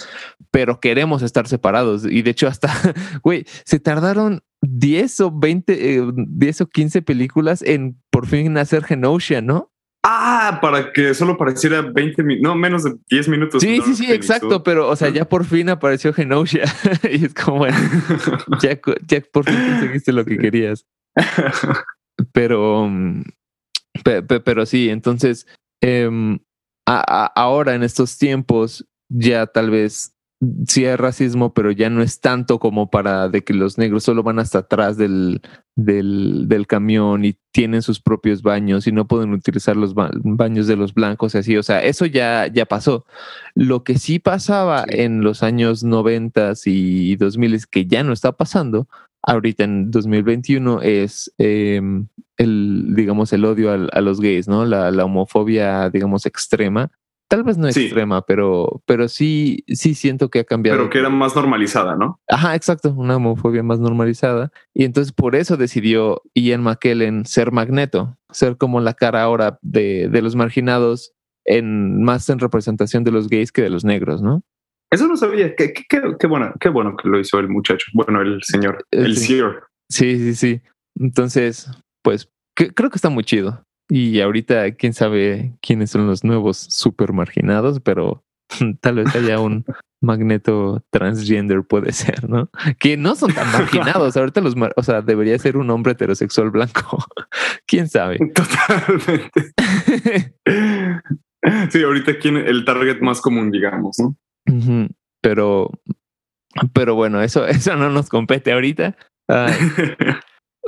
pero 0.50 0.80
queremos 0.80 1.22
estar 1.22 1.46
separados. 1.48 2.06
Y 2.06 2.22
de 2.22 2.30
hecho, 2.30 2.48
hasta, 2.48 2.72
güey, 3.22 3.44
se 3.64 3.78
tardaron 3.78 4.42
10 4.62 5.20
o 5.20 5.30
20, 5.30 5.96
eh, 5.96 6.02
10 6.14 6.60
o 6.62 6.66
15 6.66 7.02
películas 7.02 7.62
en 7.62 8.00
por 8.10 8.26
fin 8.26 8.56
hacer 8.56 8.84
Genosha, 8.84 9.42
¿no? 9.42 9.73
Ah, 10.06 10.58
para 10.60 10.92
que 10.92 11.14
solo 11.14 11.36
pareciera 11.38 11.80
20 11.80 12.22
minutos, 12.22 12.42
no, 12.42 12.54
menos 12.54 12.84
de 12.84 12.94
10 13.08 13.26
minutos. 13.28 13.62
Sí, 13.62 13.80
sí, 13.84 13.94
sí, 13.94 14.12
exacto, 14.12 14.48
hizo. 14.48 14.62
pero, 14.62 14.88
o 14.88 14.96
sea, 14.96 15.08
ya 15.08 15.24
por 15.26 15.44
fin 15.46 15.70
apareció 15.70 16.12
Genosha 16.12 16.60
y 17.10 17.24
es 17.24 17.32
como, 17.34 17.58
bueno, 17.58 17.76
ya, 18.62 18.78
ya 19.06 19.20
por 19.32 19.44
fin 19.46 19.56
conseguiste 19.70 20.12
lo 20.12 20.24
que 20.26 20.36
querías. 20.36 20.84
Pero, 22.32 22.86
mm, 22.88 23.22
pe- 24.04 24.22
pe- 24.22 24.40
pero 24.40 24.66
sí, 24.66 24.88
entonces, 24.88 25.46
em, 25.82 26.38
a- 26.86 27.24
a- 27.24 27.32
ahora 27.34 27.74
en 27.74 27.82
estos 27.82 28.18
tiempos 28.18 28.86
ya 29.08 29.46
tal 29.46 29.70
vez 29.70 30.13
sí 30.66 30.84
hay 30.86 30.96
racismo, 30.96 31.52
pero 31.54 31.70
ya 31.70 31.90
no 31.90 32.02
es 32.02 32.20
tanto 32.20 32.58
como 32.58 32.90
para 32.90 33.28
de 33.28 33.42
que 33.44 33.54
los 33.54 33.78
negros 33.78 34.04
solo 34.04 34.22
van 34.22 34.38
hasta 34.38 34.58
atrás 34.58 34.96
del, 34.96 35.40
del, 35.76 36.44
del 36.48 36.66
camión 36.66 37.24
y 37.24 37.36
tienen 37.52 37.82
sus 37.82 38.00
propios 38.00 38.42
baños 38.42 38.86
y 38.86 38.92
no 38.92 39.06
pueden 39.06 39.32
utilizar 39.32 39.76
los 39.76 39.94
ba- 39.94 40.10
baños 40.22 40.66
de 40.66 40.76
los 40.76 40.94
blancos 40.94 41.34
y 41.34 41.38
así. 41.38 41.56
O 41.56 41.62
sea, 41.62 41.82
eso 41.82 42.06
ya, 42.06 42.46
ya 42.46 42.66
pasó. 42.66 43.04
Lo 43.54 43.84
que 43.84 43.98
sí 43.98 44.18
pasaba 44.18 44.84
Sí. 44.88 45.00
en 45.00 45.22
los 45.22 45.42
años 45.42 45.84
90 45.84 46.52
y 46.66 47.16
2000 47.16 47.66
que 47.70 47.86
ya 47.86 48.02
no 48.02 48.12
está 48.12 48.32
pasando 48.32 48.88
ahorita 49.22 49.64
en 49.64 49.90
2021 49.90 50.82
es 50.82 51.32
em, 51.38 52.08
el, 52.36 52.92
digamos, 52.94 53.32
el 53.32 53.44
odio 53.44 53.70
al- 53.72 53.88
a, 53.92 54.00
los 54.00 54.20
gays, 54.20 54.48
¿no? 54.48 54.64
La, 54.64 54.90
la 54.90 55.04
homofobia, 55.04 55.88
digamos, 55.90 56.26
extrema. 56.26 56.90
Tal 57.28 57.42
vez 57.42 57.56
no 57.58 57.70
Sí. 57.72 57.84
extrema, 57.84 58.22
pero, 58.22 58.82
pero 58.86 59.08
sí, 59.08 59.64
sí 59.68 59.94
siento 59.94 60.28
que 60.28 60.40
ha 60.40 60.44
cambiado. 60.44 60.78
Pero 60.78 60.90
que 60.90 60.98
era 60.98 61.08
más 61.08 61.34
normalizada, 61.34 61.96
¿no? 61.96 62.20
Ajá, 62.28 62.54
exacto, 62.54 62.92
una 62.96 63.16
homofobia 63.16 63.62
más 63.62 63.80
normalizada. 63.80 64.50
Y 64.74 64.84
entonces 64.84 65.12
por 65.12 65.34
eso 65.34 65.56
decidió 65.56 66.22
Ian 66.34 66.62
McKellen 66.62 67.24
ser 67.24 67.50
Magneto, 67.50 68.16
ser 68.30 68.56
como 68.56 68.80
la 68.80 68.94
cara 68.94 69.22
ahora 69.22 69.58
de, 69.62 70.08
de 70.08 70.22
los 70.22 70.36
marginados, 70.36 71.12
en 71.46 72.02
más 72.02 72.28
en 72.30 72.38
representación 72.38 73.04
de 73.04 73.10
los 73.10 73.28
gays 73.28 73.52
que 73.52 73.62
de 73.62 73.70
los 73.70 73.84
negros, 73.84 74.22
¿no? 74.22 74.42
Eso 74.90 75.08
no 75.08 75.16
sabía. 75.16 75.56
Qué, 75.56 75.72
qué, 75.72 75.84
qué- 76.18 76.26
bueno, 76.26 76.52
qué 76.60 76.68
bueno 76.68 76.94
que 76.96 77.08
lo 77.08 77.18
hizo 77.18 77.38
el 77.40 77.48
muchacho. 77.48 77.86
Bueno, 77.94 78.20
el 78.22 78.42
señor, 78.42 78.84
Eh, 78.92 78.98
el 79.00 79.16
sí. 79.16 79.26
Sir. 79.26 79.44
Sí, 79.90 80.18
sí, 80.18 80.34
sí. 80.34 80.60
Entonces, 81.00 81.68
pues 82.02 82.28
que- 82.54 82.72
creo 82.72 82.90
que 82.90 82.96
está 82.96 83.08
muy 83.08 83.24
chido. 83.24 83.63
Y 83.88 84.20
ahorita, 84.20 84.72
quién 84.72 84.94
sabe 84.94 85.56
quiénes 85.60 85.90
son 85.90 86.06
los 86.06 86.24
nuevos 86.24 86.56
super 86.56 87.12
marginados, 87.12 87.80
pero 87.80 88.24
Tal 88.80 88.96
vez 88.96 89.14
haya 89.14 89.40
un 89.40 89.64
magneto 90.00 90.82
transgender, 90.90 91.62
puede 91.62 91.92
ser, 91.92 92.28
¿no? 92.28 92.50
Que 92.78 92.96
no 92.96 93.14
son 93.14 93.32
tan 93.32 93.50
marginados. 93.52 94.16
Ahorita 94.16 94.40
los, 94.40 94.54
o 94.76 94.82
sea, 94.82 95.02
debería 95.02 95.38
ser 95.38 95.56
un 95.56 95.70
hombre 95.70 95.92
heterosexual 95.92 96.50
blanco. 96.50 97.04
¿Quién 97.66 97.88
sabe? 97.88 98.18
Totalmente. 98.34 99.54
sí, 101.70 101.82
ahorita 101.82 102.18
quién 102.18 102.36
el 102.36 102.64
target 102.64 103.00
más 103.00 103.20
común, 103.20 103.50
digamos, 103.50 103.96
¿no? 103.98 104.16
Pero, 105.22 105.70
pero 106.74 106.94
bueno, 106.94 107.22
eso, 107.22 107.46
eso 107.46 107.76
no 107.76 107.88
nos 107.88 108.10
compete 108.10 108.52
ahorita. 108.52 108.96
Ah, 109.28 109.50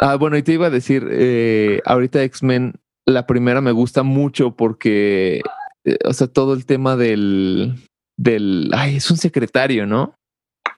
ah 0.00 0.16
bueno, 0.16 0.38
y 0.38 0.42
te 0.42 0.55
iba 0.55 0.68
a 0.68 0.70
decir, 0.70 1.07
eh, 1.11 1.83
ahorita 1.85 2.22
X-Men, 2.22 2.72
la 3.07 3.27
primera 3.27 3.61
me 3.61 3.73
gusta 3.73 4.03
mucho 4.03 4.55
porque, 4.55 5.40
eh, 5.85 5.99
o 6.05 6.12
sea, 6.12 6.27
todo 6.27 6.53
el 6.55 6.66
tema 6.66 6.97
del, 6.97 7.75
del, 8.19 8.71
ay, 8.75 8.97
es 8.97 9.11
un 9.11 9.16
secretario, 9.16 9.87
¿no? 9.87 10.14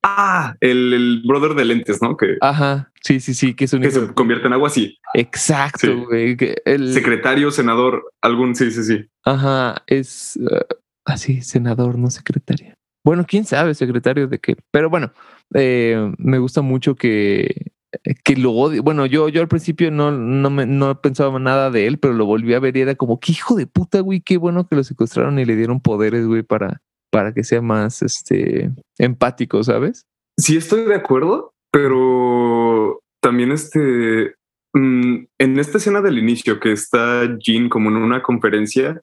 Ah, 0.02 0.54
el, 0.60 1.22
brother 1.26 1.54
de 1.54 1.64
lentes, 1.64 2.00
¿no? 2.00 2.16
Que, 2.16 2.36
Ajá, 2.40 2.92
sí, 3.02 3.18
sí, 3.18 3.34
sí, 3.34 3.54
que 3.54 3.64
es 3.64 3.72
un... 3.72 3.80
Que 3.80 3.90
se 3.90 4.14
convierte 4.14 4.46
en 4.46 4.52
agua, 4.52 4.70
sí. 4.70 4.96
Exacto, 5.14 6.04
güey. 6.06 6.36
El... 6.64 6.92
Secretario, 6.92 7.50
senador, 7.50 8.12
algún, 8.22 8.54
sí, 8.54 8.70
sí, 8.70 8.84
sí. 8.84 9.06
Ajá, 9.24 9.82
es 9.86 10.38
así, 11.04 11.38
ah, 11.40 11.42
senador, 11.42 11.98
no 11.98 12.10
secretario. 12.10 12.74
Bueno, 13.04 13.24
quién 13.26 13.44
sabe, 13.44 13.74
secretario 13.74 14.28
de 14.28 14.38
qué. 14.38 14.56
Pero 14.70 14.90
bueno, 14.90 15.12
eh, 15.54 16.12
me 16.18 16.38
gusta 16.38 16.60
mucho 16.60 16.94
que, 16.94 17.72
que 18.24 18.36
lo 18.36 18.52
odio. 18.52 18.82
Bueno, 18.82 19.06
yo, 19.06 19.28
yo 19.28 19.40
al 19.40 19.48
principio 19.48 19.90
no, 19.90 20.10
no, 20.10 20.50
me, 20.50 20.66
no 20.66 21.00
pensaba 21.00 21.38
nada 21.38 21.70
de 21.70 21.86
él, 21.86 21.98
pero 21.98 22.14
lo 22.14 22.26
volví 22.26 22.54
a 22.54 22.60
ver 22.60 22.76
y 22.76 22.80
era 22.80 22.94
como, 22.94 23.20
qué 23.20 23.32
hijo 23.32 23.54
de 23.54 23.66
puta, 23.66 24.00
güey, 24.00 24.20
qué 24.20 24.36
bueno 24.36 24.68
que 24.68 24.76
lo 24.76 24.84
secuestraron 24.84 25.38
y 25.38 25.44
le 25.44 25.56
dieron 25.56 25.80
poderes, 25.80 26.26
güey, 26.26 26.42
para, 26.42 26.82
para 27.10 27.32
que 27.32 27.44
sea 27.44 27.62
más 27.62 28.02
este 28.02 28.70
empático, 28.98 29.62
¿sabes? 29.64 30.06
Sí, 30.36 30.56
estoy 30.56 30.84
de 30.84 30.94
acuerdo, 30.94 31.54
pero 31.70 33.00
también 33.20 33.52
este 33.52 34.34
mm, 34.72 35.24
en 35.38 35.58
esta 35.58 35.78
escena 35.78 36.00
del 36.00 36.18
inicio 36.18 36.60
que 36.60 36.72
está 36.72 37.36
Jean 37.38 37.68
como 37.68 37.90
en 37.90 37.96
una 37.96 38.22
conferencia 38.22 39.00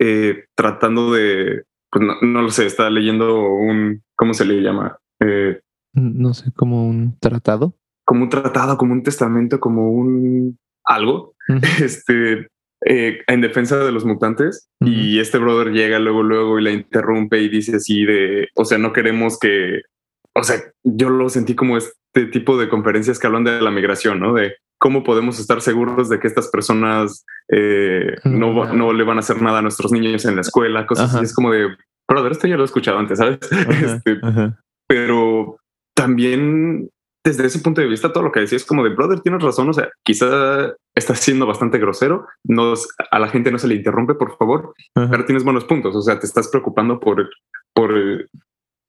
eh, 0.00 0.46
tratando 0.56 1.12
de, 1.12 1.62
pues 1.88 2.04
no, 2.22 2.42
lo 2.42 2.50
sé, 2.50 2.66
está 2.66 2.90
leyendo 2.90 3.40
un, 3.40 4.02
¿cómo 4.16 4.34
se 4.34 4.44
le 4.44 4.60
llama? 4.60 4.98
Eh, 5.20 5.60
no 5.92 6.34
sé, 6.34 6.50
como 6.52 6.88
un 6.88 7.16
tratado. 7.20 7.76
Como 8.04 8.24
un 8.24 8.28
tratado, 8.28 8.76
como 8.76 8.92
un 8.92 9.02
testamento, 9.02 9.60
como 9.60 9.90
un 9.90 10.58
algo. 10.84 11.34
Este 11.80 12.48
eh, 12.86 13.22
en 13.28 13.40
defensa 13.40 13.78
de 13.78 13.92
los 13.92 14.04
mutantes 14.04 14.68
y 14.80 15.18
este 15.18 15.38
brother 15.38 15.72
llega 15.72 15.98
luego, 15.98 16.22
luego 16.22 16.58
y 16.58 16.64
la 16.64 16.70
interrumpe 16.70 17.40
y 17.40 17.48
dice 17.48 17.76
así 17.76 18.04
de, 18.04 18.48
o 18.56 18.66
sea, 18.66 18.76
no 18.76 18.92
queremos 18.92 19.38
que, 19.38 19.80
o 20.34 20.42
sea, 20.42 20.56
yo 20.82 21.08
lo 21.08 21.30
sentí 21.30 21.54
como 21.54 21.78
este 21.78 22.26
tipo 22.30 22.58
de 22.58 22.68
conferencias 22.68 23.18
que 23.18 23.26
hablan 23.26 23.44
de 23.44 23.62
la 23.62 23.70
migración, 23.70 24.20
¿no? 24.20 24.34
De 24.34 24.56
cómo 24.78 25.02
podemos 25.02 25.40
estar 25.40 25.62
seguros 25.62 26.10
de 26.10 26.20
que 26.20 26.26
estas 26.26 26.48
personas 26.48 27.24
eh, 27.48 28.16
no, 28.24 28.70
no 28.74 28.92
le 28.92 29.04
van 29.04 29.16
a 29.16 29.20
hacer 29.20 29.40
nada 29.40 29.60
a 29.60 29.62
nuestros 29.62 29.90
niños 29.90 30.26
en 30.26 30.34
la 30.34 30.42
escuela, 30.42 30.86
cosas 30.86 31.14
así. 31.14 31.24
Es 31.24 31.34
como 31.34 31.52
de, 31.52 31.68
brother, 32.06 32.32
esto 32.32 32.48
ya 32.48 32.56
lo 32.56 32.64
he 32.64 32.66
escuchado 32.66 32.98
antes, 32.98 33.16
¿sabes? 33.16 33.38
Este, 33.82 34.20
pero 34.86 35.56
también 35.94 36.90
desde 37.24 37.46
ese 37.46 37.58
punto 37.60 37.80
de 37.80 37.86
vista, 37.86 38.12
todo 38.12 38.22
lo 38.22 38.32
que 38.32 38.40
decía 38.40 38.56
es 38.56 38.66
como 38.66 38.84
de 38.84 38.90
brother, 38.90 39.20
tienes 39.20 39.42
razón. 39.42 39.68
O 39.70 39.72
sea, 39.72 39.88
quizá 40.02 40.74
estás 40.94 41.20
siendo 41.20 41.46
bastante 41.46 41.78
grosero. 41.78 42.26
No, 42.44 42.74
a 43.10 43.18
la 43.18 43.28
gente 43.28 43.50
no 43.50 43.58
se 43.58 43.66
le 43.66 43.76
interrumpe, 43.76 44.14
por 44.14 44.36
favor, 44.36 44.74
pero 44.94 45.24
tienes 45.24 45.42
buenos 45.42 45.64
puntos. 45.64 45.96
O 45.96 46.02
sea, 46.02 46.20
te 46.20 46.26
estás 46.26 46.48
preocupando 46.48 47.00
por, 47.00 47.30
por, 47.72 48.28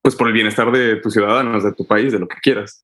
pues 0.02 0.16
por 0.16 0.28
el 0.28 0.34
bienestar 0.34 0.72
de 0.72 0.98
tus 0.98 1.14
ciudadanos, 1.14 1.64
de 1.64 1.72
tu 1.72 1.88
país, 1.88 2.12
de 2.12 2.20
lo 2.20 2.28
que 2.28 2.38
quieras. 2.42 2.84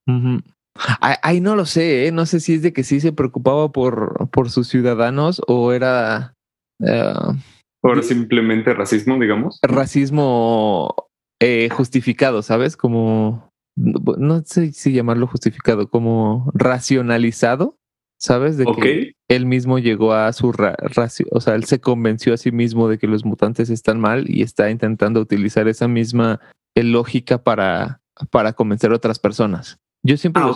Ahí 1.01 1.41
no 1.41 1.57
lo 1.57 1.65
sé, 1.65 2.07
¿eh? 2.07 2.11
no 2.13 2.25
sé 2.25 2.39
si 2.39 2.53
es 2.53 2.61
de 2.61 2.71
que 2.71 2.83
sí 2.83 3.01
se 3.01 3.11
preocupaba 3.11 3.73
por, 3.73 4.29
por 4.29 4.49
sus 4.49 4.69
ciudadanos 4.69 5.41
o 5.47 5.73
era. 5.73 6.33
Uh, 6.79 7.35
o 7.81 8.01
simplemente 8.01 8.73
racismo, 8.73 9.19
digamos. 9.19 9.59
Racismo 9.61 10.95
eh, 11.41 11.67
justificado, 11.69 12.41
¿sabes? 12.41 12.77
Como 12.77 13.50
no 13.81 14.41
sé 14.45 14.71
si 14.73 14.93
llamarlo 14.93 15.27
justificado, 15.27 15.89
como 15.89 16.51
racionalizado, 16.53 17.77
¿sabes? 18.17 18.57
De 18.57 18.65
que 18.65 19.13
él 19.27 19.45
mismo 19.45 19.79
llegó 19.79 20.13
a 20.13 20.31
su 20.33 20.51
racio, 20.51 21.25
o 21.31 21.41
sea, 21.41 21.55
él 21.55 21.63
se 21.63 21.79
convenció 21.79 22.33
a 22.33 22.37
sí 22.37 22.51
mismo 22.51 22.87
de 22.87 22.97
que 22.97 23.07
los 23.07 23.25
mutantes 23.25 23.69
están 23.69 23.99
mal 23.99 24.25
y 24.29 24.43
está 24.43 24.69
intentando 24.69 25.19
utilizar 25.19 25.67
esa 25.67 25.87
misma 25.87 26.39
eh, 26.75 26.83
lógica 26.83 27.43
para, 27.43 28.01
para 28.29 28.53
convencer 28.53 28.91
a 28.91 28.95
otras 28.95 29.19
personas. 29.19 29.79
Yo 30.03 30.17
siempre... 30.17 30.43
Ah, 30.43 30.55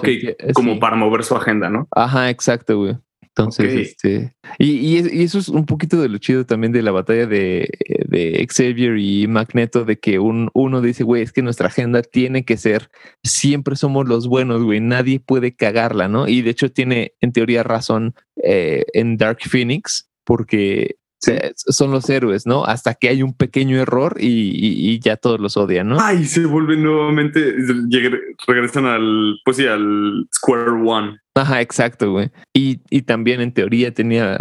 como 0.53 0.79
para 0.79 0.95
mover 0.95 1.23
su 1.23 1.35
agenda, 1.35 1.69
¿no? 1.69 1.87
Ajá, 1.91 2.29
exacto, 2.29 2.77
güey. 2.77 2.97
Entonces, 3.37 3.89
este, 3.89 4.33
y, 4.57 4.71
y, 4.77 5.23
eso 5.23 5.39
es 5.39 5.49
un 5.49 5.65
poquito 5.65 6.01
de 6.01 6.07
lo 6.07 6.19
chido 6.19 6.45
también 6.45 6.71
de 6.71 6.81
la 6.81 6.91
batalla 6.91 7.25
de, 7.25 7.69
de 8.07 8.47
Xavier 8.49 8.97
y 8.97 9.27
Magneto, 9.27 9.83
de 9.83 9.99
que 9.99 10.19
un, 10.19 10.49
uno 10.53 10.79
dice, 10.79 11.03
güey, 11.03 11.21
es 11.21 11.33
que 11.33 11.41
nuestra 11.41 11.67
agenda 11.67 12.01
tiene 12.01 12.45
que 12.45 12.55
ser, 12.55 12.89
siempre 13.23 13.75
somos 13.75 14.07
los 14.07 14.29
buenos, 14.29 14.63
güey, 14.63 14.79
nadie 14.79 15.19
puede 15.19 15.53
cagarla, 15.53 16.07
¿no? 16.07 16.29
Y 16.29 16.43
de 16.43 16.51
hecho 16.51 16.71
tiene 16.71 17.11
en 17.19 17.33
teoría 17.33 17.63
razón 17.63 18.15
eh, 18.41 18.85
en 18.93 19.17
Dark 19.17 19.39
Phoenix, 19.41 20.09
porque 20.23 20.95
son 21.19 21.91
los 21.91 22.09
héroes, 22.09 22.45
¿no? 22.45 22.65
Hasta 22.65 22.93
que 22.93 23.09
hay 23.09 23.23
un 23.23 23.33
pequeño 23.33 23.77
error 23.77 24.17
y, 24.19 24.99
ya 24.99 25.17
todos 25.17 25.39
los 25.39 25.57
odian, 25.57 25.89
¿no? 25.89 25.97
Ay, 25.99 26.25
se 26.25 26.45
vuelven 26.45 26.83
nuevamente, 26.83 27.55
regresan 28.47 28.85
al, 28.85 29.39
pues 29.43 29.57
sí, 29.57 29.67
al 29.67 30.27
Square 30.33 30.71
One. 30.85 31.19
Ajá, 31.35 31.61
exacto, 31.61 32.11
güey. 32.11 32.31
Y, 32.53 32.79
y 32.89 33.01
también 33.01 33.41
en 33.41 33.53
teoría 33.53 33.93
tenía 33.93 34.37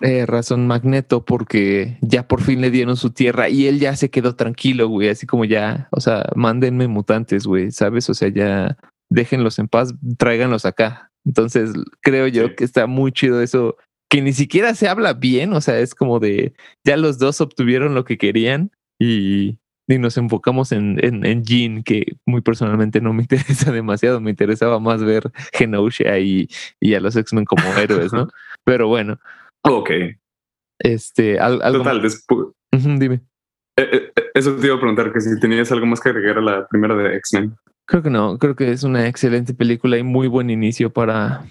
eh, 0.00 0.26
razón 0.26 0.66
Magneto 0.66 1.24
porque 1.24 1.98
ya 2.00 2.26
por 2.28 2.42
fin 2.42 2.60
le 2.60 2.70
dieron 2.70 2.96
su 2.96 3.10
tierra 3.10 3.48
y 3.48 3.66
él 3.66 3.80
ya 3.80 3.96
se 3.96 4.10
quedó 4.10 4.36
tranquilo, 4.36 4.88
güey, 4.88 5.08
así 5.08 5.26
como 5.26 5.44
ya, 5.44 5.88
o 5.90 6.00
sea, 6.00 6.24
mándenme 6.34 6.88
mutantes, 6.88 7.46
güey, 7.46 7.70
¿sabes? 7.72 8.08
O 8.10 8.14
sea, 8.14 8.28
ya 8.28 8.76
déjenlos 9.10 9.58
en 9.58 9.68
paz, 9.68 9.94
tráiganlos 10.18 10.64
acá. 10.66 11.10
Entonces, 11.24 11.72
creo 12.00 12.26
yo 12.26 12.54
que 12.56 12.64
está 12.64 12.86
muy 12.86 13.12
chido 13.12 13.40
eso 13.40 13.76
que 14.12 14.20
ni 14.20 14.34
siquiera 14.34 14.74
se 14.74 14.88
habla 14.88 15.14
bien, 15.14 15.54
o 15.54 15.62
sea, 15.62 15.78
es 15.78 15.94
como 15.94 16.20
de 16.20 16.52
ya 16.84 16.98
los 16.98 17.18
dos 17.18 17.40
obtuvieron 17.40 17.94
lo 17.94 18.04
que 18.04 18.18
querían 18.18 18.70
y, 19.00 19.58
nos 19.88 20.16
enfocamos 20.16 20.72
en, 20.72 20.98
en, 21.02 21.44
Jean, 21.44 21.82
que 21.82 22.16
muy 22.24 22.40
personalmente 22.40 23.02
no 23.02 23.12
me 23.12 23.22
interesa 23.24 23.72
demasiado, 23.72 24.20
me 24.20 24.30
interesaba 24.30 24.78
más 24.80 25.02
ver 25.02 25.30
Genosha 25.52 26.18
y, 26.18 26.48
y 26.80 26.94
a 26.94 27.00
los 27.00 27.14
X-Men 27.16 27.44
como 27.44 27.62
héroes, 27.78 28.12
¿no? 28.12 28.28
Pero 28.64 28.88
bueno. 28.88 29.18
Ok. 29.64 29.90
Este, 30.78 31.38
algo 31.38 31.60
Total, 31.78 32.00
después. 32.00 32.48
dime. 32.72 33.20
Eh, 33.78 33.88
eh, 33.92 34.12
eh, 34.16 34.24
eso 34.34 34.56
te 34.56 34.66
iba 34.66 34.76
a 34.76 34.80
preguntar, 34.80 35.12
que 35.12 35.20
si 35.20 35.38
tenías 35.40 35.72
algo 35.72 35.86
más 35.86 36.00
que 36.00 36.08
agregar 36.08 36.38
a 36.38 36.42
la 36.42 36.66
primera 36.68 36.94
de 36.94 37.16
X-Men. 37.16 37.54
Creo 37.86 38.02
que 38.02 38.10
no, 38.10 38.38
creo 38.38 38.56
que 38.56 38.70
es 38.70 38.82
una 38.82 39.06
excelente 39.08 39.52
película 39.52 39.98
y 39.98 40.02
muy 40.02 40.26
buen 40.26 40.48
inicio 40.48 40.90
para, 40.90 41.44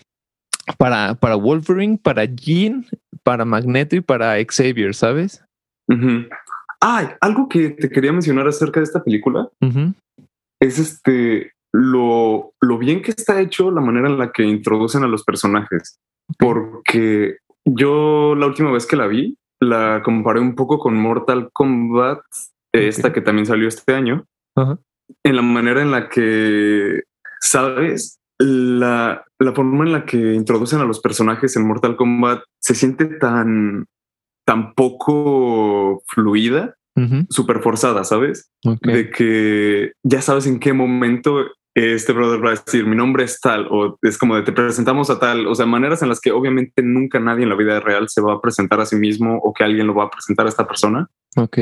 para, 0.77 1.15
para 1.15 1.35
Wolverine, 1.35 1.97
para 1.97 2.25
Jean, 2.25 2.85
para 3.23 3.45
Magneto 3.45 3.95
y 3.95 4.01
para 4.01 4.35
Xavier, 4.43 4.93
¿sabes? 4.93 5.43
Ah, 6.81 7.17
algo 7.21 7.49
que 7.49 7.69
te 7.71 7.89
quería 7.89 8.11
mencionar 8.11 8.47
acerca 8.47 8.79
de 8.79 8.85
esta 8.85 9.03
película 9.03 9.49
es 10.59 10.79
este 10.79 11.51
lo, 11.73 12.53
lo 12.59 12.77
bien 12.77 13.01
que 13.01 13.11
está 13.11 13.39
hecho 13.39 13.71
la 13.71 13.81
manera 13.81 14.07
en 14.07 14.17
la 14.17 14.31
que 14.31 14.43
introducen 14.43 15.03
a 15.03 15.07
los 15.07 15.23
personajes. 15.23 15.99
Porque 16.37 17.37
yo 17.65 18.35
la 18.35 18.45
última 18.45 18.71
vez 18.71 18.85
que 18.85 18.95
la 18.95 19.07
vi, 19.07 19.37
la 19.59 20.01
comparé 20.03 20.39
un 20.39 20.55
poco 20.55 20.79
con 20.79 20.95
Mortal 20.95 21.49
Kombat, 21.51 22.21
esta 22.73 23.11
que 23.13 23.21
también 23.21 23.45
salió 23.45 23.67
este 23.67 23.93
año, 23.93 24.25
en 25.23 25.35
la 25.35 25.41
manera 25.41 25.81
en 25.81 25.91
la 25.91 26.09
que, 26.09 27.03
sabes, 27.39 28.20
la, 28.41 29.23
la, 29.39 29.53
forma 29.53 29.85
en 29.85 29.91
la 29.91 30.05
que 30.05 30.33
introducen 30.33 30.79
a 30.79 30.85
los 30.85 30.99
personajes 30.99 31.55
en 31.55 31.67
Mortal 31.67 31.95
Kombat 31.95 32.41
se 32.59 32.75
siente 32.75 33.05
tan, 33.05 33.85
tan 34.45 34.73
poco 34.73 36.03
fluida, 36.07 36.75
súper 37.29 37.61
forzada, 37.61 38.03
¿sabes? 38.03 38.51
De 38.81 39.09
que 39.09 39.93
ya 40.03 40.21
sabes 40.21 40.45
en 40.45 40.59
qué 40.59 40.73
momento 40.73 41.45
este 41.73 42.11
brother 42.11 42.43
va 42.43 42.49
a 42.49 42.55
decir 42.55 42.85
mi 42.85 42.97
nombre 42.97 43.23
es 43.23 43.39
tal 43.39 43.65
o 43.71 43.97
es 44.01 44.17
como 44.17 44.35
de 44.35 44.43
te 44.43 44.51
presentamos 44.51 45.09
a 45.09 45.19
tal, 45.19 45.47
o 45.47 45.55
sea, 45.55 45.65
maneras 45.65 46.01
en 46.01 46.09
las 46.09 46.19
que 46.19 46.31
obviamente 46.31 46.83
nunca 46.83 47.19
nadie 47.19 47.43
en 47.43 47.49
la 47.49 47.55
vida 47.55 47.79
real 47.79 48.09
se 48.09 48.21
va 48.21 48.33
a 48.33 48.41
presentar 48.41 48.81
a 48.81 48.85
sí 48.85 48.97
mismo 48.97 49.37
o 49.37 49.53
que 49.53 49.63
alguien 49.63 49.87
lo 49.87 49.95
va 49.95 50.05
a 50.05 50.09
presentar 50.09 50.45
a 50.45 50.49
esta 50.49 50.67
persona. 50.67 51.07
Ok. 51.37 51.57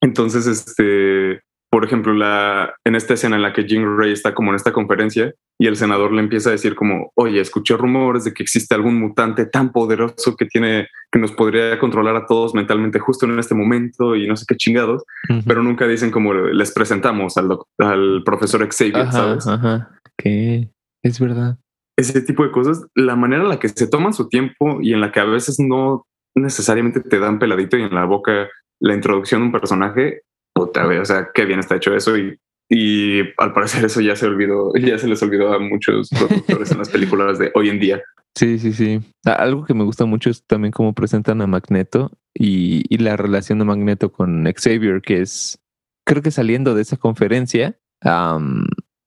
Entonces, 0.00 0.46
este, 0.46 1.40
por 1.82 1.88
ejemplo, 1.88 2.14
la, 2.14 2.76
en 2.84 2.94
esta 2.94 3.14
escena 3.14 3.34
en 3.34 3.42
la 3.42 3.52
que 3.52 3.66
Jean 3.66 3.96
Grey 3.96 4.12
está 4.12 4.32
como 4.34 4.52
en 4.52 4.54
esta 4.54 4.72
conferencia 4.72 5.34
y 5.58 5.66
el 5.66 5.74
senador 5.74 6.12
le 6.12 6.20
empieza 6.20 6.50
a 6.50 6.52
decir 6.52 6.76
como, 6.76 7.10
oye, 7.16 7.40
escuché 7.40 7.76
rumores 7.76 8.22
de 8.22 8.32
que 8.32 8.44
existe 8.44 8.76
algún 8.76 9.00
mutante 9.00 9.46
tan 9.46 9.72
poderoso 9.72 10.36
que 10.36 10.46
tiene, 10.46 10.86
que 11.10 11.18
nos 11.18 11.32
podría 11.32 11.80
controlar 11.80 12.14
a 12.14 12.24
todos 12.26 12.54
mentalmente 12.54 13.00
justo 13.00 13.26
en 13.26 13.36
este 13.36 13.56
momento 13.56 14.14
y 14.14 14.28
no 14.28 14.36
sé 14.36 14.44
qué 14.46 14.54
chingados, 14.54 15.02
pero 15.44 15.64
nunca 15.64 15.88
dicen 15.88 16.12
como 16.12 16.32
les 16.32 16.70
presentamos 16.70 17.36
al, 17.36 17.58
al 17.78 18.22
profesor 18.24 18.64
Xavier, 18.64 19.10
¿sabes? 19.10 19.48
Ajá, 19.48 19.90
que 20.16 20.70
es 21.02 21.18
verdad. 21.18 21.58
Ese 21.98 22.20
tipo 22.20 22.44
de 22.44 22.52
cosas, 22.52 22.86
la 22.94 23.16
manera 23.16 23.42
en 23.42 23.48
la 23.48 23.58
que 23.58 23.68
se 23.68 23.88
toman 23.88 24.14
su 24.14 24.28
tiempo 24.28 24.78
y 24.80 24.92
en 24.92 25.00
la 25.00 25.10
que 25.10 25.18
a 25.18 25.24
veces 25.24 25.58
no 25.58 26.06
necesariamente 26.36 27.00
te 27.00 27.18
dan 27.18 27.40
peladito 27.40 27.76
y 27.76 27.82
en 27.82 27.92
la 27.92 28.04
boca 28.04 28.48
la 28.80 28.94
introducción 28.94 29.40
de 29.40 29.46
un 29.46 29.52
personaje, 29.52 30.22
puta, 30.54 30.86
o 30.86 31.04
sea, 31.04 31.28
qué 31.34 31.44
bien 31.44 31.60
está 31.60 31.76
hecho 31.76 31.94
eso 31.94 32.16
y, 32.16 32.38
y 32.68 33.20
al 33.38 33.52
parecer 33.52 33.84
eso 33.84 34.00
ya 34.00 34.16
se 34.16 34.26
olvidó, 34.26 34.72
ya 34.80 34.98
se 34.98 35.08
les 35.08 35.22
olvidó 35.22 35.52
a 35.52 35.58
muchos 35.58 36.08
productores 36.10 36.70
en 36.72 36.78
las 36.78 36.88
películas 36.88 37.38
de 37.38 37.50
hoy 37.54 37.68
en 37.68 37.80
día. 37.80 38.02
Sí, 38.34 38.58
sí, 38.58 38.72
sí. 38.72 39.00
Algo 39.24 39.66
que 39.66 39.74
me 39.74 39.84
gusta 39.84 40.06
mucho 40.06 40.30
es 40.30 40.44
también 40.46 40.72
cómo 40.72 40.94
presentan 40.94 41.42
a 41.42 41.46
Magneto 41.46 42.10
y, 42.34 42.82
y 42.88 42.98
la 42.98 43.16
relación 43.16 43.58
de 43.58 43.66
Magneto 43.66 44.10
con 44.10 44.44
Xavier, 44.44 45.02
que 45.02 45.20
es, 45.20 45.60
creo 46.06 46.22
que 46.22 46.30
saliendo 46.30 46.74
de 46.74 46.82
esa 46.82 46.96
conferencia, 46.96 47.78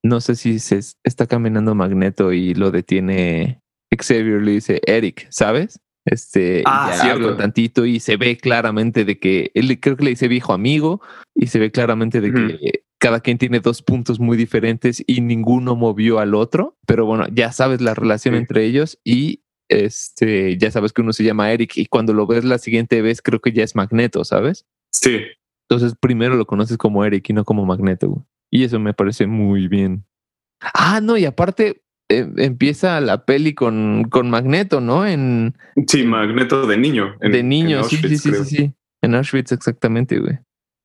no 0.03 0.21
sé 0.21 0.36
si 0.36 0.60
se 0.60 0.79
está 1.03 1.25
caminando 1.25 1.73
Magneto 1.73 2.34
y 2.34 2.53
lo 2.53 2.69
detiene 2.69 3.62
Xavier, 3.97 4.41
le 4.41 4.51
dice 4.51 4.81
Eric, 4.86 5.27
¿sabes? 5.29 5.79
Este, 6.05 6.61
ah, 6.65 6.95
cierto. 7.01 7.35
tantito 7.35 7.85
y 7.85 7.99
se 7.99 8.15
ve 8.15 8.37
claramente 8.37 9.05
de 9.05 9.17
que 9.17 9.51
él 9.55 9.79
creo 9.79 9.97
que 9.97 10.03
le 10.03 10.11
dice 10.11 10.27
viejo 10.27 10.53
amigo 10.53 11.01
y 11.33 11.47
se 11.47 11.57
ve 11.57 11.71
claramente 11.71 12.21
de 12.21 12.31
que 12.31 12.83
cada 12.99 13.19
quien 13.19 13.39
tiene 13.39 13.59
dos 13.59 13.81
puntos 13.81 14.19
muy 14.19 14.37
diferentes 14.37 15.03
y 15.05 15.21
ninguno 15.21 15.75
movió 15.75 16.19
al 16.19 16.35
otro, 16.35 16.77
pero 16.85 17.05
bueno, 17.05 17.25
ya 17.31 17.51
sabes 17.51 17.81
la 17.81 17.95
relación 17.95 18.35
entre 18.35 18.65
ellos 18.65 18.99
y 19.03 19.41
este, 19.67 20.57
ya 20.57 20.69
sabes 20.69 20.93
que 20.93 21.01
uno 21.01 21.11
se 21.11 21.23
llama 21.23 21.51
Eric 21.51 21.75
y 21.77 21.87
cuando 21.87 22.13
lo 22.13 22.27
ves 22.27 22.45
la 22.45 22.59
siguiente 22.59 23.01
vez 23.01 23.21
creo 23.21 23.41
que 23.41 23.51
ya 23.51 23.63
es 23.63 23.75
Magneto, 23.75 24.23
¿sabes? 24.23 24.65
Sí. 24.91 25.21
Entonces 25.67 25.95
primero 25.99 26.35
lo 26.35 26.45
conoces 26.45 26.77
como 26.77 27.03
Eric 27.03 27.29
y 27.29 27.33
no 27.33 27.45
como 27.45 27.65
Magneto. 27.65 28.25
Y 28.51 28.63
eso 28.63 28.79
me 28.79 28.93
parece 28.93 29.25
muy 29.25 29.67
bien. 29.67 30.05
Ah, 30.61 31.01
no, 31.01 31.17
y 31.17 31.25
aparte 31.25 31.83
eh, 32.09 32.27
empieza 32.37 32.99
la 33.01 33.25
peli 33.25 33.53
con, 33.53 34.05
con 34.09 34.29
Magneto, 34.29 34.81
¿no? 34.81 35.05
En 35.07 35.55
Sí, 35.87 36.03
Magneto 36.03 36.67
de 36.67 36.77
niño. 36.77 37.15
de 37.19 37.43
niño, 37.43 37.83
sí, 37.83 37.97
sí, 37.97 38.17
sí, 38.17 38.31
sí, 38.33 38.45
sí. 38.45 38.71
En 39.01 39.15
Auschwitz, 39.15 39.51
exactamente, 39.51 40.19
güey. 40.19 40.39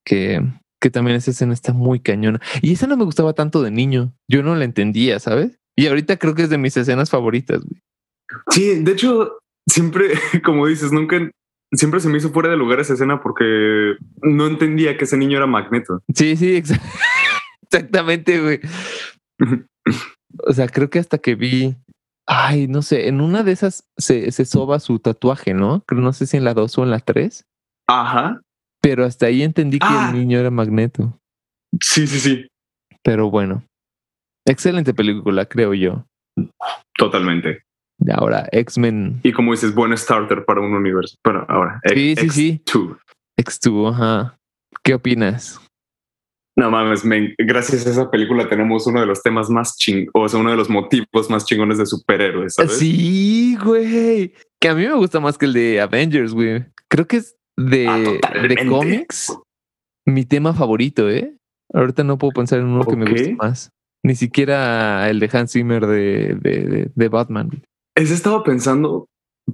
Que, 0.05 0.41
que 0.79 0.89
también 0.89 1.17
esa 1.17 1.31
escena 1.31 1.53
está 1.53 1.73
muy 1.73 1.99
cañona. 1.99 2.39
Y 2.61 2.73
esa 2.73 2.87
no 2.87 2.97
me 2.97 3.05
gustaba 3.05 3.33
tanto 3.33 3.61
de 3.61 3.71
niño. 3.71 4.13
Yo 4.27 4.43
no 4.43 4.55
la 4.55 4.65
entendía, 4.65 5.19
¿sabes? 5.19 5.59
Y 5.75 5.87
ahorita 5.87 6.17
creo 6.17 6.35
que 6.35 6.43
es 6.43 6.49
de 6.49 6.57
mis 6.57 6.75
escenas 6.77 7.09
favoritas, 7.09 7.61
güey. 7.63 7.81
Sí, 8.49 8.83
de 8.83 8.91
hecho, 8.91 9.39
siempre, 9.67 10.09
como 10.43 10.67
dices, 10.67 10.91
nunca, 10.91 11.17
siempre 11.71 11.99
se 11.99 12.09
me 12.09 12.17
hizo 12.17 12.31
fuera 12.31 12.49
de 12.49 12.57
lugar 12.57 12.79
esa 12.79 12.93
escena 12.93 13.21
porque 13.21 13.95
no 14.21 14.47
entendía 14.47 14.97
que 14.97 15.05
ese 15.05 15.17
niño 15.17 15.37
era 15.37 15.47
Magneto. 15.47 16.01
Sí, 16.13 16.35
sí, 16.35 16.55
exactamente, 17.71 18.39
güey. 18.41 18.59
O 20.45 20.53
sea, 20.53 20.67
creo 20.67 20.89
que 20.89 20.99
hasta 20.99 21.17
que 21.17 21.35
vi, 21.35 21.75
ay, 22.27 22.67
no 22.67 22.81
sé, 22.81 23.07
en 23.07 23.21
una 23.21 23.43
de 23.43 23.51
esas 23.51 23.83
se, 23.97 24.31
se 24.31 24.45
soba 24.45 24.79
su 24.79 24.99
tatuaje, 24.99 25.53
¿no? 25.53 25.83
No 25.91 26.13
sé 26.13 26.25
si 26.27 26.37
en 26.37 26.43
la 26.43 26.53
2 26.53 26.77
o 26.77 26.83
en 26.83 26.91
la 26.91 26.99
3. 26.99 27.43
Ajá. 27.87 28.41
Pero 28.81 29.05
hasta 29.05 29.27
ahí 29.27 29.43
entendí 29.43 29.79
que 29.79 29.85
Ah. 29.89 30.09
el 30.11 30.19
niño 30.19 30.39
era 30.39 30.49
Magneto. 30.49 31.17
Sí, 31.81 32.05
sí, 32.07 32.19
sí, 32.19 32.47
Pero 33.03 33.29
bueno, 33.29 33.63
excelente 34.45 34.93
película, 34.93 35.45
creo 35.45 35.73
yo. 35.73 36.05
totalmente. 36.97 37.63
Ahora, 38.15 38.47
X-Men 38.51 39.19
Y 39.23 39.31
como 39.31 39.51
dices, 39.51 39.75
buen 39.75 39.95
starter 39.95 40.43
para 40.45 40.59
un 40.61 40.73
universo. 40.73 41.15
Pero 41.23 41.45
ahora, 41.49 41.79
Sí, 41.93 42.15
sí, 42.15 42.29
sí. 42.29 42.61
X2. 42.65 42.97
X2, 43.39 43.93
ajá. 43.93 44.37
¿Qué 44.83 44.95
opinas? 44.95 45.61
No 46.57 46.69
mames, 46.69 47.03
gracias 47.37 47.87
a 47.87 47.89
esa 47.91 48.11
película 48.11 48.47
tenemos 48.49 48.85
uno 48.85 48.99
de 48.99 49.05
los 49.05 49.21
temas 49.23 49.49
más 49.49 49.77
ching, 49.77 50.07
o 50.13 50.27
sea, 50.27 50.39
uno 50.39 50.51
de 50.51 50.57
los 50.57 50.69
motivos 50.69 51.29
más 51.29 51.45
chingones 51.45 51.77
de 51.77 51.85
superhéroes, 51.85 52.55
¿sabes? 52.55 52.77
Sí, 52.77 53.57
güey. 53.63 54.33
Que 54.59 54.67
a 54.67 54.75
mí 54.75 54.85
me 54.85 54.93
gusta 54.95 55.19
más 55.21 55.37
que 55.37 55.45
el 55.45 55.53
de 55.53 55.79
Avengers, 55.79 56.33
güey. 56.33 56.65
Creo 56.89 57.07
que 57.07 57.17
es 57.17 57.35
de, 57.57 57.87
Ah, 57.87 58.33
de 58.47 58.67
cómics 58.67 59.33
mi 60.05 60.25
tema 60.25 60.53
favorito, 60.53 61.09
¿eh? 61.09 61.35
Ahorita 61.73 62.03
no 62.03 62.17
puedo 62.17 62.33
pensar 62.33 62.59
en 62.59 62.65
uno 62.65 62.85
que 62.85 62.95
me 62.97 63.09
guste 63.09 63.33
más. 63.35 63.69
Ni 64.03 64.15
siquiera 64.15 65.09
el 65.09 65.19
de 65.19 65.29
Hans 65.31 65.53
Zimmer 65.53 65.85
de, 65.85 66.35
de, 66.41 66.59
de- 66.65 66.91
de 66.93 67.07
Batman. 67.09 67.49
Ese 67.95 68.13
estaba 68.13 68.43
pensando, 68.43 69.05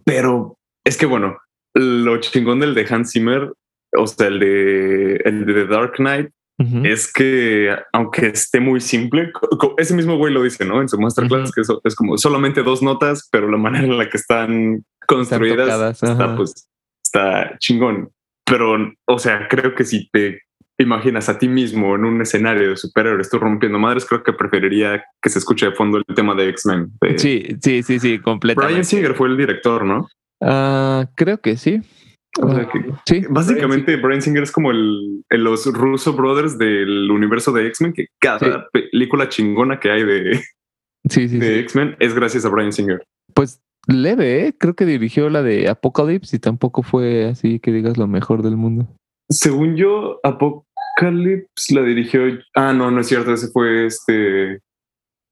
pero 0.04 0.56
es 0.86 0.98
que 0.98 1.06
bueno, 1.06 1.38
lo 1.76 2.18
chingón 2.22 2.60
del 2.60 2.74
de 2.74 2.88
Hans 2.90 3.12
Zimmer, 3.12 3.52
o 3.96 4.08
sea, 4.08 4.28
el 4.28 4.40
de, 4.40 5.16
el 5.26 5.46
de 5.46 5.54
The 5.54 5.68
Dark 5.68 5.94
Knight, 5.98 6.30
Ujú. 6.60 6.82
es 6.86 7.14
que 7.14 7.70
aunque 7.94 8.28
esté 8.28 8.60
muy 8.60 8.82
simple, 8.82 9.32
ese 9.78 9.94
mismo 9.94 10.18
güey 10.18 10.34
lo 10.34 10.42
dice, 10.42 10.66
¿no? 10.66 10.82
En 10.82 10.90
su 10.90 11.00
masterclass, 11.00 11.44
Ujú. 11.50 11.52
que 11.54 11.62
eso 11.62 11.82
es 11.84 11.96
como 11.96 12.18
solamente 12.18 12.64
dos 12.64 12.82
notas, 12.82 13.28
pero 13.32 13.50
la 13.52 13.58
manera 13.58 13.86
en 13.86 13.98
la 13.98 14.10
que 14.10 14.18
están 14.18 14.84
construidas 15.08 15.58
tocadas, 15.68 16.02
está, 16.04 16.36
pues, 16.36 16.68
está 17.06 17.58
chingón. 17.60 18.10
Pero, 18.44 18.76
o 19.06 19.20
sea, 19.20 19.48
creo 19.48 19.76
que 19.76 19.84
si 19.84 20.10
te 20.10 20.42
imaginas 20.80 21.30
a 21.30 21.38
ti 21.38 21.48
mismo 21.48 21.96
en 21.96 22.06
un 22.06 22.22
escenario 22.22 22.70
de 22.70 22.76
superhéroes, 22.78 23.30
tú 23.30 23.38
rompiendo 23.40 23.78
madres, 23.78 24.06
creo 24.06 24.24
que 24.24 24.34
preferiría 24.34 25.04
que 25.22 25.30
se 25.30 25.40
escuche 25.40 25.68
de 25.68 25.72
fondo 25.76 25.98
el 26.00 26.16
tema 26.16 26.34
de 26.34 26.50
X-Men. 26.50 26.92
de- 27.02 27.20
Sí, 27.20 27.46
sí, 27.62 27.84
sí, 27.84 28.00
sí, 28.00 28.20
completamente. 28.20 28.74
Brian 28.74 28.86
Singer 28.86 29.14
fue 29.16 29.28
el 29.28 29.38
director, 29.38 29.86
¿no? 29.86 30.08
Ah, 30.42 31.08
creo 31.16 31.40
que 31.40 31.58
sí. 31.58 31.82
O 32.42 32.54
sea 32.54 32.68
que 32.70 32.86
sí. 33.06 33.26
básicamente 33.30 33.96
Brian 33.98 34.22
Singer 34.22 34.44
es 34.44 34.52
como 34.52 34.72
el, 34.72 35.24
el- 35.30 35.44
los 35.44 35.66
Russo 35.74 36.14
Brothers 36.14 36.58
del 36.58 37.10
universo 37.12 37.52
de 37.52 37.68
X-Men, 37.68 37.94
que 37.94 38.08
cada 38.20 38.40
Sí. 38.40 38.80
película 38.92 39.30
chingona 39.30 39.80
que 39.80 39.90
hay 39.92 40.04
de, 40.04 40.42
Sí, 41.10 41.28
sí, 41.30 41.38
de. 41.40 41.60
X-Men 41.62 41.96
es 42.00 42.14
gracias 42.14 42.46
a 42.46 42.50
Brian 42.50 42.72
Singer. 42.74 43.02
Pues 43.34 43.62
leve, 43.88 44.48
¿eh? 44.48 44.54
Creo 44.58 44.76
que 44.76 44.86
dirigió 44.86 45.30
la 45.30 45.42
de 45.42 45.70
Apocalypse 45.70 46.36
y 46.36 46.40
tampoco 46.40 46.84
fue 46.84 47.26
así 47.26 47.60
que 47.60 47.72
digas 47.72 47.98
lo 47.98 48.08
mejor 48.08 48.44
del 48.44 48.58
mundo. 48.58 48.88
Según 49.30 49.76
yo, 49.76 50.20
Apocalypse 50.24 51.74
la 51.74 51.82
dirigió. 51.84 52.22
Ah, 52.56 52.74
no, 52.74 52.92
no 52.92 53.02
es 53.02 53.08
cierto. 53.08 53.34
Ese 53.34 53.48
fue 53.50 53.86
este. 53.86 54.60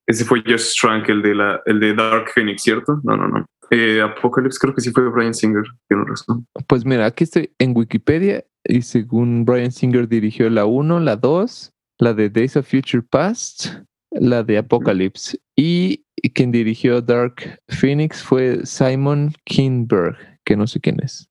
Ese 0.07 0.23
fue 0.23 0.43
Josh 0.45 0.79
Trank, 0.79 1.09
el 1.09 1.21
de 1.23 1.33
la, 1.35 1.61
el 1.65 1.79
de 1.79 1.93
Dark 1.95 2.29
Phoenix, 2.33 2.61
¿cierto? 2.61 3.01
No, 3.03 3.17
no, 3.17 3.27
no. 3.27 3.45
Eh, 3.71 4.01
Apocalypse 4.01 4.60
creo 4.60 4.73
que 4.73 4.82
sí 4.82 4.91
fue 4.91 5.10
Brian 5.10 5.34
Singer. 5.34 5.63
Tiene 5.88 6.04
razón. 6.06 6.45
Pues 6.67 6.86
mira, 6.86 7.06
aquí 7.06 7.23
estoy 7.23 7.51
en 7.60 7.75
Wikipedia 7.75 8.43
y 8.63 8.82
según 8.82 9.45
Brian 9.45 9.71
Singer 9.71 10.08
dirigió 10.08 10.49
la 10.49 10.65
1, 10.65 10.99
la 10.99 11.15
2, 11.15 11.71
la 11.99 12.13
de 12.13 12.30
Days 12.30 12.58
of 12.58 12.69
Future 12.69 13.04
Past, 13.04 13.67
la 14.12 14.43
de 14.43 14.58
Apocalypse. 14.58 15.39
Y 15.56 16.04
quien 16.34 16.51
dirigió 16.51 17.01
Dark 17.01 17.60
Phoenix 17.69 18.23
fue 18.23 18.65
Simon 18.65 19.34
Kinberg, 19.45 20.17
que 20.43 20.56
no 20.56 20.67
sé 20.67 20.80
quién 20.80 20.97
es. 21.04 21.30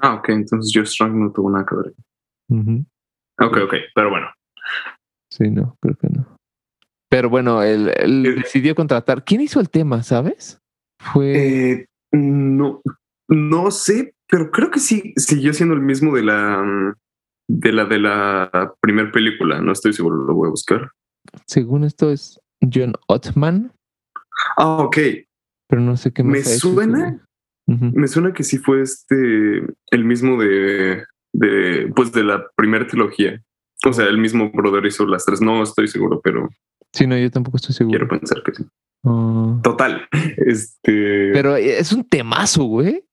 Ah, 0.00 0.14
ok. 0.14 0.30
Entonces 0.30 0.72
Josh 0.74 0.96
Trank 0.96 1.14
no 1.14 1.30
tuvo 1.32 1.50
nada 1.50 1.66
que 1.66 1.76
ver. 1.76 1.94
Ujú. 2.48 2.84
Ok, 3.40 3.56
ok. 3.64 3.74
Pero 3.94 4.10
bueno. 4.10 4.26
Sí, 5.30 5.50
no, 5.50 5.76
creo 5.80 5.94
que 5.96 6.08
no. 6.08 6.26
Pero 7.08 7.28
bueno, 7.28 7.62
él, 7.62 7.92
él 7.96 8.26
Eh, 8.26 8.32
decidió 8.36 8.74
contratar. 8.74 9.24
¿Quién 9.24 9.40
hizo 9.40 9.60
el 9.60 9.68
tema, 9.68 10.02
sabes? 10.02 10.60
Fue. 11.12 11.32
Eh, 11.72 11.86
no, 12.12 12.82
no 13.28 13.70
sé, 13.70 14.14
pero 14.28 14.50
creo 14.50 14.70
que 14.70 14.80
sí 14.80 15.12
siguió 15.16 15.52
siendo 15.52 15.74
el 15.74 15.80
mismo 15.80 16.14
de 16.14 16.22
la 16.22 16.62
mm, 16.62 16.94
de 17.48 17.72
la 17.72 17.84
de 17.86 17.98
la 17.98 18.74
primera 18.80 19.10
película. 19.10 19.60
No 19.60 19.72
estoy 19.72 19.92
seguro, 19.92 20.16
lo 20.16 20.34
voy 20.34 20.48
a 20.48 20.50
buscar. 20.50 20.90
según 21.46 21.84
esto, 21.84 22.10
es 22.10 22.38
John 22.72 22.92
Ottman, 23.08 23.72
Ah, 24.56 24.78
ok. 24.82 24.96
pero 25.68 25.82
no 25.82 25.96
sé 25.96 26.12
qué 26.12 26.22
más. 26.22 26.32
Me 26.32 26.42
suena, 26.42 27.24
me 27.66 28.08
suena 28.08 28.32
que 28.32 28.42
sí 28.44 28.58
fue 28.58 28.82
este 28.82 29.64
el 29.90 30.04
mismo 30.04 30.40
de, 30.40 31.04
de 31.32 31.92
pues 31.94 32.12
de 32.12 32.24
la 32.24 32.46
primera 32.56 32.86
trilogía. 32.86 33.42
O 33.86 33.92
sea, 33.94 34.06
el 34.06 34.18
mismo 34.18 34.50
brother 34.50 34.84
hizo 34.84 35.06
las 35.06 35.24
tres. 35.24 35.40
No 35.40 35.62
estoy 35.62 35.88
seguro, 35.88 36.20
pero 36.22 36.48
Sí, 36.92 37.06
no, 37.06 37.16
yo 37.16 37.30
tampoco 37.30 37.56
estoy 37.56 37.74
seguro. 37.74 37.98
quiero 37.98 38.08
pensar 38.18 38.42
que 38.42 38.52
sí. 38.54 38.64
Ah. 39.04 39.58
Total. 39.62 40.02
Este. 40.46 41.30
Pero 41.32 41.56
es 41.56 41.92
un 41.92 42.04
temazo, 42.04 42.64
güey. 42.64 43.04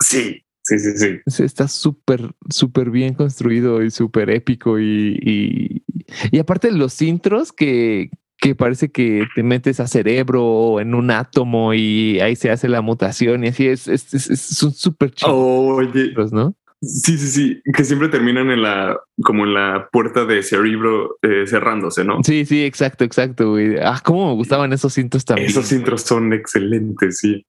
sí, 0.00 0.42
sí, 0.62 0.78
sí, 0.78 1.20
sí. 1.26 1.42
Está 1.42 1.68
súper, 1.68 2.30
súper 2.50 2.90
bien 2.90 3.14
construido 3.14 3.82
y 3.82 3.90
súper 3.90 4.30
épico. 4.30 4.78
Y, 4.78 5.18
y, 5.22 5.82
y 6.30 6.38
aparte 6.38 6.70
los 6.72 7.00
intros 7.02 7.52
que, 7.52 8.10
que 8.38 8.54
parece 8.54 8.90
que 8.90 9.24
te 9.34 9.42
metes 9.42 9.80
a 9.80 9.86
cerebro 9.86 10.44
o 10.44 10.80
en 10.80 10.94
un 10.94 11.10
átomo 11.10 11.72
y 11.74 12.20
ahí 12.20 12.36
se 12.36 12.50
hace 12.50 12.68
la 12.68 12.82
mutación 12.82 13.44
y 13.44 13.48
así 13.48 13.66
es, 13.66 13.88
es, 13.88 14.12
es, 14.14 14.30
es- 14.30 14.40
son 14.40 14.72
súper 14.72 15.10
chidos, 15.12 15.32
Oye, 15.34 16.12
¿no? 16.32 16.54
Sí, 16.86 17.18
sí, 17.18 17.28
sí, 17.28 17.62
que 17.74 17.84
siempre 17.84 18.08
terminan 18.08 18.50
en 18.50 18.62
la, 18.62 18.98
como 19.22 19.44
en 19.44 19.54
la 19.54 19.88
puerta 19.90 20.24
de 20.24 20.42
cerebro 20.42 21.18
eh, 21.22 21.46
cerrándose, 21.46 22.04
¿no? 22.04 22.22
Sí, 22.22 22.44
sí, 22.44 22.64
exacto, 22.64 23.04
exacto, 23.04 23.50
güey. 23.50 23.76
Ah, 23.78 24.00
cómo 24.04 24.28
me 24.28 24.34
gustaban 24.34 24.72
esos 24.72 24.96
intros 24.98 25.24
también. 25.24 25.48
Esos 25.48 25.70
intros 25.72 26.02
son 26.02 26.32
excelentes, 26.32 27.18
sí. 27.18 27.44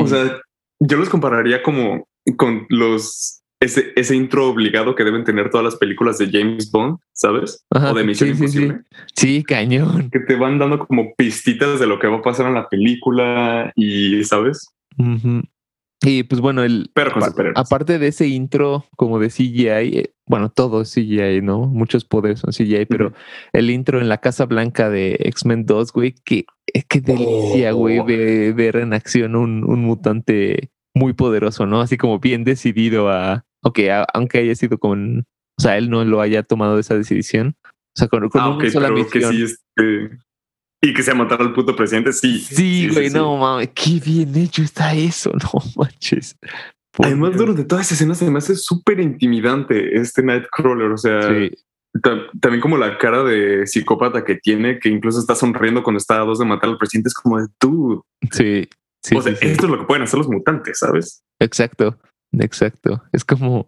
O 0.00 0.06
sea, 0.06 0.40
yo 0.80 0.96
los 0.96 1.08
compararía 1.08 1.62
como 1.62 2.08
con 2.36 2.66
los 2.68 3.42
ese, 3.60 3.92
ese 3.96 4.14
intro 4.14 4.48
obligado 4.48 4.94
que 4.94 5.04
deben 5.04 5.24
tener 5.24 5.50
todas 5.50 5.64
las 5.64 5.76
películas 5.76 6.18
de 6.18 6.28
James 6.30 6.70
Bond, 6.70 6.98
¿sabes? 7.12 7.64
o 7.70 7.94
de 7.94 8.04
Misión 8.04 8.30
sí, 8.30 8.36
Imposible. 8.36 8.80
Sí, 9.14 9.26
sí, 9.36 9.44
cañón. 9.44 10.10
Que 10.10 10.20
te 10.20 10.36
van 10.36 10.58
dando 10.58 10.78
como 10.86 11.14
pistitas 11.14 11.80
de 11.80 11.86
lo 11.86 11.98
que 11.98 12.06
va 12.06 12.18
a 12.18 12.22
pasar 12.22 12.46
en 12.46 12.54
la 12.54 12.68
película 12.68 13.72
y, 13.74 14.22
¿sabes? 14.24 14.68
Y 16.04 16.24
pues 16.24 16.40
bueno, 16.40 16.62
el 16.62 16.90
Pero 16.94 17.12
aparte 17.54 17.98
de 17.98 18.08
ese 18.08 18.26
intro 18.26 18.84
como 18.96 19.18
de 19.18 19.30
CGI, 19.30 19.68
eh, 19.98 20.14
bueno, 20.26 20.50
todo 20.50 20.82
es 20.82 20.92
CGI, 20.92 21.40
¿no? 21.42 21.60
Muchos 21.66 22.04
poderes 22.04 22.40
son 22.40 22.52
CGI, 22.52 22.86
pero 22.86 23.12
el 23.52 23.70
intro 23.70 24.00
en 24.00 24.08
la 24.08 24.18
Casa 24.18 24.44
Blanca 24.46 24.90
de 24.90 25.16
X-Men 25.20 25.64
2, 25.66 25.92
güey, 25.92 26.14
qué, 26.24 26.44
qué 26.88 27.00
delicia, 27.00 27.72
güey, 27.72 27.98
Oh. 28.00 28.04
ver, 28.04 28.52
ver 28.54 28.76
en 28.76 28.92
acción 28.92 29.34
un, 29.36 29.64
un 29.64 29.80
mutante 29.82 30.70
muy 30.94 31.12
poderoso, 31.14 31.66
¿no? 31.66 31.80
Así 31.80 31.96
como 31.96 32.18
bien 32.18 32.44
decidido 32.44 33.08
a, 33.10 33.44
ok, 33.62 33.78
a- 33.90 34.06
aunque 34.14 34.38
haya 34.38 34.54
sido 34.54 34.78
con, 34.78 35.20
o 35.58 35.62
sea, 35.62 35.76
él 35.78 35.88
no 35.90 36.04
lo 36.04 36.20
haya 36.20 36.42
tomado 36.42 36.78
esa 36.78 36.96
decisión, 36.96 37.56
o 37.64 37.98
sea, 37.98 38.08
con, 38.08 38.28
con 38.28 38.40
Ah, 38.42 38.50
una 38.50 38.70
sola 38.70 38.88
pero 38.88 39.08
que 39.08 39.18
misión. 39.20 39.32
sí, 39.34 39.42
este, 39.42 40.18
y 40.88 40.94
que 40.94 41.02
sea 41.02 41.14
matar 41.14 41.40
al 41.40 41.52
puto 41.52 41.74
presidente, 41.74 42.12
sí. 42.12 42.38
Sí, 42.40 42.88
güey, 42.92 43.08
sí. 43.08 43.14
no 43.14 43.36
mames, 43.36 43.70
qué 43.74 44.00
bien 44.04 44.34
hecho 44.36 44.62
está 44.62 44.94
eso, 44.94 45.30
no 45.42 45.60
manches. 45.76 46.36
Por 46.96 47.06
Además, 47.06 47.30
Dios. 47.30 47.40
durante 47.40 47.64
toda 47.64 47.82
esa 47.82 47.94
escena 47.94 48.14
se 48.14 48.30
me 48.30 48.38
hace 48.38 48.54
súper 48.54 49.00
intimidante 49.00 49.96
este 49.98 50.22
Nightcrawler. 50.22 50.92
O 50.92 50.96
sea, 50.98 51.22
Sí, 51.22 51.50
ta- 52.02 52.26
también 52.40 52.60
como 52.60 52.76
la 52.76 52.98
cara 52.98 53.22
de 53.24 53.66
psicópata 53.66 54.24
que 54.24 54.36
tiene, 54.36 54.78
que 54.78 54.88
incluso 54.90 55.18
está 55.18 55.34
sonriendo 55.34 55.82
cuando 55.82 55.98
está 55.98 56.20
a 56.20 56.24
dos 56.24 56.38
de 56.38 56.44
matar 56.44 56.70
al 56.70 56.78
presidente, 56.78 57.08
es 57.08 57.14
como 57.14 57.40
de 57.40 57.46
tú. 57.58 58.04
sí, 58.30 58.68
sí. 59.02 59.16
o 59.16 59.22
sea, 59.22 59.32
sí, 59.34 59.38
sí. 59.42 59.46
esto 59.48 59.64
es 59.66 59.72
lo 59.72 59.78
que 59.80 59.86
pueden 59.86 60.04
hacer 60.04 60.18
los 60.18 60.28
mutantes, 60.28 60.78
¿sabes? 60.78 61.22
Exacto, 61.40 61.98
exacto. 62.38 63.02
Es 63.12 63.24
como, 63.24 63.66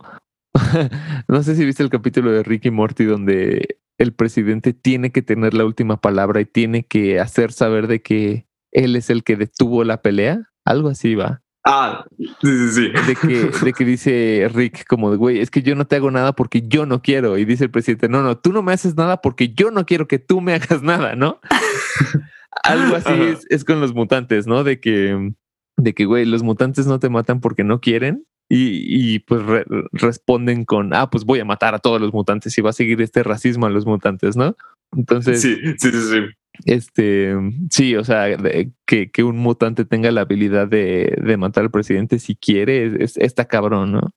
no 1.29 1.43
sé 1.43 1.57
si 1.57 1.65
viste 1.65 1.83
el 1.83 1.91
capítulo 1.91 2.31
de 2.31 2.43
Ricky 2.43 2.71
Morty 2.71 3.05
donde 3.05 3.79
el 3.99 4.13
presidente 4.13 4.73
tiene 4.73 5.11
que 5.11 5.23
tener 5.23 5.55
la 5.55 5.65
última 5.65 6.01
palabra 6.01 6.41
y 6.41 6.45
tiene 6.45 6.85
que 6.85 7.21
hacer 7.21 7.53
saber 7.53 7.87
de 7.87 8.03
que 8.03 8.47
él 8.73 8.97
es 8.97 9.11
el 9.11 9.25
que 9.25 9.37
detuvo 9.37 9.85
la 9.85 10.03
pelea. 10.03 10.51
Algo 10.65 10.89
así 10.89 11.15
va. 11.15 11.43
Ah, 11.65 12.05
sí, 12.17 12.29
sí, 12.41 12.69
sí. 12.71 12.93
De 13.07 13.17
que, 13.17 13.51
de 13.65 13.73
que 13.73 13.85
dice 13.85 14.49
Rick 14.53 14.87
como 14.87 15.11
de, 15.11 15.17
güey, 15.17 15.41
es 15.41 15.51
que 15.51 15.63
yo 15.63 15.75
no 15.75 15.87
te 15.87 15.97
hago 15.97 16.11
nada 16.11 16.33
porque 16.33 16.63
yo 16.63 16.87
no 16.87 17.03
quiero. 17.03 17.39
Y 17.39 17.45
dice 17.45 17.65
el 17.65 17.71
presidente, 17.71 18.09
no, 18.09 18.23
no, 18.23 18.39
tú 18.39 18.53
no 18.53 18.63
me 18.63 18.73
haces 18.73 18.97
nada 18.97 19.21
porque 19.21 19.53
yo 19.53 19.71
no 19.71 19.87
quiero 19.87 20.07
que 20.07 20.19
tú 20.19 20.41
me 20.41 20.55
hagas 20.55 20.83
nada, 20.83 21.17
¿no? 21.17 21.41
Algo 22.63 22.97
así 22.97 23.13
es, 23.13 23.47
es 23.49 23.65
con 23.65 23.81
los 23.81 23.95
mutantes, 23.95 24.47
¿no? 24.47 24.65
De 24.65 24.81
que, 24.81 25.33
de 25.77 25.95
que, 25.95 26.05
güey, 26.05 26.25
los 26.25 26.43
mutantes 26.43 26.87
no 26.87 26.99
te 26.99 27.09
matan 27.09 27.41
porque 27.41 27.65
no 27.65 27.81
quieren 27.81 28.26
y, 28.49 29.15
y 29.15 29.19
pues 29.21 29.43
re- 29.45 29.65
responden 29.93 30.65
con, 30.65 30.95
ah, 30.95 31.11
pues 31.11 31.25
voy 31.25 31.41
a 31.41 31.45
matar 31.45 31.75
a 31.75 31.79
todos 31.79 32.01
los 32.01 32.13
mutantes 32.13 32.57
y 32.57 32.63
va 32.63 32.71
a 32.71 32.75
seguir 32.75 33.01
este 33.03 33.23
racismo 33.23 33.67
a 33.67 33.71
los 33.71 33.87
mutantes, 33.87 34.37
¿no? 34.37 34.57
Entonces, 34.97 35.43
Sí, 35.43 35.57
sí, 35.79 35.91
sí, 35.91 36.01
sí. 36.01 36.21
este, 36.65 37.35
sí, 37.71 37.97
o 37.97 38.05
sea, 38.05 38.25
de- 38.37 38.71
que, 38.87 39.11
que 39.11 39.25
un 39.25 39.37
mutante 39.39 39.85
tenga 39.85 40.11
la 40.13 40.21
habilidad 40.23 40.69
de, 40.69 41.19
de 41.23 41.37
matar 41.37 41.65
al 41.65 41.71
presidente 41.71 42.19
si 42.19 42.37
quiere, 42.37 42.87
es, 42.87 42.95
es- 43.01 43.17
está 43.17 43.47
cabrón, 43.47 43.93
¿no? 43.93 44.11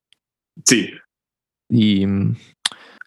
Sí. 0.65 0.89
Y, 1.71 2.05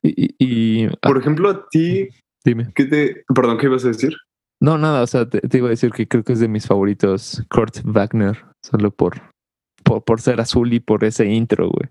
y, 0.03 0.35
y- 0.39 0.87
ah, 0.87 1.09
Por 1.09 1.19
ejemplo, 1.19 1.49
a 1.51 1.69
ti, 1.69 2.09
dime. 2.45 2.73
¿qué 2.75 2.85
te. 2.85 3.25
Perdón, 3.35 3.59
¿qué 3.59 3.67
ibas 3.67 3.85
a 3.85 3.89
decir? 3.89 4.17
No, 4.61 4.79
nada, 4.79 5.03
o 5.03 5.07
sea, 5.07 5.29
te, 5.29 5.41
te 5.41 5.59
iba 5.59 5.67
a 5.67 5.71
decir 5.71 5.91
que 5.91 6.07
creo 6.07 6.23
que 6.25 6.33
es 6.35 6.41
de 6.41 6.49
mis 6.49 6.67
favoritos, 6.67 7.45
Kurt 7.51 7.81
Wagner, 7.85 8.45
solo 8.65 8.91
por, 8.93 9.21
por, 9.93 10.05
por 10.05 10.21
ser 10.21 10.41
azul 10.41 10.73
y 10.73 10.81
por 10.81 11.05
ese 11.05 11.27
intro, 11.27 11.71
güey. 11.71 11.89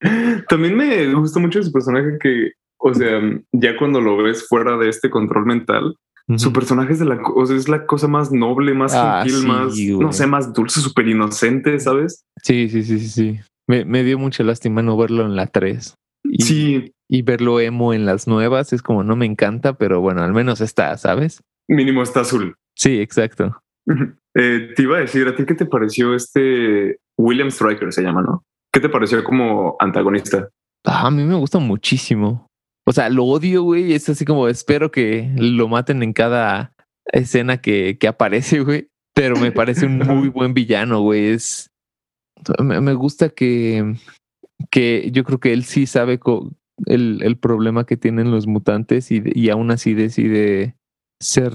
También 0.48 0.76
me 0.76 1.12
gusta 1.14 1.40
mucho 1.40 1.58
ese 1.58 1.70
personaje 1.70 2.18
que, 2.20 2.52
o 2.78 2.94
sea, 2.94 3.20
ya 3.52 3.76
cuando 3.76 4.00
lo 4.00 4.16
ves 4.22 4.46
fuera 4.48 4.76
de 4.76 4.88
este 4.88 5.10
control 5.10 5.46
mental, 5.46 5.96
su 6.36 6.52
personaje 6.52 6.92
es, 6.92 6.98
de 6.98 7.06
la, 7.06 7.20
co- 7.22 7.32
o 7.34 7.46
sea, 7.46 7.56
es 7.56 7.68
la 7.70 7.86
cosa 7.86 8.06
más 8.06 8.30
noble, 8.30 8.74
más 8.74 8.92
Ah, 8.94 9.22
gentil, 9.22 9.40
sí, 9.40 9.46
más, 9.46 9.68
güey. 9.72 9.98
no 9.98 10.12
sé, 10.12 10.26
más 10.26 10.52
dulce, 10.52 10.80
súper 10.80 11.08
inocente, 11.08 11.80
¿sabes? 11.80 12.22
Sí, 12.42 12.68
sí, 12.68 12.82
sí, 12.82 12.98
sí, 13.00 13.08
sí. 13.08 13.40
Me, 13.66 13.84
me 13.86 14.04
dio 14.04 14.18
mucha 14.18 14.44
lástima 14.44 14.82
no 14.82 14.96
verlo 14.98 15.24
en 15.24 15.36
la 15.36 15.46
3. 15.46 15.94
Y, 16.24 16.42
Sí, 16.42 16.92
y 17.08 17.22
verlo 17.22 17.60
emo 17.60 17.94
en 17.94 18.04
las 18.04 18.28
nuevas 18.28 18.74
es 18.74 18.82
como 18.82 19.02
no 19.04 19.16
me 19.16 19.24
encanta, 19.24 19.72
pero 19.78 20.00
bueno, 20.02 20.22
al 20.22 20.34
menos 20.34 20.60
está, 20.60 20.96
¿sabes? 20.98 21.40
mínimo 21.66 22.02
está 22.02 22.20
azul. 22.20 22.54
Sí, 22.76 23.00
exacto. 23.00 23.58
Eh, 24.40 24.72
te 24.76 24.82
iba 24.82 24.98
a 24.98 25.00
decir, 25.00 25.26
¿a 25.26 25.34
ti 25.34 25.44
qué 25.44 25.54
te 25.54 25.66
pareció 25.66 26.14
este 26.14 27.00
William 27.16 27.50
Stryker 27.50 27.92
se 27.92 28.02
llama, 28.02 28.22
no? 28.22 28.44
¿Qué 28.72 28.78
te 28.78 28.88
pareció 28.88 29.24
como 29.24 29.74
antagonista? 29.80 30.48
Ah, 30.84 31.08
a 31.08 31.10
mí 31.10 31.24
me 31.24 31.34
gusta 31.34 31.58
muchísimo. 31.58 32.46
O 32.86 32.92
sea, 32.92 33.08
lo 33.08 33.24
odio, 33.24 33.62
güey. 33.62 33.94
Es 33.94 34.08
así 34.08 34.24
como 34.24 34.46
espero 34.46 34.92
que 34.92 35.32
lo 35.36 35.66
maten 35.66 36.02
en 36.02 36.12
cada 36.12 36.72
escena 37.06 37.60
que, 37.60 37.98
que 37.98 38.06
aparece, 38.06 38.60
güey. 38.64 38.88
Pero 39.14 39.36
me 39.36 39.50
parece 39.50 39.86
un 39.86 39.98
muy 39.98 40.28
buen 40.28 40.54
villano, 40.54 41.00
güey. 41.00 41.30
Es. 41.30 41.70
Me, 42.62 42.80
me 42.80 42.94
gusta 42.94 43.30
que. 43.30 43.96
Que 44.70 45.10
yo 45.12 45.24
creo 45.24 45.40
que 45.40 45.52
él 45.52 45.64
sí 45.64 45.86
sabe 45.86 46.20
el, 46.86 47.22
el 47.22 47.36
problema 47.36 47.86
que 47.86 47.96
tienen 47.96 48.30
los 48.30 48.46
mutantes 48.46 49.10
y, 49.10 49.22
y 49.24 49.50
aún 49.50 49.70
así 49.70 49.94
decide 49.94 50.76
ser 51.20 51.52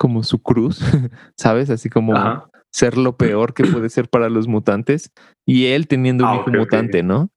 como 0.00 0.22
su 0.22 0.42
cruz, 0.42 0.80
¿sabes? 1.36 1.68
Así 1.68 1.90
como 1.90 2.16
Ajá. 2.16 2.48
ser 2.72 2.96
lo 2.96 3.18
peor 3.18 3.52
que 3.52 3.64
puede 3.64 3.90
ser 3.90 4.08
para 4.08 4.30
los 4.30 4.48
mutantes. 4.48 5.12
Y 5.46 5.66
él 5.66 5.86
teniendo 5.88 6.24
un 6.24 6.30
Ah, 6.30 6.36
hijo 6.36 6.50
mutante, 6.50 7.02
¿no? 7.02 7.28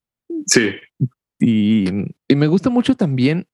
Sí, 0.47 0.71
Y, 1.39 1.85
y 2.29 2.35
me 2.37 2.47
gusta 2.47 2.69
mucho 2.69 2.95
también 2.95 3.47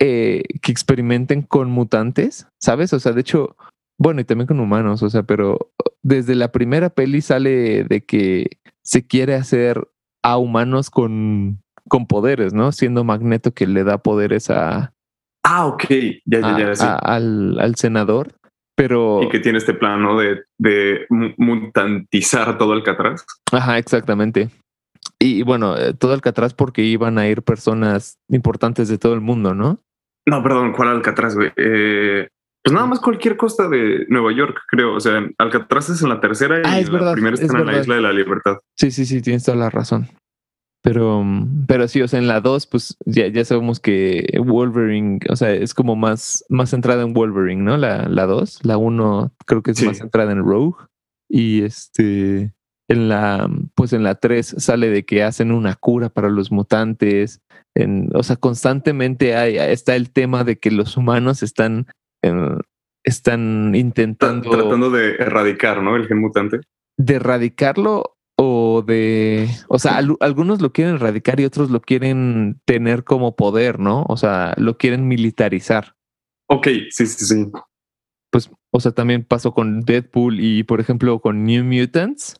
eh, 0.00 0.42
que 0.60 0.72
experimenten 0.72 1.42
con 1.42 1.70
mutantes, 1.70 2.48
¿sabes? 2.60 2.92
O 2.92 2.98
sea, 2.98 3.12
de 3.12 3.20
hecho, 3.20 3.56
bueno, 3.96 4.20
y 4.20 4.24
también 4.24 4.48
con 4.48 4.58
humanos, 4.58 5.02
o 5.04 5.10
sea, 5.10 5.22
pero 5.22 5.70
desde 6.02 6.34
la 6.34 6.50
primera 6.50 6.90
peli 6.90 7.20
sale 7.20 7.84
de 7.84 8.00
que 8.04 8.58
se 8.82 9.06
quiere 9.06 9.34
hacer 9.34 9.86
a 10.24 10.36
humanos 10.36 10.90
con, 10.90 11.60
con 11.88 12.06
poderes, 12.06 12.54
¿no? 12.54 12.72
Siendo 12.72 13.04
Magneto 13.04 13.52
que 13.52 13.66
le 13.68 13.84
da 13.84 13.98
poderes 13.98 14.50
a, 14.50 14.92
Ah, 15.44 15.66
ok. 15.66 15.84
Ya, 16.26 16.40
ya, 16.40 16.56
a- 16.56 16.58
ya. 16.58 16.74
sí. 16.74 16.84
a- 16.84 16.96
al, 16.96 17.58
al 17.60 17.74
senador, 17.76 18.34
pero... 18.78 19.20
Y 19.24 19.28
que 19.28 19.40
tiene 19.40 19.58
este 19.58 19.74
plano 19.74 20.16
de, 20.18 20.44
de 20.56 21.04
mu- 21.10 21.34
mutantizar 21.36 22.56
todo 22.58 22.72
Alcatraz. 22.72 23.26
Ajá, 23.52 23.76
exactamente. 23.76 24.48
Y, 25.18 25.42
bueno, 25.42 25.76
eh, 25.76 25.94
todo 25.94 26.12
Alcatraz 26.12 26.54
porque 26.54 26.82
iban 26.82 27.18
a 27.18 27.26
ir 27.26 27.42
personas 27.42 28.18
importantes 28.30 28.88
de 28.88 28.98
todo 28.98 29.14
el 29.14 29.20
mundo, 29.20 29.52
¿no? 29.52 29.80
No, 30.28 30.42
perdón, 30.44 30.72
¿cuál 30.72 30.90
Alcatraz, 30.90 31.34
güey? 31.34 31.50
Eh, 31.56 32.28
pues 32.62 32.72
nada 32.72 32.86
más 32.86 33.00
cualquier 33.00 33.36
costa 33.36 33.68
de 33.68 34.06
Nueva 34.08 34.32
York, 34.32 34.60
creo. 34.68 34.94
O 34.94 35.00
sea, 35.00 35.26
Alcatraz 35.38 35.88
es 35.90 36.02
en 36.02 36.10
la 36.10 36.20
tercera 36.20 36.58
y 36.58 36.62
Ah, 36.64 36.78
es 36.78 36.86
la 36.88 36.92
verdad, 36.92 37.12
primera 37.14 37.34
es 37.34 37.40
está 37.40 37.58
en 37.58 37.66
la. 37.66 37.78
Isla 37.80 37.94
de 37.96 38.00
la 38.02 38.12
Libertad. 38.12 38.58
Sí, 38.76 38.90
sí, 38.90 39.06
sí, 39.06 39.22
tienes 39.22 39.42
toda 39.44 39.56
la 39.56 39.70
razón. 39.70 40.06
Pero, 40.88 41.22
pero 41.66 41.86
sí, 41.86 42.00
o 42.00 42.08
sea, 42.08 42.18
en 42.18 42.28
la 42.28 42.40
2, 42.40 42.66
pues 42.66 42.96
ya, 43.04 43.26
ya 43.26 43.44
sabemos 43.44 43.78
que 43.78 44.26
Wolverine, 44.42 45.18
o 45.28 45.36
sea, 45.36 45.52
es 45.52 45.74
como 45.74 45.96
más, 45.96 46.46
más 46.48 46.70
centrada 46.70 47.02
en 47.02 47.12
Wolverine, 47.12 47.62
¿no? 47.62 47.76
La, 47.76 48.08
la 48.08 48.24
2, 48.24 48.60
la 48.64 48.78
1 48.78 49.30
creo 49.44 49.62
que 49.62 49.72
es 49.72 49.76
Sí. 49.78 49.84
más 49.84 49.98
centrada 49.98 50.32
en 50.32 50.42
Rogue. 50.42 50.76
Y 51.28 51.60
este, 51.62 52.54
en 52.88 53.08
la, 53.10 53.50
pues 53.74 53.92
en 53.92 54.02
la 54.02 54.14
3 54.14 54.54
sale 54.56 54.88
de 54.88 55.04
que 55.04 55.22
hacen 55.22 55.52
una 55.52 55.74
cura 55.74 56.08
para 56.08 56.30
los 56.30 56.50
mutantes. 56.50 57.42
En, 57.76 58.08
o 58.14 58.22
sea, 58.22 58.36
constantemente 58.36 59.36
hay, 59.36 59.58
está 59.58 59.94
el 59.94 60.10
tema 60.10 60.42
de 60.42 60.58
que 60.58 60.70
los 60.70 60.96
humanos 60.96 61.42
están, 61.42 61.86
eh, 62.24 62.56
están 63.04 63.74
intentando 63.74 64.48
Tratando 64.48 64.90
de 64.90 65.16
erradicar, 65.16 65.82
¿no? 65.82 65.96
El 65.96 66.06
gen 66.06 66.18
mutante. 66.18 66.60
de 66.96 67.14
erradicarlo 67.14 68.14
o 68.40 68.82
de, 68.86 69.48
o 69.68 69.78
sea, 69.78 69.96
al- 69.96 70.16
algunos 70.20 70.60
lo 70.62 70.72
quieren 70.72 70.94
erradicar 70.94 71.40
y 71.40 71.44
otros 71.44 71.70
lo 71.70 71.80
quieren 71.80 72.60
tener 72.64 73.02
como 73.04 73.34
poder, 73.34 73.80
¿no? 73.80 74.04
O 74.08 74.16
sea, 74.16 74.54
lo 74.56 74.78
quieren 74.78 75.08
militarizar. 75.08 75.94
Ok, 76.48 76.68
sí, 76.90 77.06
sí, 77.06 77.24
sí. 77.26 77.46
Pues, 78.30 78.50
o 78.70 78.80
sea, 78.80 78.92
también 78.92 79.24
pasó 79.24 79.52
con 79.52 79.80
Deadpool 79.80 80.38
y, 80.40 80.62
por 80.62 80.80
ejemplo, 80.80 81.18
con 81.20 81.44
New 81.44 81.64
Mutants. 81.64 82.36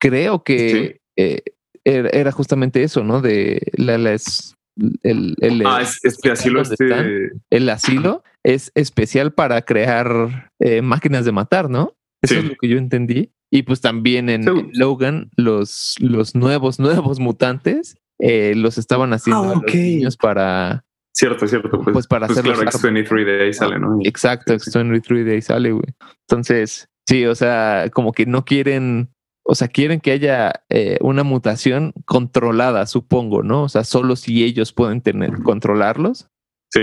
Creo 0.00 0.42
que 0.42 1.00
eh, 1.16 1.42
era, 1.84 2.08
era 2.10 2.32
justamente 2.32 2.82
eso, 2.82 3.04
¿no? 3.04 3.20
De 3.20 3.60
la, 3.76 3.98
las- 3.98 4.56
el, 5.02 5.36
el, 5.40 5.66
Ah, 5.66 5.82
es, 5.82 6.02
este 6.02 6.30
asilo, 6.30 6.62
este. 6.62 7.30
el 7.50 7.68
asilo 7.68 8.22
es 8.42 8.72
especial 8.74 9.34
para 9.34 9.60
crear 9.62 10.50
eh, 10.60 10.80
máquinas 10.80 11.24
de 11.26 11.32
matar, 11.32 11.68
¿no? 11.68 11.94
Eso 12.22 12.34
Sí. 12.34 12.40
es 12.40 12.44
lo 12.46 12.54
que 12.58 12.68
yo 12.68 12.78
entendí. 12.78 13.30
Y 13.54 13.64
pues 13.64 13.82
también 13.82 14.30
en, 14.30 14.44
Sí. 14.44 14.48
en 14.48 14.70
Logan, 14.72 15.30
los, 15.36 15.96
los 16.00 16.34
nuevos, 16.34 16.78
nuevos 16.80 17.20
mutantes 17.20 17.98
eh, 18.18 18.54
los 18.56 18.78
estaban 18.78 19.12
haciendo 19.12 19.42
Ah, 19.42 19.46
a 19.46 19.54
los 19.56 19.58
ok. 19.58 19.74
niños 19.74 20.16
para. 20.16 20.84
Cierto, 21.14 21.46
cierto. 21.46 21.68
Pues, 21.82 21.92
Pues 21.92 22.06
para 22.06 22.26
pues 22.26 22.38
hacerlos 22.38 22.60
claro, 22.60 22.78
X23 22.78 23.24
de 23.26 23.44
ahí 23.44 23.52
sale, 23.52 23.78
¿no? 23.78 23.98
Exacto, 24.04 24.58
Sí, 24.58 24.70
sí. 24.70 24.78
X23 24.78 25.24
de 25.24 25.32
ahí 25.34 25.42
sale, 25.42 25.72
güey. 25.72 25.84
Entonces, 26.26 26.88
sí, 27.06 27.26
o 27.26 27.34
sea, 27.34 27.90
como 27.92 28.12
que 28.12 28.24
no 28.24 28.44
quieren. 28.46 29.10
O 29.44 29.54
sea, 29.54 29.68
quieren 29.68 30.00
que 30.00 30.12
haya 30.12 30.52
eh, 30.70 30.96
una 31.02 31.24
mutación 31.24 31.92
controlada, 32.06 32.86
supongo, 32.86 33.42
¿no? 33.42 33.64
O 33.64 33.68
sea, 33.68 33.84
solo 33.84 34.16
si 34.16 34.44
ellos 34.44 34.72
pueden 34.72 35.02
tener, 35.02 35.42
controlarlos. 35.42 36.28
Sí. 36.72 36.82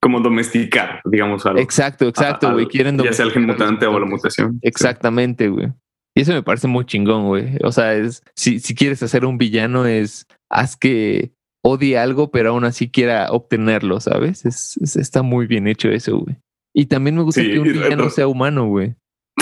Como 0.00 0.20
domesticar, 0.20 1.02
digamos, 1.04 1.44
algo. 1.44 1.58
Exacto, 1.58 2.06
exacto, 2.06 2.52
güey. 2.52 2.66
Quieren 2.66 2.96
ya 2.98 3.12
sea 3.12 3.26
el 3.26 3.40
mutante 3.46 3.84
o 3.86 3.98
la 3.98 4.06
mutación. 4.06 4.58
Exactamente, 4.62 5.48
güey. 5.48 5.72
Y 6.18 6.22
eso 6.22 6.32
me 6.32 6.42
parece 6.42 6.66
muy 6.66 6.84
chingón, 6.84 7.26
güey. 7.28 7.56
O 7.62 7.70
sea, 7.70 7.94
es 7.94 8.22
si, 8.34 8.58
si 8.58 8.74
quieres 8.74 9.02
hacer 9.04 9.24
un 9.24 9.38
villano, 9.38 9.86
es 9.86 10.26
haz 10.50 10.76
que 10.76 11.30
odie 11.64 11.96
algo, 11.96 12.30
pero 12.32 12.50
aún 12.50 12.64
así 12.64 12.90
quiera 12.90 13.30
obtenerlo, 13.30 14.00
¿sabes? 14.00 14.44
Es, 14.44 14.76
es- 14.82 14.96
está 14.96 15.22
muy 15.22 15.46
bien 15.46 15.68
hecho 15.68 15.88
eso, 15.90 16.18
güey. 16.18 16.36
Y 16.74 16.86
también 16.86 17.16
me 17.16 17.22
gusta 17.22 17.40
Sí, 17.40 17.50
que 17.52 17.58
un 17.60 17.72
villano 17.72 18.10
sea 18.10 18.26
humano, 18.26 18.66
güey. 18.66 18.94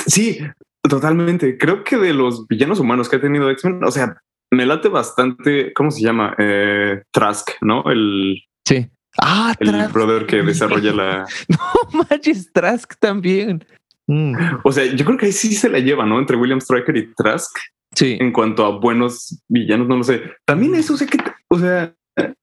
Sí, 0.07 0.39
totalmente. 0.87 1.57
Creo 1.59 1.83
que 1.85 1.97
de 1.97 2.13
los 2.15 2.47
villanos 2.47 2.79
humanos 2.81 3.09
que 3.09 3.17
ha 3.17 3.21
tenido 3.21 3.51
X-Men, 3.51 3.83
o 3.85 3.91
sea, 3.91 4.19
me 4.53 4.67
late 4.67 4.89
bastante, 4.89 5.73
¿cómo 5.73 5.91
se 5.91 6.03
llama? 6.03 6.35
Eh, 6.39 7.03
Trask, 7.13 7.51
¿no? 7.63 7.85
El, 7.91 8.43
Sí. 8.67 8.87
Ah, 9.19 9.55
el 9.61 9.69
Trask. 9.69 9.93
brother 9.95 10.27
que 10.27 10.43
desarrolla 10.43 10.93
la... 10.93 11.27
No 11.49 12.05
manches, 12.11 12.53
Trask 12.53 12.95
también. 13.01 13.65
Mm, 14.09 14.35
O 14.65 14.73
sea, 14.73 14.85
yo 14.85 15.05
creo 15.05 15.19
que 15.19 15.27
ahí 15.27 15.33
sí 15.33 15.53
se 15.55 15.69
la 15.69 15.79
lleva, 15.81 16.07
¿no? 16.07 16.19
Entre 16.19 16.37
William 16.37 16.61
Stryker 16.61 16.97
y 16.97 17.13
Trask 17.15 17.57
Sí. 17.95 18.17
en 18.21 18.33
cuanto 18.33 18.65
a 18.65 18.79
buenos 18.79 19.41
villanos, 19.49 19.89
no 19.89 19.97
lo 19.97 20.05
sé. 20.05 20.23
También 20.45 20.75
eso, 20.75 20.95
o 20.95 20.97
sea, 20.97 21.07
que, 21.07 21.19
o 21.49 21.59
sea, 21.59 21.95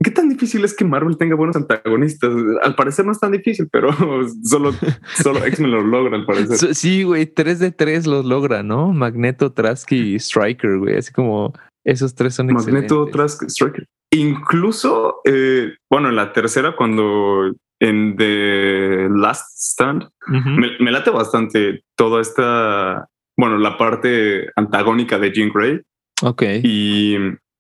¿qué 0.04 0.12
tan 0.12 0.28
difícil 0.30 0.64
es 0.66 0.76
que 0.76 0.84
Marvel 0.84 1.18
tenga 1.18 1.36
buenos 1.36 1.56
antagonistas? 1.56 2.32
Al 2.64 2.76
parecer 2.76 3.06
no 3.06 3.12
es 3.12 3.20
tan 3.20 3.32
difícil, 3.32 3.68
pero 3.72 3.90
solo, 4.44 4.74
solo 5.16 5.46
X-Men 5.46 5.72
lo 5.72 5.82
logra, 5.82 6.16
al 6.18 6.26
parecer. 6.26 6.74
Sí, 6.76 7.04
güey, 7.04 7.28
3 7.28 7.60
de 7.60 7.72
3 7.72 8.08
los 8.08 8.26
logra, 8.26 8.64
¿no? 8.64 8.92
Magneto, 8.94 9.52
Trask 9.54 9.92
y 9.92 10.16
Striker, 10.16 10.80
güey. 10.80 10.98
Así 10.98 11.14
como 11.14 11.54
esos 11.86 12.16
tres 12.16 12.34
son 12.36 12.48
Magneto, 12.48 13.04
excelentes. 13.08 13.12
Trask, 13.12 13.44
Striker. 13.50 13.86
Incluso, 14.12 15.22
eh, 15.26 15.74
bueno, 15.92 16.10
en 16.10 16.16
la 16.16 16.34
tercera, 16.34 16.76
cuando 16.76 17.54
en 17.84 18.16
The 18.16 19.10
Last 19.10 19.58
Stand, 19.58 20.04
Ujú. 20.28 20.50
me, 20.50 20.68
me 20.80 20.92
late 20.92 21.10
bastante 21.12 21.84
toda 21.98 22.22
esta, 22.22 23.08
bueno, 23.38 23.58
la 23.58 23.78
parte 23.78 24.50
antagónica 24.56 25.20
de 25.20 25.32
Jean 25.34 25.50
Grey. 25.54 25.82
Ok. 26.22 26.44
Y, 26.64 27.16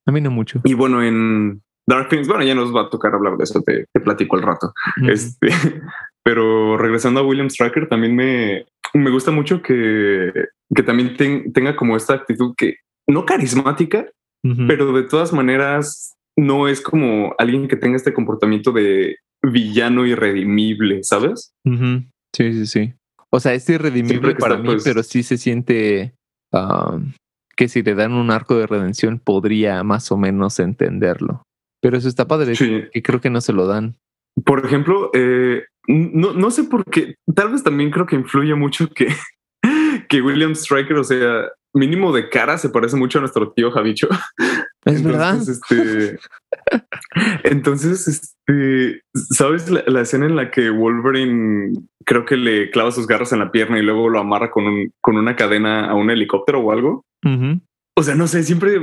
A 0.08 0.12
mí 0.12 0.22
no 0.22 0.32
mucho. 0.32 0.62
y 0.64 0.74
bueno, 0.74 1.04
en 1.04 1.62
Dark 1.88 2.08
Phoenix, 2.10 2.28
bueno, 2.30 2.44
ya 2.44 2.56
nos 2.56 2.74
va 2.74 2.84
a 2.84 2.90
tocar 2.90 3.14
hablar 3.14 3.36
de 3.38 3.44
eso, 3.44 3.62
te, 3.62 3.86
te 3.92 4.00
platico 4.00 4.38
al 4.38 4.44
rato. 4.44 4.72
Ujú. 5.02 5.12
Este, 5.12 5.48
pero 6.24 6.78
regresando 6.78 7.20
a 7.20 7.24
William 7.24 7.50
Stryker, 7.50 7.88
también 7.90 8.16
me, 8.16 8.66
me 8.94 9.10
gusta 9.12 9.32
mucho 9.32 9.62
que, 9.62 10.32
que 10.74 10.84
también 10.84 11.18
ten- 11.18 11.52
tenga 11.52 11.76
como 11.76 11.98
esta 11.98 12.14
actitud 12.14 12.54
que 12.56 12.78
no 13.08 13.26
carismática, 13.26 14.06
Ujú. 14.46 14.68
pero 14.68 14.94
de 14.94 15.04
todas 15.04 15.34
maneras 15.34 16.16
no 16.38 16.68
es 16.70 16.80
como 16.82 17.36
alguien 17.38 17.68
que 17.68 17.76
tenga 17.76 17.96
este 17.98 18.14
comportamiento 18.14 18.72
de 18.72 19.18
villano 19.44 20.06
irredimible, 20.06 21.04
¿sabes? 21.04 21.54
Sí, 21.66 22.54
sí, 22.54 22.66
sí. 22.66 22.94
O 23.30 23.40
sea, 23.40 23.54
es 23.54 23.68
irredimible 23.70 24.36
para 24.36 24.56
está, 24.56 24.58
mí, 24.64 24.66
pues- 24.70 24.84
pero 24.84 25.04
sí 25.04 25.24
se 25.24 25.38
siente 25.38 26.14
que 27.56 27.68
si 27.68 27.82
le 27.84 27.96
dan 27.96 28.14
un 28.14 28.32
arco 28.32 28.56
de 28.56 28.68
redención 28.68 29.20
podría 29.20 29.84
más 29.84 30.12
o 30.12 30.18
menos 30.18 30.60
entenderlo. 30.60 31.44
Pero 31.82 31.98
eso 31.98 32.08
está 32.08 32.28
padre, 32.28 32.56
Sí. 32.56 32.84
que 32.92 33.04
creo 33.04 33.20
que 33.22 33.30
no 33.30 33.42
se 33.42 33.54
lo 33.54 33.68
dan. 33.68 33.96
Por 34.46 34.66
ejemplo, 34.66 35.12
eh, 35.14 35.66
no, 35.88 36.34
no 36.34 36.50
sé 36.52 36.64
por 36.64 36.86
qué, 36.86 37.16
tal 37.36 37.52
vez 37.52 37.64
también 37.64 37.92
creo 37.92 38.06
que 38.06 38.16
influye 38.16 38.56
mucho 38.56 38.88
que, 38.90 39.08
que 40.14 40.22
William 40.22 40.54
Stryker, 40.54 40.96
o 40.98 41.04
sea, 41.04 41.50
mínimo 41.74 42.14
de 42.14 42.30
cara 42.30 42.58
se 42.60 42.70
parece 42.70 42.96
mucho 42.96 43.18
a 43.18 43.22
nuestro 43.22 43.52
tío 43.52 43.72
Javicho. 43.72 44.08
Es 44.86 45.02
verdad. 45.04 45.32
Entonces, 45.40 45.62
este, 45.72 46.20
entonces, 47.44 48.08
este, 48.08 49.02
¿sabes 49.14 49.70
la, 49.70 49.84
la 49.88 50.02
escena 50.02 50.26
en 50.26 50.36
la 50.36 50.52
que 50.52 50.70
Wolverine 50.70 51.74
creo 52.06 52.26
que 52.26 52.38
le 52.38 52.70
clava 52.70 52.92
sus 52.92 53.08
garras 53.08 53.32
en 53.34 53.40
la 53.40 53.52
pierna 53.52 53.80
y 53.80 53.82
luego 53.82 54.10
lo 54.10 54.20
amarra 54.20 54.52
con, 54.52 54.66
un, 54.66 54.92
con 55.02 55.18
una 55.18 55.36
cadena 55.36 55.90
a 55.90 55.96
un 55.96 56.10
helicóptero 56.10 56.60
o 56.60 56.72
algo? 56.72 57.06
O 57.96 58.04
sea, 58.04 58.16
no 58.16 58.28
sé, 58.28 58.44
siempre 58.44 58.76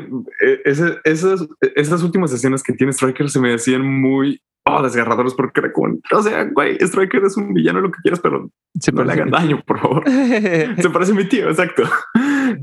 eh, 0.45 0.61
esa- 0.65 1.01
esas, 1.05 1.47
esas 1.77 2.03
últimas 2.03 2.33
escenas 2.33 2.63
que 2.63 2.73
tiene 2.73 2.93
Striker 2.93 3.29
se 3.29 3.41
me 3.41 3.55
hacían 3.55 3.85
muy 3.85 4.41
oh, 4.77 4.83
desgarradoras 4.83 5.35
porque 5.35 5.61
era 5.61 5.73
como, 5.73 5.99
o 6.13 6.23
sea, 6.23 6.45
güey, 6.45 6.77
Striker 6.81 7.25
es 7.25 7.37
un 7.37 7.53
villano, 7.55 7.81
lo 7.81 7.91
que 7.91 8.01
quieras, 8.03 8.21
pero 8.21 8.51
Se 8.79 8.93
no 8.93 9.05
le 9.05 9.13
hagan 9.13 9.31
daño, 9.31 9.63
por 9.67 9.79
favor. 9.79 10.05
Se 10.09 10.91
parece 10.93 11.13
a 11.13 11.15
mi 11.15 11.25
tío, 11.25 11.49
exacto. 11.49 11.85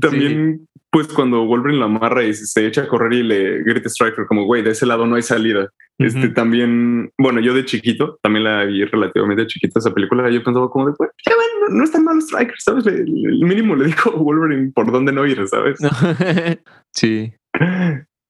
También, 0.00 0.66
pues, 0.90 1.08
cuando 1.08 1.44
Wolverine 1.46 1.80
la 1.80 1.86
amarra 1.86 2.24
y 2.24 2.34
se 2.34 2.66
echa 2.66 2.82
a 2.82 2.88
correr 2.88 3.12
y 3.12 3.22
le 3.22 3.62
grita 3.62 3.88
Striker, 3.88 4.26
como, 4.26 4.44
güey, 4.44 4.62
de 4.62 4.70
ese 4.70 4.86
lado 4.86 5.06
no 5.06 5.16
hay 5.16 5.22
salida. 5.22 5.68
Este 6.00 6.28
también, 6.28 7.10
bueno, 7.18 7.40
yo 7.40 7.54
de 7.54 7.64
chiquito, 7.64 8.18
también 8.22 8.44
la 8.44 8.64
vi 8.64 8.84
relativamente 8.84 9.48
chiquita 9.48 9.80
esa 9.80 9.92
película. 9.92 10.30
Yo 10.30 10.44
pensaba, 10.44 10.70
como 10.70 10.86
de, 10.86 10.94
güey, 10.96 11.10
ya 11.26 11.34
ven, 11.34 11.60
no, 11.74 11.78
no 11.78 11.84
es 11.84 11.90
tan 11.90 12.04
malo 12.04 12.20
Striker, 12.20 12.54
¿sabes? 12.58 12.86
Le- 12.86 12.98
el 13.00 13.40
mínimo 13.44 13.74
le 13.74 13.86
dijo 13.86 14.12
Wolverine 14.12 14.70
por 14.72 14.92
dónde 14.92 15.12
no 15.12 15.26
ir, 15.26 15.44
¿sabes? 15.48 15.78
sí. 16.94 17.32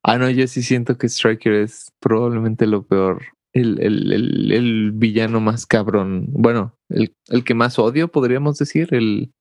Ah, 0.03 0.16
no, 0.16 0.31
yo 0.31 0.47
sí 0.47 0.62
siento 0.62 0.97
que 0.97 1.09
Striker 1.09 1.53
es 1.53 1.93
probablemente 2.01 2.66
lo 2.66 2.83
peor. 2.87 3.22
El, 3.59 3.81
el, 3.81 4.13
el, 4.13 4.53
el 4.53 4.93
villano 4.93 5.41
más 5.41 5.67
cabrón. 5.67 6.27
Bueno, 6.29 6.77
el, 6.89 7.13
el 7.29 7.43
que 7.43 7.55
más 7.55 7.79
odio, 7.79 8.09
podríamos 8.09 8.57
decir. 8.59 8.89
El, 8.93 9.33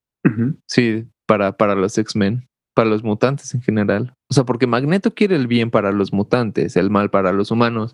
sí, 0.68 1.06
para, 1.28 1.56
para 1.56 1.76
los 1.76 1.98
X-Men, 1.98 2.48
para 2.76 2.90
los 2.90 3.04
mutantes 3.04 3.54
en 3.54 3.62
general. 3.62 4.14
O 4.30 4.34
sea, 4.34 4.44
porque 4.44 4.66
Magneto 4.66 5.14
quiere 5.14 5.36
el 5.36 5.48
bien 5.48 5.70
para 5.70 5.92
los 5.92 6.14
mutantes, 6.14 6.76
el 6.76 6.90
mal 6.90 7.10
para 7.10 7.32
los 7.32 7.52
humanos. 7.52 7.94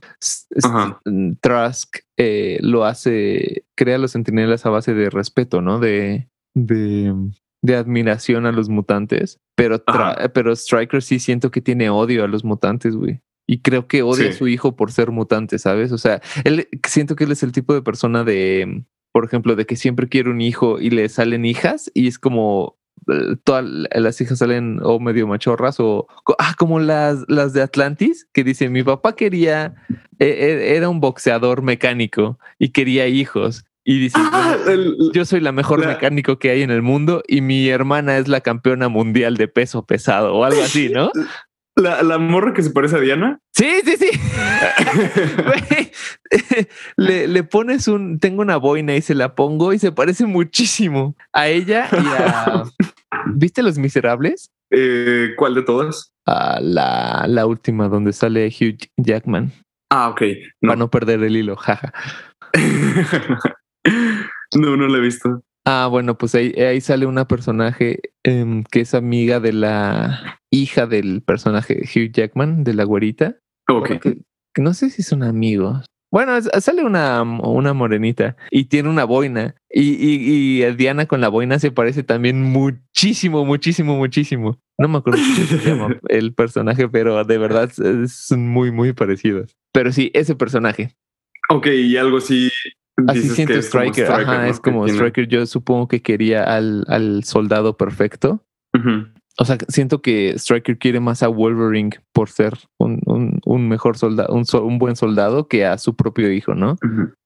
Ajá. 0.63 1.01
Trask 1.41 1.97
eh, 2.17 2.57
lo 2.61 2.85
hace, 2.85 3.65
crea 3.75 3.97
los 3.97 4.11
sentinelas 4.11 4.65
a 4.65 4.69
base 4.69 4.93
de 4.93 5.09
respeto, 5.09 5.61
¿no? 5.61 5.79
De, 5.79 6.29
de, 6.55 7.13
de 7.61 7.75
admiración 7.75 8.45
a 8.45 8.51
los 8.51 8.69
mutantes. 8.69 9.37
Pero, 9.55 9.83
pero 10.33 10.55
Striker 10.55 11.01
sí 11.01 11.19
siento 11.19 11.51
que 11.51 11.61
tiene 11.61 11.89
odio 11.89 12.23
a 12.23 12.27
los 12.27 12.43
mutantes, 12.43 12.95
güey. 12.95 13.19
Y 13.45 13.61
creo 13.61 13.87
que 13.87 14.03
odia 14.03 14.29
a 14.29 14.31
su 14.37 14.47
hijo 14.47 14.75
por 14.75 14.91
ser 14.91 15.11
mutante, 15.11 15.59
¿sabes? 15.59 15.91
O 15.91 15.97
sea, 15.97 16.21
él 16.45 16.67
siento 16.87 17.15
que 17.15 17.25
él 17.25 17.31
es 17.33 17.43
el 17.43 17.51
tipo 17.51 17.73
de 17.73 17.81
persona 17.81 18.23
de, 18.23 18.85
por 19.11 19.25
ejemplo, 19.25 19.55
de 19.55 19.65
que 19.65 19.75
siempre 19.75 20.07
quiere 20.07 20.29
un 20.29 20.39
hijo 20.41 20.79
y 20.79 20.89
le 20.89 21.09
salen 21.09 21.43
hijas 21.45 21.91
y 21.93 22.07
es 22.07 22.17
como 22.19 22.77
eh, 23.11 23.35
todas 23.43 23.65
las 23.65 24.21
hijas 24.21 24.37
salen 24.37 24.79
o 24.81 24.97
medio 24.99 25.27
machorras 25.27 25.77
o 25.81 26.07
ah, 26.39 26.53
como 26.57 26.79
las, 26.79 27.25
las 27.27 27.51
de 27.51 27.61
Atlantis 27.61 28.27
que 28.33 28.45
dice 28.45 28.69
mi 28.69 28.81
papá 28.81 29.13
quería 29.15 29.75
eh, 30.19 30.27
eh, 30.29 30.75
era 30.77 30.87
un 30.87 31.01
boxeador 31.01 31.63
mecánico 31.63 32.39
y 32.59 32.69
quería 32.69 33.07
hijos 33.07 33.65
y 33.83 33.99
dice 33.99 34.17
Ah, 34.21 34.55
"Bueno, 34.63 34.71
el- 34.83 34.97
yo 35.13 35.25
soy 35.25 35.41
la 35.41 35.51
mejor 35.51 35.81
la- 35.81 35.87
mecánico 35.87 36.39
que 36.39 36.49
hay 36.51 36.61
en 36.61 36.71
el 36.71 36.81
mundo 36.81 37.23
y 37.27 37.41
mi 37.41 37.67
hermana 37.67 38.17
es 38.17 38.29
la 38.29 38.39
campeona 38.39 38.87
mundial 38.87 39.35
de 39.35 39.49
peso 39.49 39.85
pesado 39.85 40.33
o 40.33 40.45
algo 40.45 40.61
así, 40.61 40.87
¿no? 40.87 41.11
la, 41.75 42.03
la 42.03 42.17
morra 42.17 42.53
que 42.53 42.61
se 42.63 42.69
parece 42.71 42.95
a 42.97 42.99
Diana. 42.99 43.39
Sí, 43.53 43.69
sí, 43.83 43.95
sí. 43.97 44.09
Le, 46.97 47.27
le 47.27 47.43
pones 47.43 47.87
un, 47.87 48.19
tengo 48.19 48.41
una 48.41 48.57
boina 48.57 48.95
y 48.95 49.01
se 49.01 49.15
la 49.15 49.35
pongo 49.35 49.73
y 49.73 49.79
se 49.79 49.91
parece 49.91 50.25
muchísimo 50.25 51.15
a 51.31 51.47
ella 51.47 51.87
y 51.91 52.07
a... 52.17 52.63
¿Viste 53.27 53.61
Los 53.63 53.77
Miserables? 53.77 54.51
Eh, 54.71 55.33
¿Cuál 55.37 55.55
de 55.55 55.61
todas? 55.63 56.13
A 56.25 56.59
la, 56.61 57.25
la 57.27 57.45
última 57.45 57.87
donde 57.87 58.11
sale 58.13 58.47
Hugh 58.47 58.79
Jackman. 58.97 59.51
Ah, 59.91 60.09
ok. 60.09 60.19
Para 60.19 60.73
No, 60.73 60.75
no 60.75 60.89
perder 60.89 61.21
el 61.23 61.37
hilo, 61.37 61.55
jaja. 61.55 61.93
no, 64.55 64.75
no 64.77 64.87
la 64.87 64.97
he 64.97 65.01
visto. 65.01 65.43
Ah, 65.65 65.87
bueno, 65.89 66.17
pues 66.17 66.35
ahí, 66.35 66.51
ahí 66.53 66.81
sale 66.81 67.05
una 67.05 67.27
personaje 67.27 67.99
em, 68.23 68.63
que 68.63 68.81
es 68.81 68.93
amiga 68.93 69.39
de 69.39 69.53
la 69.53 70.39
hija 70.51 70.87
del 70.87 71.21
personaje 71.21 71.83
Hugh 71.83 72.11
Jackman, 72.11 72.63
de 72.63 72.73
la 72.73 72.83
güerita. 72.83 73.37
Ok. 73.69 73.99
Que, 74.01 74.17
que 74.53 74.61
no 74.61 74.73
sé 74.73 74.89
si 74.89 75.03
son 75.03 75.23
amigos. 75.23 75.85
Bueno, 76.13 76.39
sale 76.41 76.83
una, 76.83 77.23
una 77.23 77.73
morenita 77.73 78.35
y 78.51 78.65
tiene 78.65 78.87
una 78.87 79.03
boina. 79.03 79.55
Y, 79.67 79.93
y, 79.93 80.63
y 80.63 80.75
Diana 80.75 81.07
con 81.07 81.21
la 81.21 81.27
boina 81.29 81.57
se 81.57 81.71
parece 81.71 82.03
también 82.03 82.43
muchísimo, 82.43 83.45
muchísimo, 83.45 83.97
muchísimo. 83.97 84.59
No 84.77 84.87
me 84.89 84.99
acuerdo 84.99 85.19
cómo 85.23 85.47
se 85.47 85.57
llama 85.67 85.99
el 86.09 86.35
personaje, 86.35 86.87
pero 86.87 87.23
de 87.23 87.37
verdad 87.39 87.71
son 88.07 88.47
muy, 88.47 88.71
muy 88.71 88.93
parecidos. 88.93 89.55
Pero 89.71 89.91
sí, 89.91 90.11
ese 90.13 90.35
personaje. 90.35 90.93
Ok, 91.49 91.65
y 91.65 91.97
algo 91.97 92.17
así. 92.17 92.51
Así 93.07 93.29
siento 93.29 93.53
como 93.53 93.63
Striker. 93.63 94.11
Ajá, 94.11 94.37
¿no? 94.39 94.43
es 94.45 94.59
como 94.59 94.87
Striker. 94.87 95.27
Yo 95.27 95.45
supongo 95.45 95.87
que 95.87 96.01
quería 96.01 96.43
al, 96.43 96.85
al 96.87 97.23
soldado 97.23 97.77
perfecto. 97.77 98.43
O 99.39 99.45
sea, 99.45 99.57
siento 99.67 100.01
que 100.01 100.33
Striker 100.37 100.77
quiere 100.77 100.99
más 100.99 101.23
a 101.23 101.27
Wolverine 101.27 101.89
por 102.11 102.29
ser 102.29 102.53
un, 102.77 103.01
un, 103.05 103.39
un 103.45 103.67
mejor 103.67 103.97
soldado, 103.97 104.33
un, 104.33 104.45
un 104.61 104.77
buen 104.77 104.95
soldado 104.95 105.47
que 105.47 105.65
a 105.65 105.77
su 105.79 105.95
propio 105.95 106.31
hijo, 106.31 106.53
¿no? 106.53 106.77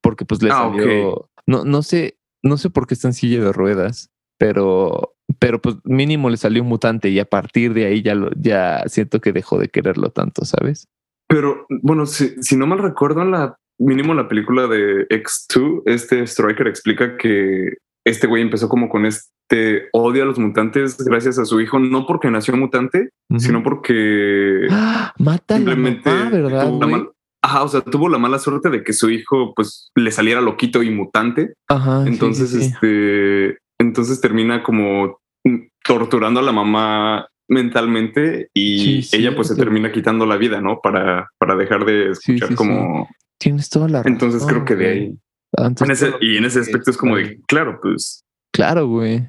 Porque 0.01 0.23
pues 0.25 0.41
le 0.41 0.49
Ah, 0.51 0.69
salió. 0.71 1.29
No, 1.45 1.65
no 1.65 1.81
sé, 1.81 2.17
no 2.43 2.57
sé 2.57 2.69
por 2.69 2.87
qué 2.87 2.93
está 2.93 3.09
en 3.09 3.13
silla 3.13 3.43
de 3.43 3.51
ruedas, 3.51 4.09
pero, 4.37 5.15
pero 5.39 5.61
pues 5.61 5.75
mínimo 5.83 6.29
le 6.29 6.37
salió 6.37 6.61
un 6.63 6.69
mutante 6.69 7.09
y 7.09 7.19
a 7.19 7.25
partir 7.25 7.73
de 7.73 7.85
ahí 7.85 8.01
ya 8.01 8.15
lo, 8.15 8.29
ya 8.37 8.83
siento 8.87 9.19
que 9.19 9.33
dejó 9.33 9.57
de 9.57 9.67
quererlo 9.69 10.09
tanto, 10.11 10.45
¿sabes? 10.45 10.87
Pero 11.27 11.65
bueno, 11.69 12.05
si, 12.05 12.41
si 12.41 12.55
no 12.55 12.67
mal 12.67 12.79
recuerdo, 12.79 13.21
en 13.21 13.31
la 13.31 13.57
mínimo 13.79 14.11
en 14.13 14.17
la 14.17 14.27
película 14.27 14.67
de 14.67 15.07
X2, 15.09 15.83
este 15.85 16.25
Striker 16.25 16.67
explica 16.67 17.17
que 17.17 17.73
este 18.05 18.27
güey 18.27 18.41
empezó 18.41 18.69
como 18.69 18.89
con 18.89 19.05
este 19.05 19.89
odio 19.93 20.23
a 20.23 20.25
los 20.25 20.39
mutantes 20.39 20.97
gracias 21.03 21.37
a 21.39 21.45
su 21.45 21.59
hijo, 21.61 21.79
no 21.79 22.05
porque 22.05 22.29
nació 22.31 22.55
mutante, 22.57 23.09
sino 23.37 23.63
porque 23.63 24.67
¡Ah! 24.71 25.13
Mata 25.19 25.55
a 25.55 25.59
la 25.59 25.65
simplemente 25.65 26.09
mamá, 26.09 26.29
¿verdad? 26.29 26.65
tuvo 26.67 26.79
la 26.79 26.85
güey? 26.87 27.01
mal- 27.01 27.11
Ajá, 27.43 27.63
o 27.63 27.67
sea, 27.67 27.81
tuvo 27.81 28.09
la 28.09 28.17
mala 28.17 28.39
suerte 28.39 28.69
de 28.69 28.83
que 28.83 28.93
su 28.93 29.09
hijo 29.09 29.53
pues 29.55 29.89
le 29.95 30.11
saliera 30.11 30.41
loquito 30.41 30.81
y 30.83 30.89
mutante. 30.89 31.53
Ajá. 31.69 32.03
Entonces, 32.07 32.49
sí, 32.49 32.59
sí. 32.61 32.65
este, 32.73 33.59
entonces 33.79 34.19
termina 34.19 34.63
como 34.63 35.19
mm, 35.45 35.57
torturando 35.83 36.39
a 36.39 36.43
la 36.43 36.51
mamá 36.51 37.27
mentalmente 37.47 38.49
y 38.53 38.79
Sí, 38.79 39.01
sí, 39.03 39.17
ella 39.17 39.35
pues 39.35 39.47
se 39.49 39.55
termina 39.55 39.91
quitando 39.91 40.25
la 40.25 40.35
vida, 40.35 40.59
¿no? 40.61 40.79
Para, 40.81 41.29
para 41.37 41.55
dejar 41.55 41.85
de 41.85 42.09
escuchar 42.11 42.49
sí, 42.49 42.53
sí. 42.53 42.55
como... 42.55 43.07
Tienes 43.39 43.69
toda 43.69 43.87
la 43.87 43.99
razón. 43.99 44.13
Entonces 44.13 44.43
creo 44.45 44.65
que 44.65 44.75
de 44.75 44.87
ahí... 44.89 45.17
En 45.57 45.91
ese- 45.91 46.13
y 46.21 46.37
en 46.37 46.45
ese 46.45 46.59
aspecto 46.59 46.91
es 46.91 46.97
como 46.97 47.15
de, 47.15 47.39
claro, 47.47 47.79
pues... 47.81 48.23
Claro, 48.53 48.87
güey. 48.87 49.27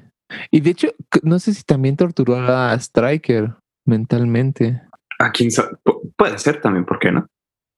Y 0.51 0.59
de 0.61 0.71
hecho, 0.71 0.89
no 1.23 1.39
sé 1.39 1.53
si 1.53 1.63
también 1.63 1.95
torturó 1.97 2.35
a 2.37 2.73
Striker 2.75 3.53
mentalmente. 3.85 4.81
A 5.19 5.31
quién 5.31 5.51
sabe, 5.51 5.71
pu- 5.83 6.13
puede 6.17 6.37
ser 6.37 6.61
también, 6.61 6.85
¿por 6.85 6.99
qué 6.99 7.11
no? 7.11 7.27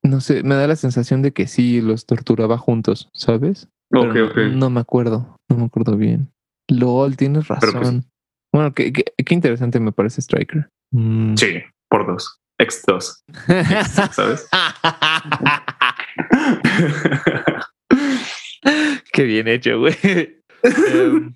No 0.03 0.19
sé, 0.21 0.43
me 0.43 0.55
da 0.55 0.67
la 0.67 0.75
sensación 0.75 1.21
de 1.21 1.31
que 1.31 1.47
sí 1.47 1.81
los 1.81 2.05
torturaba 2.05 2.57
juntos, 2.57 3.09
¿sabes? 3.13 3.67
Pero 3.89 4.09
Ok, 4.09 4.15
no- 4.15 4.25
ok. 4.27 4.37
No, 4.53 4.69
me 4.69 4.79
acuerdo, 4.79 5.35
no 5.49 5.57
me 5.57 5.65
acuerdo 5.65 5.95
bien. 5.97 6.31
LOL, 6.69 7.15
tienes 7.17 7.45
Pero, 7.47 7.59
razón. 7.59 8.01
pues- 8.01 8.11
Bueno, 8.53 8.73
qué, 8.73 8.91
qué- 8.91 9.05
qué 9.23 9.33
interesante 9.33 9.79
me 9.79 9.91
parece 9.93 10.21
Striker. 10.21 10.67
Mm. 10.91 11.35
Sí, 11.35 11.59
por 11.89 12.05
dos. 12.05 12.40
X2, 12.61 13.23
¿sabes? 14.13 14.47
Qué 19.13 19.23
bien 19.23 19.47
hecho, 19.47 19.79
güey. 19.79 19.95
Em, 20.63 21.35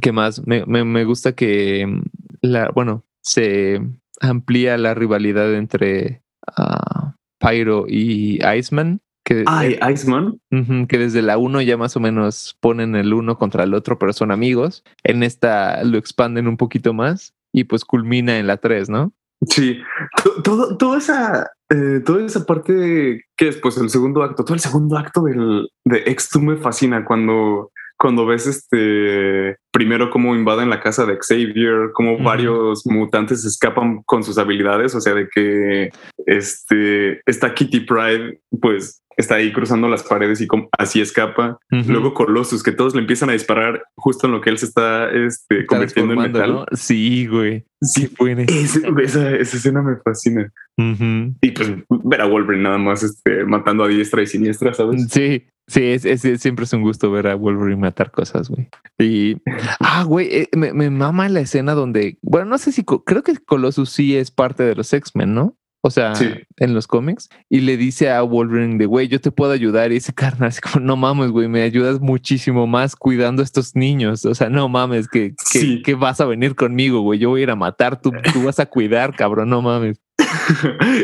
¿Qué 0.00 0.12
más? 0.12 0.44
Me, 0.46 0.64
me- 0.66 0.84
me 0.84 1.04
gusta 1.04 1.32
que 1.32 1.80
em, 1.80 2.02
la, 2.42 2.70
bueno, 2.70 3.04
se 3.22 3.80
amplía 4.20 4.76
la 4.76 4.94
rivalidad 4.94 5.54
entre 5.54 6.22
ah, 6.56 7.14
Pyro 7.38 7.86
y 7.88 8.38
Iceman. 8.58 9.00
Que, 9.24 9.42
Ay, 9.46 9.76
Iceman. 9.92 10.40
Ujú, 10.52 10.86
que 10.86 10.98
desde 10.98 11.20
la 11.22 11.36
1 11.36 11.60
ya 11.62 11.76
más 11.76 11.96
o 11.96 12.00
menos 12.00 12.56
ponen 12.60 12.94
el 12.94 13.12
uno 13.12 13.38
contra 13.38 13.64
el 13.64 13.74
otro, 13.74 13.98
pero 13.98 14.12
son 14.12 14.30
amigos. 14.30 14.84
En 15.02 15.24
esta 15.24 15.82
lo 15.82 15.98
expanden 15.98 16.46
un 16.46 16.56
poquito 16.56 16.94
más 16.94 17.34
y 17.52 17.64
pues 17.64 17.84
culmina 17.84 18.38
en 18.38 18.46
la 18.46 18.58
3, 18.58 18.88
¿no? 18.88 19.12
Sí, 19.48 19.80
To- 20.22 20.42
todo, 20.42 20.76
toda 20.76 20.98
esa, 20.98 21.50
eh, 21.70 22.00
toda 22.04 22.24
esa 22.24 22.44
parte 22.46 23.24
que 23.36 23.48
es 23.48 23.56
pues 23.58 23.76
el 23.76 23.90
segundo 23.90 24.22
acto, 24.22 24.44
todo 24.44 24.54
el 24.54 24.60
segundo 24.60 24.96
acto 24.96 25.22
del, 25.22 25.68
de 25.84 26.04
X2 26.06 26.40
me 26.40 26.56
fascina 26.56 27.04
cuando, 27.04 27.70
cuando 27.98 28.24
ves 28.26 28.46
este 28.46 29.56
primero 29.72 30.08
cómo 30.10 30.34
invaden 30.34 30.70
la 30.70 30.80
casa 30.80 31.04
de 31.04 31.18
Xavier, 31.18 31.90
cómo 31.92 32.18
varios 32.18 32.86
mutantes 32.86 33.44
escapan 33.44 34.02
con 34.06 34.24
sus 34.24 34.38
habilidades, 34.38 34.94
o 34.94 35.00
sea, 35.00 35.14
de 35.14 35.28
que 35.28 35.90
este 36.24 37.20
esta 37.26 37.52
Kitty 37.54 37.80
Pride 37.80 38.40
pues 38.60 39.02
está 39.16 39.36
ahí 39.36 39.52
cruzando 39.52 39.88
las 39.88 40.02
paredes 40.02 40.40
y 40.40 40.46
como 40.46 40.68
así 40.78 41.00
escapa. 41.00 41.58
Luego 41.70 42.12
Colossus, 42.14 42.62
que 42.62 42.72
todos 42.72 42.94
le 42.94 43.00
empiezan 43.00 43.30
a 43.30 43.32
disparar 43.32 43.82
justo 43.96 44.26
en 44.26 44.32
lo 44.34 44.40
que 44.40 44.50
él 44.50 44.58
se 44.58 44.66
está 44.66 45.10
este, 45.10 45.64
convirtiendo 45.66 46.12
en 46.14 46.18
metal. 46.32 46.52
¿no? 46.52 46.64
Sí, 46.72 47.26
güey. 47.26 47.64
Sí, 47.80 48.10
buena. 48.18 48.42
ese- 48.42 48.82
esa, 49.02 49.30
esa 49.36 49.56
escena 49.56 49.82
me 49.82 49.96
fascina. 49.96 50.52
Y 50.78 51.50
pues 51.52 51.72
ver 51.88 52.20
a 52.20 52.26
Wolverine 52.26 52.64
nada 52.64 52.78
más 52.78 53.02
este, 53.02 53.44
matando 53.44 53.84
a 53.84 53.88
diestra 53.88 54.22
y 54.22 54.26
siniestra, 54.26 54.74
¿sabes? 54.74 55.06
Sí, 55.10 55.44
sí, 55.66 55.82
es, 55.84 56.04
es- 56.04 56.24
es- 56.24 56.40
siempre 56.42 56.64
es 56.64 56.72
un 56.74 56.82
gusto 56.82 57.10
ver 57.10 57.26
a 57.28 57.34
Wolverine 57.34 57.80
matar 57.80 58.10
cosas, 58.10 58.50
güey. 58.50 58.68
Y, 58.98 59.36
ah, 59.80 60.04
güey, 60.04 60.28
eh, 60.30 60.48
me, 60.56 60.72
me 60.74 60.90
mama 60.90 61.28
la 61.30 61.40
escena 61.40 61.72
donde, 61.74 62.18
bueno, 62.22 62.46
no 62.46 62.58
sé 62.58 62.72
si, 62.72 62.84
creo 62.84 63.22
que 63.22 63.36
Colossus 63.38 63.90
sí 63.90 64.16
es 64.16 64.30
parte 64.30 64.62
de 64.62 64.74
los 64.74 64.92
X-Men, 64.92 65.34
¿no? 65.34 65.56
O 65.86 65.90
sea, 65.90 66.16
Sí. 66.16 66.28
en 66.56 66.74
los 66.74 66.88
cómics, 66.88 67.28
y 67.48 67.60
le 67.60 67.76
dice 67.76 68.10
a 68.10 68.22
Wolverine 68.22 68.76
de, 68.76 68.86
güey, 68.86 69.06
yo 69.06 69.20
te 69.20 69.30
puedo 69.30 69.52
ayudar. 69.52 69.92
Y 69.92 69.96
ese 69.98 70.12
carnal, 70.14 70.48
así 70.48 70.60
como, 70.60 70.84
no 70.84 70.96
mames, 70.96 71.30
güey, 71.30 71.46
me 71.46 71.62
ayudas 71.62 72.00
muchísimo 72.00 72.66
más 72.66 72.96
cuidando 72.96 73.42
a 73.42 73.44
estos 73.44 73.76
niños. 73.76 74.24
O 74.24 74.34
sea, 74.34 74.48
no 74.48 74.68
mames, 74.68 75.06
que, 75.06 75.30
que, 75.52 75.58
Sí. 75.60 75.82
que 75.84 75.94
vas 75.94 76.20
a 76.20 76.24
venir 76.24 76.56
conmigo, 76.56 77.02
güey. 77.02 77.20
Yo 77.20 77.28
voy 77.30 77.40
a 77.40 77.42
ir 77.44 77.50
a 77.50 77.56
matar, 77.56 78.00
tú, 78.00 78.10
tú 78.32 78.42
vas 78.42 78.58
a 78.58 78.66
cuidar, 78.66 79.14
cabrón, 79.14 79.48
no 79.48 79.62
mames. 79.62 80.00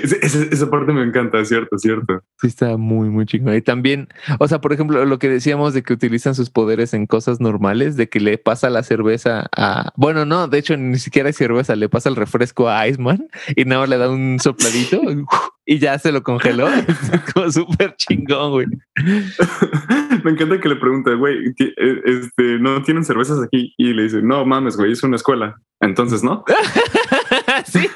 Ese- 0.02 0.48
esa 0.52 0.70
parte 0.70 0.92
me 0.92 1.02
encanta, 1.02 1.44
cierto, 1.44 1.76
cierto. 1.78 2.22
Sí, 2.40 2.46
está 2.46 2.76
muy, 2.76 3.08
muy 3.08 3.26
chingón. 3.26 3.54
Y 3.54 3.60
también, 3.62 4.08
o 4.38 4.48
sea, 4.48 4.60
por 4.60 4.72
ejemplo, 4.72 5.04
lo 5.04 5.18
que 5.18 5.28
decíamos 5.28 5.74
de 5.74 5.82
que 5.82 5.92
utilizan 5.92 6.34
sus 6.34 6.50
poderes 6.50 6.94
en 6.94 7.06
cosas 7.06 7.40
normales, 7.40 7.96
de 7.96 8.08
que 8.08 8.20
le 8.20 8.38
pasa 8.38 8.70
la 8.70 8.82
cerveza 8.82 9.48
a. 9.56 9.90
Bueno, 9.96 10.24
no, 10.24 10.48
de 10.48 10.58
hecho, 10.58 10.76
ni 10.76 10.98
siquiera 10.98 11.28
es 11.28 11.36
cerveza, 11.36 11.76
le 11.76 11.88
pasa 11.88 12.08
el 12.08 12.16
refresco 12.16 12.68
a 12.68 12.86
Iceman 12.88 13.26
y 13.56 13.64
nada 13.64 13.82
más 13.82 13.90
le 13.90 13.98
da 13.98 14.10
un 14.10 14.38
sopladito 14.40 15.00
y 15.66 15.78
ya 15.78 15.98
se 15.98 16.12
lo 16.12 16.22
congeló. 16.22 16.68
Es 17.12 17.32
como 17.32 17.50
súper 17.50 17.94
chingón, 17.96 18.50
güey. 18.52 18.66
me 20.24 20.30
encanta 20.30 20.60
que 20.60 20.68
le 20.68 20.76
pregunte, 20.76 21.14
güey, 21.14 21.36
eh, 21.58 22.02
este, 22.04 22.58
no 22.58 22.82
tienen 22.82 23.04
cervezas 23.04 23.40
aquí. 23.42 23.74
Y 23.76 23.92
le 23.92 24.04
dice, 24.04 24.22
no 24.22 24.44
mames, 24.46 24.76
güey, 24.76 24.92
es 24.92 25.02
una 25.02 25.16
escuela. 25.16 25.56
Entonces, 25.80 26.22
¿no? 26.22 26.44
sí. 27.66 27.88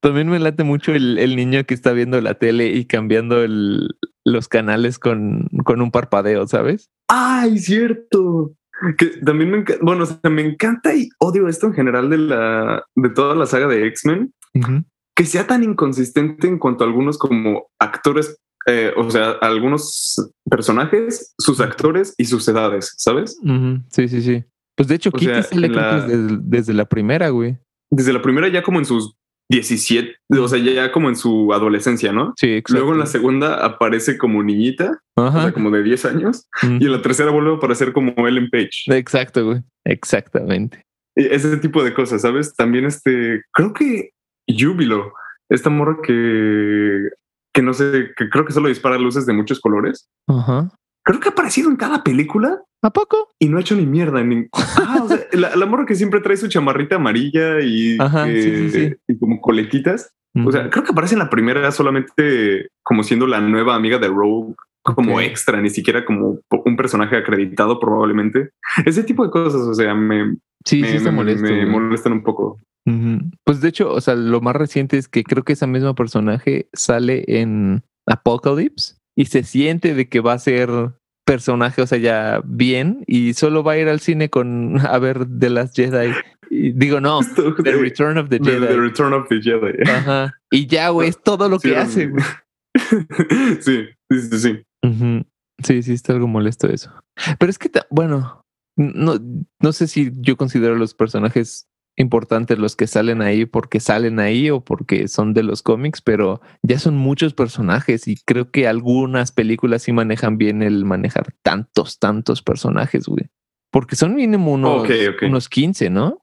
También 0.00 0.28
me 0.28 0.38
late 0.38 0.64
mucho 0.64 0.92
el, 0.92 1.18
el 1.18 1.36
niño 1.36 1.64
que 1.64 1.74
está 1.74 1.92
viendo 1.92 2.20
la 2.20 2.34
tele 2.34 2.68
y 2.68 2.84
cambiando 2.86 3.42
el- 3.42 3.88
los 4.24 4.48
canales 4.48 4.98
con, 4.98 5.48
con 5.64 5.80
un 5.82 5.90
parpadeo, 5.90 6.46
¿sabes? 6.46 6.90
Ay, 7.08 7.58
cierto. 7.58 8.52
Que 8.98 9.06
también 9.24 9.50
me 9.50 9.58
encanta, 9.58 9.84
bueno, 9.84 10.04
o 10.04 10.06
sea, 10.06 10.18
me 10.30 10.42
encanta 10.42 10.94
y 10.94 11.08
odio 11.18 11.48
esto 11.48 11.66
en 11.66 11.72
general 11.74 12.08
de 12.10 12.18
la, 12.18 12.84
de 12.96 13.10
toda 13.10 13.34
la 13.34 13.46
saga 13.46 13.66
de 13.68 13.86
X-Men. 13.88 14.32
Que 15.14 15.24
sea 15.24 15.46
tan 15.46 15.62
inconsistente 15.62 16.46
en 16.48 16.58
cuanto 16.58 16.82
a 16.82 16.86
algunos 16.86 17.18
como 17.18 17.66
actores, 17.78 18.38
eh, 18.66 18.92
o 18.96 19.08
sea, 19.10 19.32
algunos 19.40 20.32
personajes, 20.48 21.34
sus 21.38 21.60
actores 21.60 22.14
y 22.16 22.24
sus 22.24 22.46
edades, 22.48 22.94
¿sabes? 22.96 23.38
Sí, 23.90 24.08
sí, 24.08 24.22
sí. 24.22 24.44
Pues 24.76 24.88
de 24.88 24.94
hecho, 24.94 25.10
O 25.10 25.12
Kitty 25.12 25.26
sea, 25.32 25.42
sale 25.42 25.68
la- 25.68 26.06
desde, 26.06 26.38
desde 26.42 26.74
la 26.74 26.84
primera, 26.86 27.28
güey. 27.30 27.58
Desde 27.90 28.12
la 28.12 28.22
primera 28.22 28.48
ya 28.48 28.62
como 28.62 28.78
en 28.78 28.84
sus 28.86 29.14
17, 29.50 30.16
o 30.40 30.48
sea, 30.48 30.58
ya 30.58 30.90
como 30.92 31.10
en 31.10 31.16
su 31.16 31.52
adolescencia, 31.52 32.10
¿no? 32.12 32.32
Sí, 32.36 32.46
exacto. 32.54 32.74
Luego 32.80 32.92
en 32.94 33.00
la 33.00 33.06
segunda 33.06 33.64
aparece 33.64 34.16
como 34.16 34.42
niñita, 34.42 34.98
o 35.16 35.24
Ajá. 35.24 35.42
sea, 35.42 35.52
como 35.52 35.70
de 35.70 35.82
10 35.82 36.04
años, 36.06 36.48
y 36.62 36.86
en 36.86 36.92
la 36.92 37.02
tercera 37.02 37.30
vuelve 37.30 37.50
a 37.52 37.56
aparecer 37.56 37.92
como 37.92 38.14
Ellen 38.26 38.48
Page. 38.50 38.70
Exacto, 38.86 39.44
güey. 39.44 39.62
Exactamente. 39.84 40.86
Y 41.16 41.26
Ese 41.26 41.54
tipo 41.58 41.84
de 41.84 41.92
cosas, 41.92 42.22
¿sabes? 42.22 42.54
También 42.54 42.86
este, 42.86 43.42
creo 43.52 43.74
que 43.74 44.10
Júbilo, 44.48 45.12
esta 45.50 45.68
morra 45.68 45.98
que, 46.02 47.08
que 47.52 47.60
no 47.60 47.74
sé, 47.74 48.10
que 48.16 48.30
creo 48.30 48.46
que 48.46 48.52
solo 48.54 48.68
dispara 48.70 48.96
luces 48.96 49.26
de 49.26 49.34
muchos 49.34 49.60
colores. 49.60 50.08
Ajá. 50.28 50.70
Creo 51.04 51.20
que 51.20 51.28
ha 51.28 51.32
aparecido 51.32 51.68
en 51.70 51.76
cada 51.76 52.02
película 52.04 52.62
¿A 52.82 52.90
poco? 52.90 53.28
y 53.38 53.48
no 53.48 53.58
ha 53.58 53.60
hecho 53.60 53.74
ni 53.76 53.86
mierda. 53.86 54.22
Ni... 54.22 54.46
Ah, 54.76 55.00
o 55.02 55.08
sea, 55.08 55.18
la, 55.32 55.54
la 55.56 55.66
morra 55.66 55.86
que 55.86 55.94
siempre 55.94 56.20
trae 56.20 56.36
su 56.36 56.48
chamarrita 56.48 56.96
amarilla 56.96 57.60
y, 57.60 57.96
Ajá, 58.00 58.24
sí, 58.26 58.30
eh, 58.34 58.68
sí, 58.70 58.70
sí. 58.70 58.94
y 59.08 59.18
como 59.18 59.40
coletitas. 59.40 60.12
O 60.46 60.50
sea, 60.50 60.70
creo 60.70 60.82
que 60.82 60.92
aparece 60.92 61.14
en 61.14 61.18
la 61.18 61.28
primera 61.28 61.70
solamente 61.72 62.68
como 62.82 63.02
siendo 63.02 63.26
la 63.26 63.40
nueva 63.42 63.74
amiga 63.74 63.98
de 63.98 64.08
Rogue, 64.08 64.54
como 64.82 65.16
Ok. 65.16 65.20
extra, 65.22 65.60
ni 65.60 65.68
siquiera 65.68 66.04
como 66.06 66.38
un 66.64 66.76
personaje 66.76 67.16
acreditado 67.18 67.78
probablemente. 67.78 68.50
Ese 68.86 69.04
tipo 69.04 69.24
de 69.24 69.30
cosas, 69.30 69.60
o 69.60 69.74
sea, 69.74 69.94
me, 69.94 70.36
sí, 70.64 70.80
me, 70.80 70.98
sí 70.98 71.04
me- 71.04 71.10
molesto. 71.10 71.42
me 71.46 71.66
molestan 71.66 72.12
un 72.14 72.22
poco. 72.22 72.58
Pues 73.44 73.60
de 73.60 73.68
hecho, 73.68 73.92
o 73.92 74.00
sea, 74.00 74.14
lo 74.14 74.40
más 74.40 74.56
reciente 74.56 74.96
es 74.96 75.06
que 75.06 75.22
creo 75.22 75.44
que 75.44 75.52
esa 75.52 75.66
misma 75.66 75.94
personaje 75.94 76.68
sale 76.72 77.24
en 77.28 77.82
Apocalypse 78.06 78.94
y 79.16 79.26
se 79.26 79.42
siente 79.42 79.94
de 79.94 80.08
que 80.08 80.20
va 80.20 80.34
a 80.34 80.38
ser 80.38 80.70
personaje, 81.24 81.82
o 81.82 81.86
sea, 81.86 81.98
ya 81.98 82.42
bien 82.44 83.04
y 83.06 83.34
solo 83.34 83.62
va 83.62 83.72
a 83.72 83.78
ir 83.78 83.88
al 83.88 84.00
cine 84.00 84.28
con 84.28 84.78
a 84.86 84.98
ver 84.98 85.26
The 85.38 85.50
Last 85.50 85.76
Jedi. 85.76 86.12
Y 86.50 86.72
digo, 86.72 87.00
no, 87.00 87.20
The 87.64 87.72
Return 87.72 88.18
of 88.18 88.28
the 88.28 88.38
Jedi. 88.38 88.66
The 88.66 88.76
Return 88.76 89.12
of 89.12 89.28
the 89.28 89.40
Jedi. 89.40 89.88
Ajá. 89.88 90.34
Y 90.50 90.66
ya, 90.66 90.90
güey, 90.90 91.08
es 91.08 91.22
todo 91.22 91.48
lo 91.48 91.58
Sí, 91.58 91.70
que 91.70 91.76
hace, 91.76 92.06
güey. 92.08 92.24
sí, 93.60 93.88
sí, 94.10 94.20
sí, 94.20 94.38
sí. 94.38 94.62
Sí, 95.62 95.82
sí, 95.82 95.92
está 95.92 96.12
algo 96.12 96.26
molesto 96.26 96.68
eso. 96.68 96.92
Pero 97.38 97.50
es 97.50 97.58
que, 97.58 97.70
bueno, 97.90 98.44
no, 98.76 99.14
no 99.60 99.72
sé 99.72 99.86
si 99.86 100.10
yo 100.16 100.36
considero 100.36 100.74
los 100.76 100.94
personajes 100.94 101.68
importantes 101.96 102.58
los 102.58 102.76
que 102.76 102.86
salen 102.86 103.22
ahí 103.22 103.44
porque 103.44 103.80
salen 103.80 104.18
ahí 104.18 104.50
o 104.50 104.64
porque 104.64 105.08
son 105.08 105.34
de 105.34 105.42
los 105.42 105.62
cómics, 105.62 106.00
pero 106.00 106.40
ya 106.62 106.78
son 106.78 106.96
muchos 106.96 107.34
personajes 107.34 108.08
y 108.08 108.16
creo 108.24 108.50
que 108.50 108.66
algunas 108.66 109.32
películas 109.32 109.82
sí 109.82 109.92
manejan 109.92 110.38
bien 110.38 110.62
el 110.62 110.84
manejar 110.84 111.34
tantos, 111.42 111.98
tantos 111.98 112.42
personajes, 112.42 113.06
güey. 113.06 113.28
Porque 113.70 113.96
son 113.96 114.14
mínimo 114.14 114.52
unos, 114.52 114.86
unos 115.22 115.48
15, 115.48 115.90
¿no? 115.90 116.22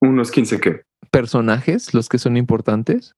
¿Unos 0.00 0.30
15 0.30 0.60
qué? 0.60 0.82
Personajes, 1.10 1.94
los 1.94 2.08
que 2.08 2.18
son 2.18 2.36
importantes. 2.36 3.14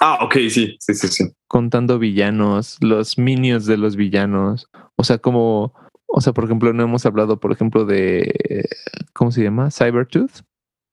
Ah, 0.00 0.18
ok, 0.22 0.34
sí, 0.50 0.76
sí, 0.80 0.94
sí, 0.94 1.08
sí. 1.08 1.24
Contando 1.48 1.98
villanos, 1.98 2.76
los 2.80 3.16
minions 3.16 3.64
de 3.66 3.76
los 3.76 3.96
villanos. 3.96 4.68
O 4.96 5.04
sea, 5.04 5.18
como, 5.18 5.72
o 6.06 6.20
sea, 6.20 6.32
por 6.32 6.44
ejemplo, 6.44 6.72
no 6.72 6.82
hemos 6.82 7.06
hablado, 7.06 7.38
por 7.40 7.52
ejemplo, 7.52 7.84
de, 7.84 8.68
¿cómo 9.12 9.30
se 9.30 9.42
llama? 9.42 9.70
Cybertooth. 9.70 10.42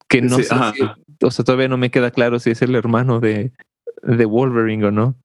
Que 0.07 0.21
no 0.21 0.37
sé, 0.37 0.53
o 1.21 1.31
sea, 1.31 1.45
todavía 1.45 1.67
no 1.67 1.77
me 1.77 1.91
queda 1.91 2.11
claro 2.11 2.39
si 2.39 2.51
es 2.51 2.61
el 2.61 2.75
hermano 2.75 3.19
de, 3.19 3.51
de 4.01 4.25
Wolverine 4.25 4.85
o 4.85 4.91
no. 4.91 5.15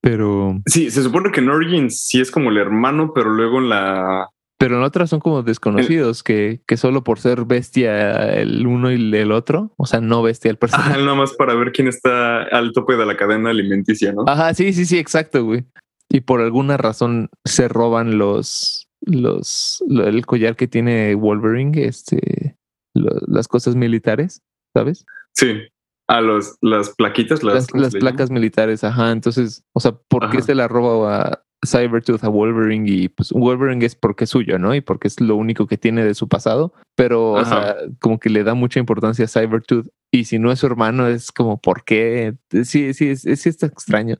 Pero. 0.00 0.60
Sí, 0.66 0.90
se 0.90 1.02
supone 1.02 1.30
que 1.30 1.40
en 1.40 1.50
Origins 1.50 2.00
sí 2.00 2.20
es 2.20 2.30
como 2.30 2.50
el 2.50 2.56
hermano, 2.56 3.12
pero 3.14 3.30
luego 3.30 3.58
en 3.58 3.68
la 3.68 4.28
pero 4.64 4.78
en 4.78 4.82
otras 4.82 5.10
son 5.10 5.20
como 5.20 5.42
desconocidos, 5.42 6.22
que, 6.22 6.62
que 6.66 6.76
solo 6.76 7.04
por 7.04 7.18
ser 7.18 7.44
bestia 7.44 8.32
el 8.32 8.66
uno 8.66 8.90
y 8.92 9.14
el 9.14 9.32
otro, 9.32 9.74
o 9.76 9.84
sea, 9.84 10.00
no 10.00 10.22
bestia 10.22 10.50
el 10.50 10.56
personaje. 10.56 10.94
Ah, 10.94 10.98
nada 10.98 11.14
más 11.14 11.34
para 11.34 11.54
ver 11.54 11.72
quién 11.72 11.88
está 11.88 12.44
al 12.44 12.72
tope 12.72 12.96
de 12.96 13.04
la 13.04 13.16
cadena 13.16 13.50
alimenticia, 13.50 14.12
¿no? 14.12 14.24
Ajá, 14.26 14.54
sí, 14.54 14.72
sí, 14.72 14.86
sí, 14.86 14.96
exacto, 14.96 15.44
güey. 15.44 15.64
Y 16.08 16.20
por 16.20 16.40
alguna 16.40 16.76
razón 16.76 17.28
se 17.44 17.68
roban 17.68 18.16
los, 18.16 18.88
los, 19.00 19.82
el 19.88 20.24
collar 20.24 20.54
que 20.56 20.68
tiene 20.68 21.14
Wolverine, 21.14 21.84
este, 21.84 22.56
las 22.94 23.48
cosas 23.48 23.76
militares, 23.76 24.42
¿sabes? 24.74 25.04
Sí. 25.34 25.62
A 26.06 26.20
los, 26.20 26.58
las 26.60 26.90
plaquitas, 26.90 27.42
las, 27.42 27.72
las, 27.74 27.94
placas 27.94 28.30
militares, 28.30 28.84
ajá. 28.84 29.10
Entonces, 29.10 29.64
o 29.72 29.80
sea, 29.80 29.92
¿por 30.08 30.30
qué 30.30 30.42
se 30.42 30.54
la 30.54 30.68
roba 30.68 31.22
a, 31.22 31.44
Cybertooth 31.66 32.22
a 32.24 32.28
Wolverine 32.28 32.88
y 32.88 33.08
pues 33.08 33.32
Wolverine 33.32 33.84
es 33.84 33.94
porque 33.94 34.24
es 34.24 34.30
suyo, 34.30 34.58
¿no? 34.58 34.74
Y 34.74 34.80
porque 34.80 35.08
es 35.08 35.20
lo 35.20 35.36
único 35.36 35.66
que 35.66 35.78
tiene 35.78 36.04
de 36.04 36.14
su 36.14 36.28
pasado, 36.28 36.72
pero 36.96 37.32
o 37.32 37.44
sea, 37.44 37.76
como 38.00 38.18
que 38.18 38.30
le 38.30 38.44
da 38.44 38.54
mucha 38.54 38.80
importancia 38.80 39.24
a 39.24 39.28
Cybertooth 39.28 39.86
y 40.12 40.24
si 40.24 40.38
no 40.38 40.52
es 40.52 40.60
su 40.60 40.66
hermano 40.66 41.06
es 41.06 41.32
como, 41.32 41.60
¿por 41.60 41.84
qué? 41.84 42.34
Sí, 42.64 42.94
sí, 42.94 43.10
es, 43.10 43.22
sí 43.22 43.48
está 43.48 43.66
extraño. 43.66 44.16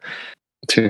Sí. 0.68 0.83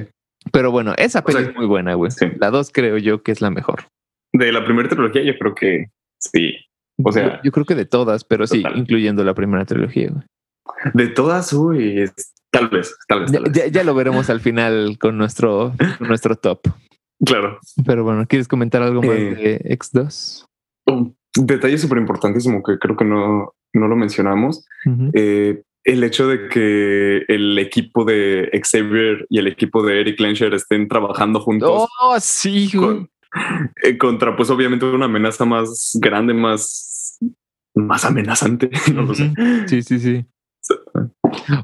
Pero 0.53 0.71
bueno, 0.71 0.95
esa 0.97 1.25
peli 1.25 1.43
es 1.43 1.55
muy 1.55 1.67
buena, 1.67 1.95
güey. 1.95 2.11
La 2.39 2.51
dos 2.51 2.71
creo 2.73 2.99
yo 2.99 3.23
que 3.23 3.33
es 3.33 3.41
la 3.41 3.51
mejor. 3.51 3.85
De 4.33 4.53
la 4.53 4.65
primera 4.65 4.89
trilogía 4.89 5.23
yo 5.23 5.37
creo 5.39 5.55
que 5.55 5.87
sí. 6.19 6.55
O 7.03 7.13
sea, 7.13 7.41
yo, 7.43 7.51
creo 7.51 7.65
que 7.65 7.75
de 7.75 7.87
todas, 7.87 8.25
pero 8.25 8.47
sí, 8.47 8.63
incluyendo 8.75 9.25
la 9.25 9.35
primera 9.35 9.65
trilogía, 9.65 10.11
güey. 10.11 10.25
De 10.93 11.09
todas, 11.09 11.53
uy, 11.53 12.09
Tal 12.55 12.69
vez, 12.69 12.97
tal 13.09 13.27
vez. 13.27 13.73
Ya, 13.73 13.83
lo 13.83 13.95
veremos 13.95 14.31
al 14.31 14.41
final 14.41 14.97
con 15.01 15.19
nuestro, 15.19 15.73
nuestro 16.01 16.37
top. 16.37 16.61
Claro. 17.25 17.59
Pero 17.85 18.05
bueno, 18.05 18.27
¿quieres 18.29 18.47
comentar 18.47 18.81
algo 18.83 19.03
más 19.03 19.17
eh, 19.17 19.61
de 19.65 19.77
X2? 19.77 20.47
Un 20.87 21.17
detalle 21.35 21.79
súper 21.79 21.99
importantísimo 21.99 22.63
que 22.63 22.79
creo 22.79 22.97
que 22.97 23.05
no, 23.05 23.55
no 23.73 23.89
lo 23.89 23.97
mencionamos. 23.97 24.65
Eh, 25.15 25.63
el 25.83 26.05
hecho 26.05 26.29
de 26.29 26.49
que 26.49 27.25
el 27.29 27.59
equipo 27.59 28.05
de 28.05 28.51
Xavier 28.63 29.27
y 29.29 29.39
el 29.39 29.49
equipo 29.49 29.83
de 29.83 30.01
Eric 30.01 30.21
Lensher 30.21 30.55
estén 30.55 30.87
trabajando 30.89 31.41
juntos. 31.41 31.89
Oh, 32.01 32.17
sí. 32.21 32.71
Eh, 32.73 33.07
contra, 33.99 34.37
pues 34.37 34.51
obviamente 34.51 34.87
una 34.87 35.07
amenaza 35.07 35.45
más 35.45 35.93
grande, 36.01 36.35
más, 36.35 37.19
más 37.75 38.05
amenazante. 38.05 38.71
No 38.95 39.03
lo 39.03 39.15
sé. 39.15 39.33
Sí, 39.67 39.83
sí, 39.83 39.99
sí. 39.99 40.27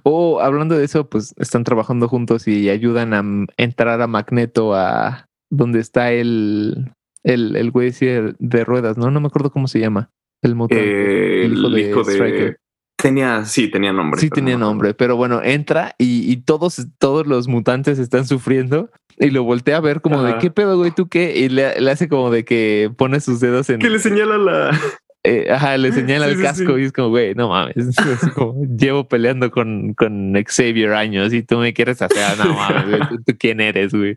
O 0.02 0.40
hablando 0.40 0.76
de 0.76 0.84
eso, 0.84 1.08
pues 1.08 1.34
están 1.38 1.64
trabajando 1.64 2.08
juntos 2.08 2.46
y 2.48 2.68
ayudan 2.68 3.14
a 3.14 3.24
entrar 3.56 4.00
a 4.00 4.06
Magneto 4.06 4.74
a 4.74 5.26
donde 5.48 5.80
está 5.80 6.12
el, 6.12 6.92
el, 7.22 7.56
el 7.56 7.70
güey 7.70 7.90
de, 7.90 8.64
ruedas, 8.64 8.98
¿no? 8.98 9.10
No 9.10 9.20
me 9.20 9.28
acuerdo 9.28 9.50
cómo 9.50 9.68
se 9.68 9.80
llama. 9.80 10.10
El 10.42 10.54
motor. 10.54 10.78
el 10.78 11.78
hijo 11.78 12.02
de, 12.02 12.56
Tenía, 13.00 13.44
sí, 13.44 13.70
tenía 13.70 13.92
nombre. 13.92 14.20
Sí, 14.20 14.30
tenía 14.30 14.56
nombre, 14.56 14.94
pero 14.94 15.16
bueno, 15.16 15.42
entra 15.42 15.94
y, 15.98 16.36
todos, 16.38 16.86
todos 16.98 17.26
los 17.26 17.48
mutantes 17.48 17.98
están 17.98 18.26
sufriendo 18.26 18.90
y 19.18 19.30
lo 19.30 19.44
voltea 19.44 19.76
a 19.76 19.80
ver 19.80 20.00
como 20.00 20.22
de 20.22 20.38
qué 20.38 20.50
pedo, 20.50 20.76
güey, 20.78 20.90
tú 20.90 21.08
qué, 21.08 21.36
y 21.36 21.48
le, 21.48 21.80
le, 21.80 21.90
hace 21.90 22.08
como 22.08 22.30
de 22.30 22.44
que 22.44 22.90
pone 22.96 23.20
sus 23.20 23.40
dedos 23.40 23.68
en. 23.70 23.78
Que 23.78 23.90
le 23.90 23.98
señala 23.98 24.38
la, 24.38 24.78
eh, 25.22 25.48
ajá, 25.50 25.76
le 25.76 25.92
señala 25.92 26.26
el 26.26 26.40
casco 26.40 26.78
y 26.78 26.84
es 26.84 26.92
como, 26.92 27.10
güey, 27.10 27.34
no 27.34 27.48
mames. 27.48 27.76
llevo 28.78 29.08
peleando 29.08 29.50
con, 29.50 29.94
con 29.94 30.34
Xavier 30.46 30.94
años 30.94 31.32
y 31.32 31.42
tú 31.42 31.58
me 31.58 31.74
quieres 31.74 32.00
hacer, 32.00 32.38
no 32.38 32.54
mames, 32.54 33.00
¿tú, 33.26 33.34
quién 33.38 33.60
eres, 33.60 33.92
güey? 33.92 34.16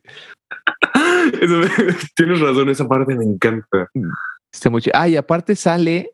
tienes 2.15 2.39
razón, 2.39 2.69
esa 2.69 2.87
parte 2.87 3.15
me 3.15 3.25
encanta. 3.25 3.89
Está 4.51 4.69
mucho. 4.69 4.91
Ah, 4.93 5.07
y 5.07 5.17
aparte 5.17 5.55
sale 5.55 6.11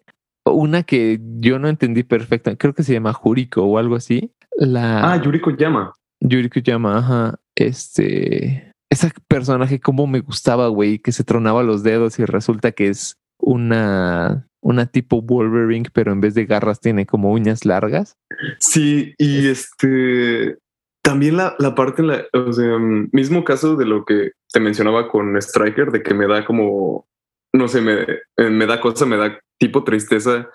una 0.51 0.83
que 0.83 1.19
yo 1.39 1.59
no 1.59 1.67
entendí 1.67 2.03
perfecto, 2.03 2.55
creo 2.57 2.73
que 2.73 2.83
se 2.83 2.93
llama 2.93 3.13
Juriko 3.13 3.63
o 3.63 3.77
algo 3.77 3.95
así. 3.95 4.31
La... 4.57 5.13
Ah, 5.13 5.21
Yuriko 5.21 5.51
llama. 5.51 5.93
Yuriko 6.19 6.59
llama, 6.59 6.97
ajá. 6.97 7.39
Este. 7.55 8.73
Ese 8.89 9.11
personaje, 9.27 9.79
como 9.79 10.07
me 10.07 10.19
gustaba, 10.19 10.67
güey, 10.67 10.99
que 10.99 11.11
se 11.11 11.23
tronaba 11.23 11.63
los 11.63 11.83
dedos 11.83 12.17
y 12.19 12.25
resulta 12.25 12.71
que 12.71 12.87
es 12.87 13.17
una 13.37 14.49
una 14.61 14.85
tipo 14.87 15.21
Wolverine, 15.21 15.89
pero 15.93 16.11
en 16.11 16.21
vez 16.21 16.33
de 16.33 16.45
garras 16.45 16.81
tiene 16.81 17.05
como 17.05 17.31
uñas 17.31 17.65
largas. 17.65 18.17
Sí, 18.59 19.13
y 19.17 19.47
este 19.47 20.57
también 21.01 21.37
la, 21.37 21.55
la 21.59 21.75
parte, 21.75 22.03
la, 22.03 22.25
o 22.33 22.51
sea, 22.51 22.77
mismo 22.77 23.43
caso 23.43 23.75
de 23.75 23.85
lo 23.85 24.05
que 24.05 24.31
te 24.51 24.59
mencionaba 24.59 25.07
con 25.07 25.37
Striker, 25.37 25.91
de 25.91 26.03
que 26.03 26.13
me 26.13 26.27
da 26.27 26.45
como, 26.45 27.07
no 27.53 27.67
sé, 27.67 27.81
me, 27.81 28.01
eh, 28.37 28.49
me 28.49 28.65
da 28.65 28.79
cosa, 28.79 29.05
me 29.05 29.17
da 29.17 29.39
tipo 29.57 29.83
tristeza 29.83 30.49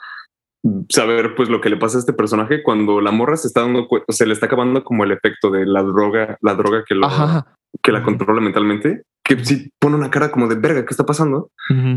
saber 0.88 1.34
pues 1.34 1.48
lo 1.48 1.60
que 1.60 1.68
le 1.68 1.76
pasa 1.76 1.98
a 1.98 2.00
este 2.00 2.14
personaje 2.14 2.62
cuando 2.62 3.00
la 3.00 3.10
morra 3.10 3.36
se 3.36 3.48
está 3.48 3.60
dando 3.60 3.86
se 4.08 4.26
le 4.26 4.32
está 4.32 4.46
acabando 4.46 4.82
como 4.82 5.04
el 5.04 5.12
efecto 5.12 5.50
de 5.50 5.66
la 5.66 5.82
droga, 5.82 6.38
la 6.40 6.54
droga 6.54 6.84
que 6.86 6.94
lo, 6.94 7.06
que 7.82 7.92
la 7.92 8.02
controla 8.02 8.40
mentalmente, 8.40 9.02
que 9.22 9.44
si 9.44 9.70
pone 9.78 9.96
una 9.96 10.10
cara 10.10 10.30
como 10.30 10.48
de 10.48 10.54
verga, 10.54 10.84
¿qué 10.84 10.90
está 10.90 11.04
pasando? 11.04 11.50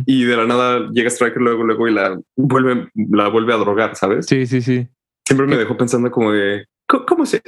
Y 0.05 0.25
de 0.25 0.37
la 0.37 0.45
nada 0.45 0.89
llega 0.91 1.09
Striker 1.09 1.41
luego, 1.41 1.63
luego 1.63 1.87
y 1.87 1.93
la 1.93 2.19
vuelve, 2.35 2.89
la 2.93 3.29
vuelve 3.29 3.53
a 3.53 3.57
drogar, 3.57 3.95
¿sabes? 3.95 4.25
Sí, 4.25 4.45
sí, 4.45 4.61
sí. 4.61 4.87
Siempre 5.25 5.47
me 5.47 5.57
dejó 5.57 5.77
pensando 5.77 6.11
como 6.11 6.31
de 6.31 6.65
cómo, 6.87 7.25
se 7.25 7.41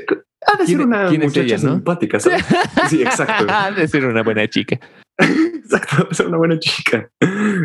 ha 0.51 0.57
de 0.57 0.65
ser 0.65 0.81
una 0.81 1.11
muchacha 1.11 1.57
simpática, 1.57 2.19
¿sabes? 2.19 2.45
sí, 2.89 3.01
exacto. 3.01 3.45
ha 3.49 3.71
de 3.71 3.87
ser 3.87 4.05
una 4.05 4.23
buena 4.23 4.47
chica. 4.47 4.79
exacto, 5.17 6.07
de 6.09 6.15
ser 6.15 6.27
una 6.27 6.37
buena 6.37 6.59
chica. 6.59 7.09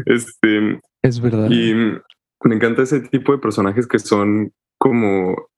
Este 0.07 0.81
es 1.03 1.21
verdad. 1.21 1.51
Y 1.51 1.75
me 1.75 2.55
encanta 2.55 2.83
ese 2.83 3.01
tipo 3.01 3.33
de 3.33 3.39
personajes 3.39 3.87
que 3.87 3.99
son 3.99 4.53
como 4.79 5.49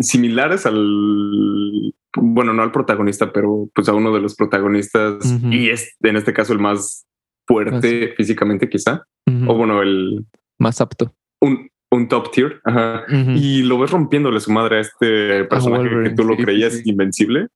similares 0.00 0.66
al 0.66 1.94
bueno, 2.16 2.52
no 2.52 2.62
al 2.62 2.72
protagonista, 2.72 3.32
pero 3.32 3.68
pues 3.74 3.88
a 3.88 3.94
uno 3.94 4.12
de 4.12 4.20
los 4.20 4.34
protagonistas 4.34 5.24
y 5.50 5.70
es 5.70 5.96
en 6.02 6.16
este 6.16 6.32
caso 6.32 6.52
el 6.52 6.58
más 6.58 7.06
fuerte 7.46 8.14
físicamente 8.16 8.68
quizá, 8.68 9.04
o 9.46 9.54
bueno, 9.56 9.82
el 9.82 10.24
más 10.58 10.80
apto. 10.80 11.14
Un, 11.40 11.68
un 11.94 12.08
top 12.08 12.30
tier. 12.32 12.60
Ajá. 12.64 13.04
Y 13.08 13.62
lo 13.62 13.78
ves 13.78 13.90
rompiéndole 13.90 14.40
su 14.40 14.52
madre 14.52 14.78
a 14.78 14.80
este 14.80 15.44
personaje 15.44 15.88
que 16.04 16.10
tú 16.10 16.24
lo 16.24 16.36
creías 16.36 16.84
invencible. 16.84 17.48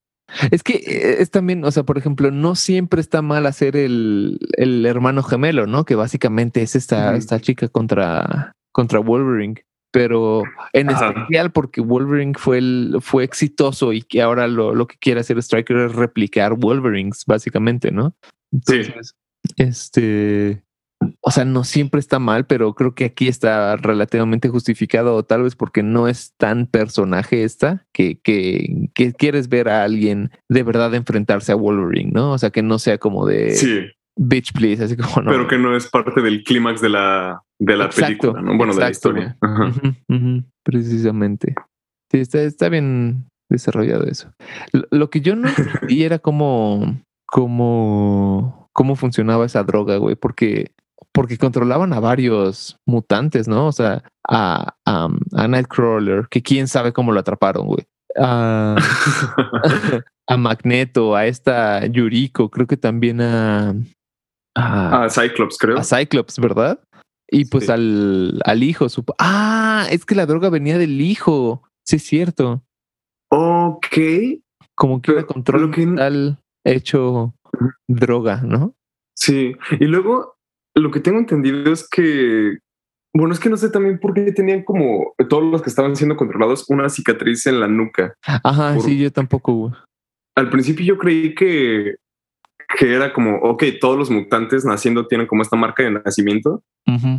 Es 0.51 0.62
que 0.62 0.74
eh, 0.74 1.16
es 1.20 1.30
también, 1.30 1.64
o 1.64 1.70
sea, 1.70 1.84
por 1.84 1.97
ejemplo, 1.97 2.30
no 2.30 2.55
siempre 2.55 3.01
está 3.01 3.22
mal 3.22 3.47
hacer 3.47 3.76
el, 3.76 4.39
el 4.57 4.84
hermano 4.84 5.22
gemelo, 5.22 5.66
¿no? 5.66 5.84
Que 5.84 5.95
básicamente 5.95 6.62
es 6.62 6.76
esta, 6.76 7.16
esta 7.16 7.41
chica 7.41 7.68
contra, 7.68 8.53
contra 8.72 8.99
Wolverine 8.99 9.62
pero 9.91 10.43
en 10.72 10.91
especial 10.91 11.51
porque 11.51 11.80
Wolverine 11.80 12.34
fue, 12.36 12.59
el, 12.59 12.99
fue 13.01 13.24
exitoso 13.24 13.93
y 13.93 14.03
que 14.03 14.20
ahora 14.20 14.47
lo, 14.47 14.74
lo, 14.74 14.86
que 14.86 14.97
quiere 14.99 15.20
hacer 15.20 15.39
Striker 15.39 15.76
es 15.78 15.93
replicar 15.95 16.55
Wolverines, 16.55 17.24
básicamente, 17.26 17.91
¿no? 17.91 18.14
Entonces, 18.53 19.14
sí. 19.43 19.55
este, 19.57 20.62
o 21.29 21.31
sea, 21.31 21.45
no 21.45 21.62
siempre 21.62 22.01
está 22.01 22.18
mal, 22.18 22.47
pero 22.47 22.72
creo 22.74 22.95
que 22.95 23.05
aquí 23.05 23.29
está 23.29 23.76
relativamente 23.76 24.49
justificado, 24.49 25.14
o 25.14 25.24
tal 25.24 25.43
vez 25.43 25.57
porque 25.57 25.83
no 25.83 26.09
es 26.09 26.33
tan 26.39 26.66
personaje 26.66 27.45
esta, 27.45 27.87
que, 27.93 28.18
que, 28.18 28.89
que 28.95 29.12
quieres 29.12 29.51
ver 29.51 29.68
a 29.68 29.85
alguien 29.85 30.31
de 30.49 30.62
verdad 30.62 30.95
enfrentarse 30.95 31.53
a 31.53 31.57
Wolverine, 31.57 32.12
¿no? 32.14 32.33
O 32.33 32.39
sea, 32.39 32.49
que 32.49 32.62
no 32.62 32.79
sea 32.79 32.97
como 32.97 33.26
de... 33.26 33.51
Sí 33.51 33.81
bitch 34.18 34.53
please, 34.53 34.83
así 34.83 34.97
como 34.97 35.22
no. 35.22 35.31
Pero 35.31 35.47
que 35.47 35.59
no 35.59 35.76
es 35.76 35.87
parte 35.87 36.20
del 36.20 36.43
clímax 36.43 36.81
de 36.81 36.89
la, 36.89 37.45
de 37.61 37.76
la 37.76 37.89
película, 37.89 38.43
¿no? 38.43 38.57
Bueno, 38.57 38.74
de 38.74 38.81
la 38.81 38.91
historia. 38.91 39.37
precisamente. 40.64 41.55
Sí, 42.11 42.18
está, 42.18 42.41
está 42.41 42.68
bien 42.68 43.29
desarrollado 43.49 44.07
eso. 44.07 44.33
Lo, 44.91 45.11
que 45.11 45.20
yo 45.20 45.37
no 45.37 45.49
entendí 45.57 46.03
era 46.03 46.18
cómo, 46.18 47.01
cómo, 47.26 48.68
cómo 48.72 48.97
funcionaba 48.97 49.47
esa 49.47 49.62
droga, 49.62 49.99
güey, 49.99 50.16
porque 50.16 50.72
porque 51.19 51.37
controlaban 51.37 51.93
a 51.93 51.99
varios 51.99 52.77
mutantes, 52.87 53.49
¿no? 53.49 53.66
O 53.66 53.73
sea, 53.73 54.05
a, 54.29 54.75
a, 54.87 55.09
a 55.35 55.49
Nightcrawler, 55.49 56.29
que 56.31 56.43
quién 56.43 56.69
sabe 56.69 56.93
cómo 56.93 57.11
lo 57.11 57.19
atraparon, 57.19 57.66
güey. 57.66 57.85
A, 58.16 58.77
a 60.29 60.37
Magneto, 60.37 61.16
a 61.16 61.27
esta 61.27 61.85
Yuriko, 61.87 62.49
creo 62.51 62.69
que 62.69 62.77
también 62.77 63.21
a, 63.21 63.75
a, 64.57 65.05
a 65.05 65.11
Cyclops, 65.11 65.59
creo. 65.59 65.77
a 65.79 65.83
Cyclops, 65.83 66.39
¿verdad? 66.39 66.79
Y 67.31 67.47
pues 67.47 67.66
Sí. 67.66 67.73
al, 67.73 68.41
al 68.45 68.62
hijo, 68.62 68.89
supo. 68.89 69.14
Ah, 69.19 69.87
es 69.91 70.05
que 70.05 70.14
la 70.14 70.25
droga 70.27 70.51
venía 70.51 70.79
del 70.79 71.01
hijo. 71.01 71.62
Sí, 71.85 71.97
es 71.97 72.05
cierto. 72.05 72.62
Ok. 73.31 73.97
Como 74.77 75.03
que 75.03 75.12
era 75.12 75.27
control 75.27 75.71
que- 75.73 75.85
mental 75.85 76.39
hecho 76.64 77.35
droga, 77.89 78.41
¿no? 78.43 78.75
Sí. 79.16 79.57
Y 79.81 79.85
luego, 79.87 80.38
lo 80.79 80.91
que 80.91 81.01
tengo 81.01 81.18
entendido 81.18 81.72
es 81.72 81.89
que. 81.89 82.59
Bueno, 83.14 83.33
es 83.33 83.41
que 83.41 83.49
no 83.49 83.57
sé 83.57 83.70
también 83.70 83.99
por 83.99 84.12
qué 84.14 84.31
tenían 84.33 84.62
como 84.64 85.14
todos 85.31 85.43
los 85.45 85.62
que 85.62 85.70
estaban 85.70 85.97
siendo 85.97 86.16
controlados 86.16 86.66
una 86.68 86.89
cicatriz 86.91 87.47
en 87.47 87.59
la 87.59 87.66
nuca. 87.66 88.14
Ajá, 88.22 88.74
Por- 88.74 88.85
sí, 88.85 88.99
yo 88.99 89.11
tampoco. 89.11 89.72
Al 90.37 90.51
principio 90.51 90.85
yo 90.85 90.99
creí 90.99 91.35
que, 91.35 91.97
que 92.79 92.95
era 92.95 93.12
como, 93.14 93.37
ok, 93.39 93.64
todos 93.81 93.97
los 93.99 94.11
mutantes 94.11 94.64
naciendo 94.64 95.07
tienen 95.07 95.26
como 95.26 95.43
esta 95.43 95.57
marca 95.57 95.83
de 95.83 95.91
nacimiento 95.91 96.62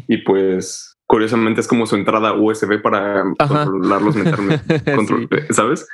y 0.07 0.17
pues 0.23 0.95
curiosamente 1.07 1.59
es 1.61 1.67
como 1.67 1.85
su 1.87 1.95
entrada 1.95 2.33
USB 2.33 2.81
para 2.81 3.23
Ajá. 3.39 3.65
controlarlos 3.65 4.15
mentalmente. 4.23 4.83
control- 4.95 5.27
Sí. 5.31 5.53
¿sabes? 5.53 5.87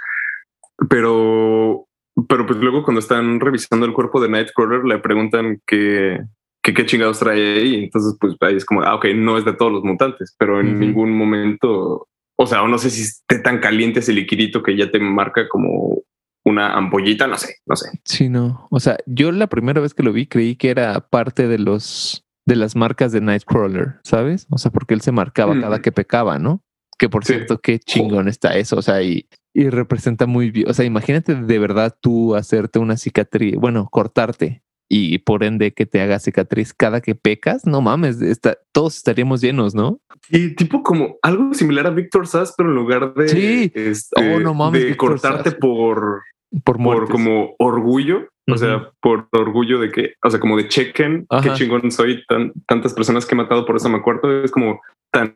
Pero, 0.90 1.88
pero 2.28 2.46
pues 2.46 2.60
luego 2.60 2.84
cuando 2.84 3.00
están 3.00 3.40
revisando 3.40 3.86
el 3.86 3.94
cuerpo 3.94 4.22
de 4.22 4.30
Nightcrawler 4.30 4.84
le 4.84 5.00
preguntan 5.00 5.62
que, 5.66 6.20
que 6.66 6.74
qué 6.74 6.86
chingados 6.88 7.20
trae 7.20 7.60
ahí. 7.60 7.76
Entonces, 7.84 8.18
pues 8.20 8.34
ahí 8.42 8.56
es 8.56 8.66
como, 8.66 8.82
ah, 8.82 8.96
ok, 8.96 9.06
no 9.16 9.38
es 9.38 9.46
de 9.46 9.54
todos 9.54 9.72
los 9.72 9.84
mutantes, 9.84 10.36
pero 10.40 10.60
en 10.60 10.80
ningún 10.80 11.12
momento, 11.16 12.08
o 12.38 12.48
sea, 12.48 12.68
no 12.68 12.78
sé 12.80 12.90
si 12.90 13.04
esté 13.04 13.38
tan 13.40 13.60
caliente 13.60 14.00
ese 14.00 14.14
liquidito 14.14 14.64
que 14.64 14.76
ya 14.76 14.90
te 14.90 15.00
marca 15.00 15.48
como 15.48 16.02
una 16.44 16.74
ampollita, 16.74 17.28
no 17.28 17.38
sé, 17.38 17.58
no 17.68 17.76
sé. 17.76 17.90
Sí, 18.04 18.30
no. 18.30 18.68
O 18.72 18.80
sea, 18.80 18.98
yo 19.06 19.32
la 19.32 19.46
primera 19.48 19.80
vez 19.80 19.94
que 19.94 20.02
lo 20.04 20.12
vi 20.12 20.26
creí 20.26 20.56
que 20.56 20.72
era 20.72 21.00
parte 21.08 21.48
de 21.48 21.60
los 21.60 22.24
de 22.48 22.56
las 22.56 22.76
marcas 22.76 23.12
de 23.12 23.22
Nightcrawler, 23.22 23.96
¿sabes? 24.04 24.46
O 24.52 24.58
sea, 24.60 24.70
porque 24.72 24.94
él 24.96 25.02
se 25.02 25.12
marcaba 25.12 25.54
Mm. 25.56 25.62
cada 25.62 25.82
que 25.82 25.92
pecaba, 25.92 26.38
¿no? 26.40 26.62
Que 27.00 27.10
por 27.10 27.26
Sí. 27.26 27.34
cierto, 27.34 27.60
qué 27.60 27.80
chingón 27.80 28.28
está 28.28 28.56
eso. 28.58 28.78
O 28.78 28.82
sea, 28.84 29.02
y, 29.02 29.28
y 29.54 29.70
representa 29.70 30.26
muy 30.28 30.52
bien. 30.52 30.70
O 30.70 30.74
sea, 30.74 30.86
imagínate 30.86 31.34
de 31.36 31.60
verdad 31.60 31.96
tú 32.02 32.36
hacerte 32.36 32.78
una 32.80 32.98
cicatriz, 32.98 33.56
bueno, 33.56 33.88
cortarte 33.92 34.62
y 34.90 35.18
por 35.20 35.44
ende 35.44 35.74
que 35.74 35.86
te 35.86 36.02
haga 36.02 36.20
cicatriz 36.20 36.74
cada 36.74 37.02
que 37.02 37.16
pecas. 37.16 37.66
No 37.66 37.82
mames, 37.82 38.22
está, 38.22 38.58
todos 38.72 38.98
estaríamos 38.98 39.42
llenos, 39.42 39.74
¿no? 39.74 40.00
Y 40.30 40.56
tipo 40.56 40.84
como 40.84 41.18
algo 41.22 41.54
similar 41.54 41.88
a 41.88 41.90
Víctor 41.92 42.28
Sass, 42.28 42.54
pero 42.58 42.70
en 42.70 42.76
lugar 42.76 43.14
de, 43.16 43.28
Sí. 43.30 43.72
este, 43.74 44.36
Oh, 44.36 44.40
no 44.40 44.54
mames, 44.54 44.82
de 44.82 44.88
Víctor 44.90 45.10
cortarte 45.12 45.52
Sass. 45.52 45.60
por, 45.60 46.22
Por 46.64 47.10
como 47.10 47.56
orgullo, 47.60 48.28
o 48.48 48.58
sea, 48.58 48.92
por 49.02 49.28
orgullo 49.32 49.80
de 49.80 49.92
que, 49.92 50.14
o 50.24 50.30
sea, 50.30 50.40
como 50.40 50.56
de 50.56 50.68
chequen, 50.68 51.26
qué 51.42 51.52
chingón 51.54 51.92
soy, 51.92 52.24
tan, 52.28 52.54
tantas 52.68 52.94
personas 52.94 53.26
que 53.26 53.34
he 53.34 53.38
matado, 53.38 53.66
por 53.66 53.76
eso 53.76 53.90
me 53.90 53.98
acuerdo, 53.98 54.44
es 54.44 54.52
como 54.52 54.80
tan, 55.12 55.36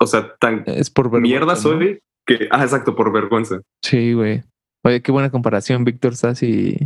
o 0.00 0.06
sea, 0.06 0.34
tan 0.40 0.64
Es 0.66 0.90
por 0.90 1.08
mierda 1.20 1.54
¿no? 1.54 1.60
soy 1.60 2.00
que, 2.26 2.48
ah, 2.50 2.62
exacto, 2.64 2.94
por 2.96 3.12
vergüenza. 3.12 3.60
Sí, 3.82 4.12
güey. 4.12 4.42
Oye, 4.84 5.00
qué 5.02 5.12
buena 5.12 5.30
comparación, 5.30 5.84
Víctor 5.84 6.16
Sass 6.16 6.42
y, 6.42 6.76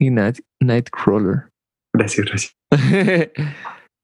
y 0.00 0.10
Night, 0.10 0.38
Nightcrawler. 0.60 1.48
Gracias, 1.96 2.26
gracias. 2.26 2.52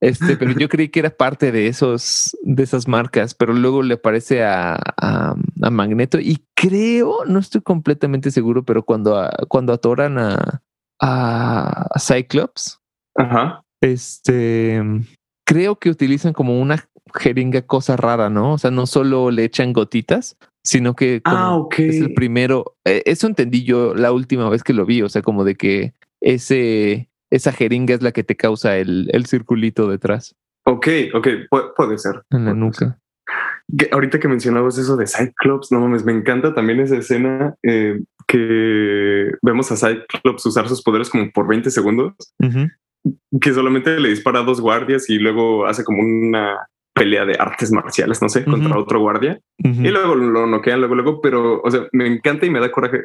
este, 0.00 0.36
pero 0.36 0.52
yo 0.52 0.68
creí 0.68 0.88
que 0.88 1.00
era 1.00 1.10
parte 1.10 1.52
de 1.52 1.66
esos, 1.68 2.36
de 2.42 2.62
esas 2.62 2.88
marcas, 2.88 3.34
pero 3.34 3.52
luego 3.52 3.82
le 3.82 3.94
aparece 3.94 4.42
a, 4.44 4.74
a, 5.00 5.34
a 5.62 5.70
Magneto 5.70 6.18
y 6.20 6.44
creo, 6.56 7.24
no 7.26 7.38
estoy 7.38 7.60
completamente 7.60 8.30
seguro, 8.30 8.64
pero 8.64 8.82
cuando, 8.84 9.16
a- 9.18 9.30
cuando 9.48 9.72
atoran 9.72 10.18
a, 10.18 10.62
a 11.00 11.98
Cyclops, 11.98 12.78
Ajá. 13.16 13.62
este, 13.82 14.82
creo 15.46 15.76
que 15.78 15.90
utilizan 15.90 16.32
como 16.32 16.60
una 16.60 16.88
jeringa 17.14 17.62
cosa 17.62 17.96
rara, 17.96 18.30
¿no? 18.30 18.54
O 18.54 18.58
sea, 18.58 18.70
no 18.70 18.86
solo 18.86 19.30
le 19.30 19.44
echan 19.44 19.72
gotitas, 19.72 20.36
sino 20.64 20.94
que 20.94 21.20
Ah, 21.24 21.56
ok. 21.56 21.78
es 21.80 21.96
el 22.00 22.14
primero. 22.14 22.76
eh, 22.84 23.02
Eso 23.06 23.26
entendí 23.26 23.64
yo 23.64 23.94
la 23.94 24.12
última 24.12 24.48
vez 24.48 24.62
que 24.62 24.72
lo 24.72 24.86
vi, 24.86 25.02
o 25.02 25.08
sea, 25.08 25.20
como 25.22 25.44
de 25.44 25.56
que 25.56 25.92
ese, 26.20 27.08
esa 27.32 27.50
jeringa 27.52 27.94
es 27.94 28.02
la 28.02 28.12
que 28.12 28.22
te 28.24 28.36
causa 28.36 28.76
el, 28.76 29.08
el 29.12 29.26
circulito 29.26 29.88
detrás. 29.88 30.34
Ok, 30.64 30.86
ok, 31.14 31.26
pu- 31.50 31.72
puede 31.76 31.98
ser. 31.98 32.22
en 32.30 32.44
la 32.44 32.54
nuca. 32.54 32.98
Que 33.76 33.88
ahorita 33.90 34.20
que 34.20 34.28
mencionabas 34.28 34.76
eso 34.78 34.96
de 34.96 35.06
Cyclops, 35.06 35.72
no 35.72 35.80
mames, 35.80 36.04
me 36.04 36.12
encanta 36.12 36.52
también 36.54 36.80
esa 36.80 36.96
escena 36.96 37.54
eh, 37.62 38.00
que 38.28 39.30
vemos 39.42 39.70
a 39.72 39.76
Cyclops 39.76 40.44
usar 40.46 40.68
sus 40.68 40.82
poderes 40.82 41.08
como 41.10 41.30
por 41.32 41.46
20 41.48 41.70
segundos, 41.70 42.12
que 43.40 43.52
solamente 43.52 43.98
le 43.98 44.10
dispara 44.10 44.40
a 44.40 44.44
dos 44.44 44.60
guardias 44.60 45.08
y 45.10 45.18
luego 45.18 45.66
hace 45.66 45.84
como 45.84 46.02
una 46.02 46.58
pelea 46.94 47.24
de 47.24 47.36
artes 47.38 47.72
marciales, 47.72 48.20
no 48.20 48.28
sé, 48.28 48.44
contra 48.44 48.78
otro 48.78 49.00
guardia. 49.00 49.40
Y 49.58 49.88
luego 49.88 50.14
lo 50.14 50.46
noquean, 50.46 50.80
luego, 50.80 50.94
luego, 50.94 51.20
pero, 51.22 51.60
o 51.62 51.70
sea, 51.70 51.86
me 51.92 52.06
encanta 52.06 52.44
y 52.46 52.50
me 52.50 52.60
da 52.60 52.70
coraje 52.70 53.00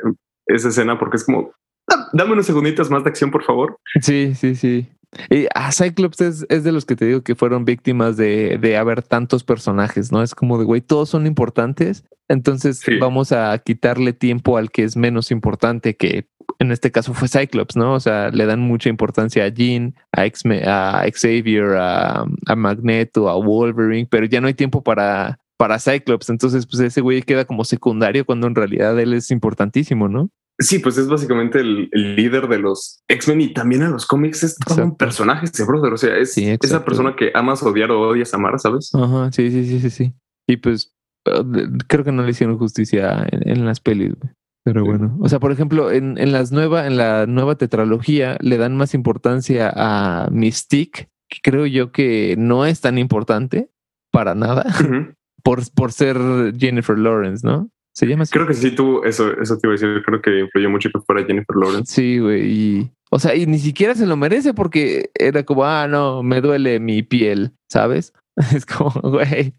esa 0.45 0.67
escena 0.69 0.99
porque 0.99 1.17
es 1.17 1.23
como, 1.25 1.51
"Ah, 1.51 1.55
dame 2.13 2.33
unos 2.33 2.45
segunditos 2.45 2.89
más 2.89 3.03
de 3.03 3.09
acción, 3.09 3.31
por 3.31 3.43
favor. 3.43 3.79
Sí, 4.01 4.33
sí, 4.35 4.55
sí. 4.55 4.87
Y 5.29 5.47
a 5.55 5.71
Cyclops 5.71 6.19
es, 6.21 6.45
es 6.49 6.63
de 6.65 6.71
los 6.73 6.85
que 6.85 6.95
te 6.95 7.05
digo 7.05 7.21
que 7.21 7.35
fueron 7.35 7.63
víctimas 7.63 8.17
de, 8.17 8.57
de 8.59 8.75
haber 8.77 9.01
tantos 9.01 9.43
personajes, 9.43 10.11
¿no? 10.11 10.21
Es 10.21 10.35
como 10.35 10.57
de, 10.59 10.65
güey, 10.65 10.81
todos 10.81 11.09
son 11.09 11.25
importantes, 11.25 12.03
entonces 12.27 12.79
Sí. 12.79 12.97
vamos 12.97 13.31
a 13.31 13.57
quitarle 13.59 14.11
tiempo 14.11 14.57
al 14.57 14.69
que 14.69 14.83
es 14.83 14.97
menos 14.97 15.31
importante, 15.31 15.95
que 15.95 16.27
en 16.59 16.71
este 16.71 16.91
caso 16.91 17.13
fue 17.13 17.29
Cyclops, 17.29 17.77
¿no? 17.77 17.93
O 17.93 17.99
sea, 18.01 18.29
le 18.31 18.45
dan 18.45 18.59
mucha 18.59 18.89
importancia 18.89 19.45
a 19.45 19.47
Jean, 19.47 19.95
a, 20.11 20.25
X 20.25 20.43
a 20.65 21.05
Xavier, 21.13 21.75
a, 21.77 22.25
a 22.45 22.55
Magneto, 22.57 23.29
a 23.29 23.35
Wolverine, 23.37 24.07
pero 24.11 24.25
ya 24.25 24.41
no 24.41 24.47
hay 24.47 24.55
tiempo 24.55 24.83
para, 24.83 25.39
para 25.57 25.79
Cyclops, 25.79 26.29
entonces 26.29 26.67
pues 26.67 26.81
ese 26.81 26.99
güey 27.01 27.21
queda 27.21 27.45
como 27.45 27.63
secundario 27.63 28.25
cuando 28.25 28.47
en 28.47 28.55
realidad 28.55 28.99
él 28.99 29.13
es 29.13 29.31
importantísimo, 29.31 30.09
¿no? 30.09 30.29
Sí, 30.59 30.79
pues 30.79 30.97
es 30.97 31.07
básicamente 31.07 31.59
el, 31.59 31.87
el 31.91 32.15
líder 32.15 32.47
de 32.47 32.57
los 32.59 33.03
X-Men 33.07 33.41
y 33.41 33.53
también 33.53 33.83
en 33.83 33.91
los 33.91 34.05
cómics 34.07 34.43
es 34.43 34.55
todo 34.57 34.83
un 34.83 34.97
personaje 34.97 35.45
ese 35.45 35.63
brother. 35.65 35.93
O 35.93 35.97
sea, 35.97 36.17
es 36.17 36.33
Sí, 36.33 36.47
esa 36.61 36.83
persona 36.83 37.15
que 37.15 37.31
amas 37.35 37.61
odiar 37.61 37.91
o 37.91 38.01
odias 38.01 38.33
amar, 38.33 38.59
¿sabes? 38.59 38.89
Ajá, 38.95 39.31
sí, 39.31 39.51
sí, 39.51 39.65
sí, 39.65 39.79
sí, 39.79 39.89
sí. 39.89 40.13
Y 40.47 40.57
pues 40.57 40.93
de- 41.25 41.67
creo 41.87 42.03
que 42.03 42.11
no 42.11 42.23
le 42.23 42.31
hicieron 42.31 42.57
justicia 42.57 43.27
en, 43.31 43.47
en 43.49 43.65
las 43.65 43.79
pelis, 43.79 44.15
güey. 44.19 44.33
Pero 44.63 44.83
bueno, 44.83 45.15
o 45.21 45.29
sea, 45.29 45.39
por 45.39 45.53
ejemplo, 45.53 45.91
en, 45.91 46.17
en 46.17 46.33
las 46.33 46.51
nueva, 46.51 46.87
en 46.87 46.97
la 46.97 47.25
nueva 47.25 47.55
tetralogía 47.55 48.37
le 48.41 48.57
dan 48.57 48.75
más 48.75 48.93
importancia 48.93 49.71
a 49.73 50.27
Mystique, 50.29 51.07
que 51.29 51.37
creo 51.41 51.65
yo 51.65 51.93
que 51.93 52.35
no 52.37 52.65
es 52.65 52.81
tan 52.81 52.97
importante 52.97 53.69
para 54.11 54.35
nada 54.35 54.65
por, 55.43 55.61
por 55.73 55.93
ser 55.93 56.17
Jennifer 56.57 56.97
Lawrence, 56.97 57.47
¿no? 57.47 57.69
Se 57.97 58.05
llama 58.05 58.23
así. 58.23 58.31
Creo 58.31 58.45
que 58.45 58.53
sí, 58.53 58.71
tú, 58.71 59.01
eso, 59.03 59.31
eso 59.41 59.57
te 59.57 59.65
iba 59.65 59.71
a 59.73 59.77
decir. 59.77 60.03
Creo 60.05 60.21
que 60.21 60.39
influyó 60.41 60.69
mucho 60.69 60.89
que 60.93 60.99
fuera 61.01 61.25
Jennifer 61.25 61.55
Lawrence. 61.55 61.91
Sí, 61.91 62.19
güey. 62.19 62.45
Y, 62.51 62.91
o 63.09 63.17
sea, 63.17 63.33
y 63.33 63.47
ni 63.47 63.57
siquiera 63.57 63.95
se 63.95 64.05
lo 64.05 64.15
merece 64.15 64.53
porque 64.53 65.09
era 65.15 65.41
como, 65.43 65.65
ah, 65.65 65.87
no, 65.87 66.21
me 66.21 66.39
duele 66.41 66.79
mi 66.79 67.01
piel, 67.01 67.53
¿sabes? 67.71 68.13
Es 68.55 68.67
como, 68.67 68.91
güey, 69.01 69.55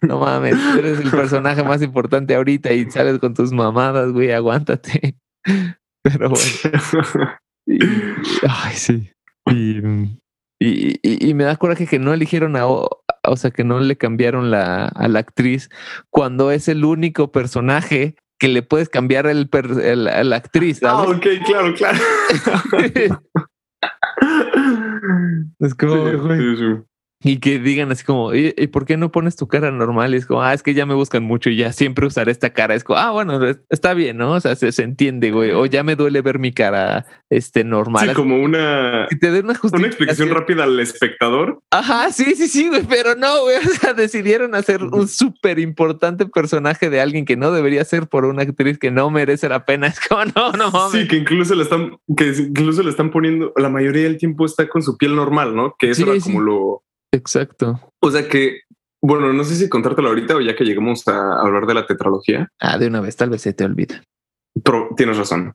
no 0.00 0.18
mames, 0.20 0.54
tú 0.56 0.78
eres 0.78 1.00
el 1.00 1.10
personaje 1.10 1.62
más 1.62 1.82
importante 1.82 2.34
ahorita 2.34 2.72
y 2.72 2.90
sales 2.90 3.18
con 3.18 3.34
tus 3.34 3.52
mamadas, 3.52 4.10
güey, 4.10 4.32
aguántate. 4.32 5.16
Pero 6.02 6.30
bueno. 6.30 6.42
Y- 7.68 7.78
ay, 8.48 8.74
sí. 8.74 9.10
Y, 9.50 9.78
y, 10.60 10.98
y- 11.02 11.28
y 11.28 11.34
me 11.34 11.44
da 11.44 11.56
coraje 11.56 11.86
que 11.86 11.98
no 11.98 12.14
eligieron 12.14 12.56
a, 12.56 12.64
o 13.30 13.36
sea, 13.36 13.50
que 13.50 13.64
no 13.64 13.80
le 13.80 13.96
cambiaron 13.96 14.50
la, 14.50 14.86
a 14.86 15.08
la 15.08 15.18
actriz 15.20 15.68
cuando 16.10 16.50
es 16.50 16.68
el 16.68 16.84
único 16.84 17.30
personaje 17.32 18.14
que 18.38 18.48
le 18.48 18.62
puedes 18.62 18.88
cambiar 18.88 19.26
el, 19.26 19.48
per- 19.48 19.80
el- 19.82 20.08
a 20.08 20.22
la 20.24 20.36
actriz, 20.36 20.80
Ah, 20.82 21.02
ok, 21.02 21.26
claro, 21.46 21.74
claro. 21.74 21.98
es 25.60 25.74
como, 25.74 26.10
Sí, 26.10 26.38
sí, 26.38 26.56
sí. 26.56 26.82
Y 27.28 27.38
que 27.40 27.58
digan 27.58 27.90
así 27.90 28.04
como, 28.04 28.34
¿y, 28.34 28.54
y 28.56 28.68
por 28.68 28.84
qué 28.86 28.96
no 28.96 29.10
pones 29.10 29.34
tu 29.34 29.48
cara 29.48 29.72
normal? 29.72 30.14
Y 30.14 30.18
es 30.18 30.26
como, 30.26 30.42
ah, 30.42 30.54
es 30.54 30.62
que 30.62 30.74
ya 30.74 30.86
me 30.86 30.94
buscan 30.94 31.24
mucho 31.24 31.50
y 31.50 31.56
ya 31.56 31.72
siempre 31.72 32.06
usaré 32.06 32.30
esta 32.30 32.50
cara. 32.50 32.74
Es 32.76 32.84
como, 32.84 33.00
ah, 33.00 33.10
bueno, 33.10 33.44
es- 33.44 33.58
está 33.68 33.94
bien, 33.94 34.16
¿no? 34.16 34.32
O 34.32 34.40
sea, 34.40 34.54
se, 34.54 34.70
se 34.70 34.84
entiende, 34.84 35.32
güey. 35.32 35.50
O 35.50 35.66
ya 35.66 35.82
me 35.82 35.96
duele 35.96 36.20
ver 36.22 36.38
mi 36.38 36.52
cara 36.52 37.04
este, 37.28 37.64
normal. 37.64 38.08
Sí, 38.08 38.14
como 38.14 38.40
una, 38.40 39.06
Que 39.10 39.16
te 39.16 39.30
den 39.32 39.46
una 39.46 39.58
una 39.72 39.86
explicación 39.88 40.30
rápida 40.30 40.62
al 40.64 40.78
espectador. 40.78 41.60
Ajá, 41.72 42.12
sí, 42.12 42.34
sí, 42.36 42.46
sí, 42.46 42.68
güey, 42.68 42.82
pero 42.88 43.14
no, 43.16 43.42
güey. 43.42 43.56
O 43.66 43.70
sea, 43.78 43.92
decidieron 43.92 44.54
hacer 44.54 44.84
un 44.84 45.08
súper 45.08 45.58
importante 45.58 46.26
personaje 46.26 46.90
de 46.90 47.00
alguien 47.00 47.24
que 47.24 47.36
no 47.36 47.50
debería 47.50 47.84
ser 47.84 48.06
por 48.08 48.24
una 48.24 48.42
actriz 48.42 48.78
que 48.78 48.90
no 48.92 49.10
merece 49.10 49.48
la 49.48 49.64
pena. 49.64 49.86
Es 49.96 50.00
como, 50.00 50.24
no, 50.26 50.52
no 50.52 50.70
mames. 50.70 50.92
Sí, 51.02 51.08
que 51.08 51.16
incluso 51.16 51.54
le 51.56 51.64
están, 51.64 51.96
que 52.16 52.28
incluso 52.38 52.82
le 52.84 52.90
están 52.90 53.10
poniendo, 53.10 53.52
la 53.56 53.68
mayoría 53.68 54.04
del 54.04 54.16
tiempo 54.18 54.46
está 54.46 54.68
con 54.68 54.82
su 54.82 54.96
piel 54.96 55.16
normal, 55.16 55.56
¿no? 55.56 55.74
Que 55.78 55.90
eso 55.90 56.04
Sí, 56.04 56.10
era 56.10 56.20
sí. 56.20 56.32
como 56.32 56.40
lo, 56.40 56.82
Exacto. 57.12 57.80
O 58.00 58.10
sea 58.10 58.28
que, 58.28 58.60
bueno, 59.02 59.32
no 59.32 59.44
sé 59.44 59.56
si 59.56 59.68
contártelo 59.68 60.08
ahorita 60.08 60.36
o 60.36 60.40
ya 60.40 60.56
que 60.56 60.64
llegamos 60.64 61.06
a 61.08 61.40
hablar 61.40 61.66
de 61.66 61.74
la 61.74 61.86
tetralogía. 61.86 62.48
Ah, 62.60 62.78
de 62.78 62.88
una 62.88 63.00
vez, 63.00 63.16
tal 63.16 63.30
vez 63.30 63.42
se 63.42 63.52
te 63.52 63.64
olvida. 63.64 64.02
Pero 64.62 64.90
tienes 64.96 65.16
razón. 65.16 65.52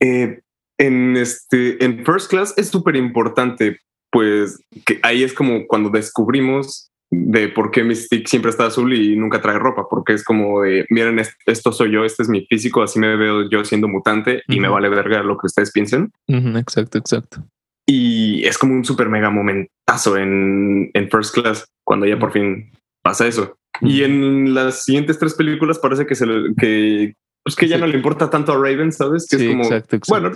Eh, 0.00 0.40
en 0.78 1.16
este, 1.16 1.84
en 1.84 2.04
First 2.04 2.30
Class 2.30 2.54
es 2.56 2.68
súper 2.68 2.96
importante, 2.96 3.78
pues 4.10 4.58
que 4.84 4.98
ahí 5.02 5.22
es 5.22 5.34
como 5.34 5.66
cuando 5.66 5.90
descubrimos 5.90 6.90
de 7.10 7.48
por 7.48 7.70
qué 7.70 7.82
Mystique 7.82 8.28
siempre 8.28 8.50
está 8.50 8.66
azul 8.66 8.94
y 8.94 9.16
nunca 9.16 9.40
trae 9.40 9.58
ropa, 9.58 9.86
porque 9.90 10.12
es 10.12 10.24
como 10.24 10.62
de, 10.62 10.86
miren, 10.90 11.20
esto 11.46 11.72
soy 11.72 11.92
yo, 11.92 12.04
este 12.04 12.22
es 12.22 12.28
mi 12.28 12.46
físico, 12.46 12.82
así 12.82 12.98
me 12.98 13.16
veo 13.16 13.48
yo 13.50 13.64
siendo 13.64 13.88
mutante 13.88 14.42
y 14.46 14.60
me 14.60 14.68
vale 14.68 14.88
verga 14.88 15.22
lo 15.22 15.36
que 15.36 15.46
ustedes 15.46 15.72
piensen. 15.72 16.12
exacto, 16.28 16.98
exacto. 16.98 17.44
Y 17.92 18.46
es 18.46 18.56
como 18.56 18.74
un 18.74 18.84
super 18.84 19.08
mega 19.08 19.30
momentazo 19.30 20.16
en, 20.16 20.92
en 20.94 21.10
First 21.10 21.34
Class, 21.34 21.66
cuando 21.84 22.06
ya 22.06 22.16
por 22.20 22.30
fin 22.30 22.70
pasa 23.02 23.26
eso. 23.26 23.56
Y 23.80 24.04
en 24.04 24.54
las 24.54 24.84
siguientes 24.84 25.18
tres 25.18 25.34
películas 25.34 25.80
parece 25.80 26.06
que 26.06 26.14
se 26.14 26.24
que 26.56 27.14
pues 27.42 27.56
que 27.56 27.66
ya 27.66 27.78
no 27.78 27.88
le 27.88 27.96
importa 27.96 28.30
tanto 28.30 28.52
a 28.52 28.54
Raven, 28.54 28.92
¿sabes? 28.92 29.26
Que 29.28 29.36
es 29.36 29.48
como, 29.48 29.68
bueno, 30.06 30.30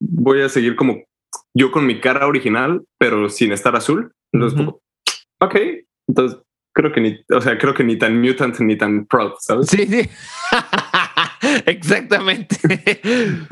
voy 0.00 0.40
a 0.40 0.48
seguir 0.48 0.74
como 0.74 1.04
yo 1.54 1.70
con 1.70 1.86
mi 1.86 2.00
cara 2.00 2.26
original, 2.26 2.82
pero 2.98 3.28
sin 3.28 3.52
estar 3.52 3.76
azul. 3.76 4.12
Entonces, 4.32 4.66
ok, 5.40 5.54
entonces 6.08 6.40
creo 6.74 6.92
que 6.92 7.00
ni, 7.00 7.20
o 7.32 7.40
sea, 7.40 7.56
creo 7.56 7.72
que 7.72 7.84
ni 7.84 7.96
tan 7.96 8.20
mutant 8.20 8.58
ni 8.58 8.76
tan 8.76 9.06
proud, 9.06 9.34
¿sabes? 9.38 9.68
Sí, 9.68 9.86
sí. 9.86 10.08
Exactamente. 11.66 12.56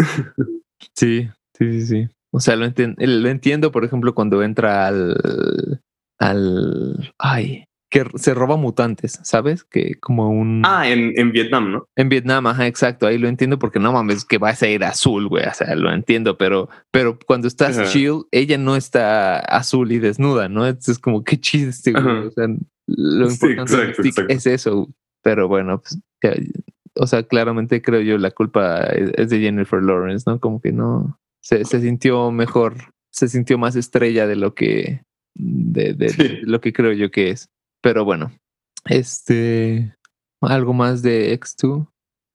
sí, 0.96 1.28
sí, 1.56 1.80
sí, 1.80 1.86
sí. 1.86 2.08
O 2.34 2.40
sea, 2.40 2.56
lo, 2.56 2.66
lo 2.66 3.28
entiendo, 3.28 3.70
por 3.70 3.84
ejemplo, 3.84 4.12
cuando 4.12 4.42
entra 4.42 4.88
al, 4.88 5.80
al, 6.18 7.14
ay, 7.16 7.66
que 7.88 8.04
se 8.16 8.34
roba 8.34 8.56
mutantes, 8.56 9.20
¿sabes? 9.22 9.62
Que 9.62 10.00
como 10.00 10.30
un... 10.30 10.62
Ah, 10.66 10.88
en, 10.88 11.12
en 11.16 11.30
Vietnam, 11.30 11.70
¿no? 11.70 11.86
En 11.94 12.08
Vietnam, 12.08 12.48
ajá, 12.48 12.66
exacto. 12.66 13.06
Ahí 13.06 13.18
lo 13.18 13.28
entiendo 13.28 13.60
porque 13.60 13.78
no 13.78 13.92
mames 13.92 14.24
que 14.24 14.38
va 14.38 14.48
a 14.48 14.56
ser 14.56 14.82
azul, 14.82 15.28
güey. 15.28 15.46
O 15.46 15.54
sea, 15.54 15.76
lo 15.76 15.92
entiendo, 15.92 16.36
pero, 16.36 16.68
pero 16.90 17.20
cuando 17.24 17.46
estás 17.46 17.92
chill, 17.92 18.24
ella 18.32 18.58
no 18.58 18.74
está 18.74 19.38
azul 19.38 19.92
y 19.92 20.00
desnuda, 20.00 20.48
¿no? 20.48 20.66
Es, 20.66 20.98
como, 20.98 21.22
qué 21.22 21.38
chiste, 21.38 21.92
güey. 21.92 22.26
O 22.26 22.30
sea, 22.32 22.48
lo 22.88 23.30
importante 23.30 23.92
es 24.28 24.46
eso. 24.48 24.88
Pero 25.22 25.46
bueno, 25.46 25.80
pues, 25.80 26.00
o 26.96 27.06
sea, 27.06 27.22
claramente 27.22 27.80
creo 27.80 28.00
yo 28.00 28.18
la 28.18 28.32
culpa 28.32 28.86
es 28.86 29.30
de 29.30 29.38
Jennifer 29.38 29.80
Lawrence, 29.80 30.24
¿no? 30.26 30.40
Como 30.40 30.60
que 30.60 30.72
no, 30.72 31.16
se, 31.44 31.64
se 31.66 31.80
sintió 31.80 32.30
mejor, 32.30 32.94
se 33.10 33.28
sintió 33.28 33.58
más 33.58 33.76
estrella 33.76 34.26
de 34.26 34.36
lo 34.36 34.54
que, 34.54 35.02
de, 35.34 35.92
de 35.92 36.40
lo 36.42 36.60
que 36.60 36.72
creo 36.72 36.92
yo 36.92 37.10
que 37.10 37.30
es. 37.30 37.50
Pero 37.82 38.04
bueno, 38.04 38.32
este, 38.86 39.94
algo 40.40 40.72
más 40.72 41.02
de 41.02 41.38
X2. 41.38 41.86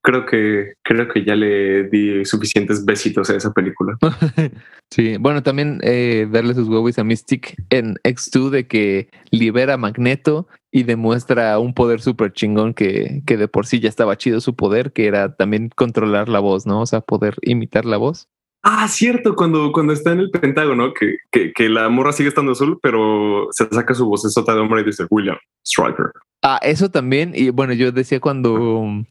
Creo 0.01 0.25
que, 0.27 0.73
creo 0.83 1.09
que 1.09 1.25
ya 1.25 1.35
le 1.35 1.89
di 1.89 2.23
suficientes 2.23 2.85
besitos 2.85 3.29
a 3.31 3.35
esa 3.35 3.51
película. 3.51 3.97
sí, 4.91 5.17
bueno, 5.17 5.41
también 5.41 5.79
eh, 5.81 6.27
darle 6.31 6.53
sus 6.53 6.69
huevos 6.69 6.97
a 6.99 7.03
Mystic 7.03 7.55
en 7.71 7.95
X2 8.03 8.49
de 8.51 8.67
que 8.67 9.09
libera 9.31 9.75
Magneto 9.77 10.47
y 10.71 10.83
demuestra 10.83 11.57
un 11.57 11.73
poder 11.73 11.99
súper 11.99 12.31
chingón 12.31 12.75
que, 12.75 13.23
que 13.25 13.37
de 13.37 13.47
por 13.47 13.65
sí 13.65 13.79
ya 13.79 13.89
estaba 13.89 14.17
chido 14.17 14.39
su 14.39 14.55
poder, 14.55 14.93
que 14.93 15.07
era 15.07 15.35
también 15.35 15.69
controlar 15.75 16.29
la 16.29 16.39
voz, 16.39 16.67
¿no? 16.67 16.81
O 16.81 16.85
sea, 16.85 17.01
poder 17.01 17.35
imitar 17.41 17.85
la 17.85 17.97
voz. 17.97 18.29
Ah, 18.63 18.87
cierto, 18.87 19.35
cuando, 19.35 19.71
cuando 19.71 19.93
está 19.93 20.11
en 20.11 20.19
el 20.19 20.31
Pentágono, 20.31 20.93
que, 20.93 21.17
que, 21.31 21.53
que, 21.53 21.69
la 21.69 21.87
morra 21.87 22.11
sigue 22.11 22.29
estando 22.29 22.51
azul, 22.51 22.77
pero 22.81 23.47
se 23.51 23.67
saca 23.69 23.93
su 23.93 24.05
voz 24.05 24.21
sota 24.33 24.53
de 24.53 24.59
hombre 24.59 24.81
y 24.81 24.85
dice 24.85 25.05
William 25.09 25.37
Striker. 25.65 26.11
Ah, 26.43 26.59
eso 26.61 26.89
también. 26.89 27.31
Y 27.33 27.51
bueno, 27.51 27.73
yo 27.73 27.91
decía 27.91 28.19
cuando, 28.19 29.05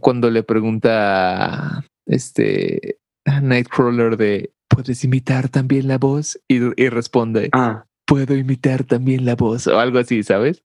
cuando 0.00 0.30
le 0.30 0.42
pregunta 0.42 1.84
este 2.06 2.98
Nightcrawler 3.42 4.16
de 4.16 4.54
¿puedes 4.68 5.04
imitar 5.04 5.48
también 5.48 5.88
la 5.88 5.98
voz? 5.98 6.40
Y, 6.48 6.60
y 6.82 6.88
responde, 6.88 7.48
ah. 7.52 7.84
¿puedo 8.06 8.34
imitar 8.34 8.84
también 8.84 9.24
la 9.24 9.36
voz? 9.36 9.66
O 9.66 9.78
algo 9.78 9.98
así, 9.98 10.22
¿sabes? 10.22 10.62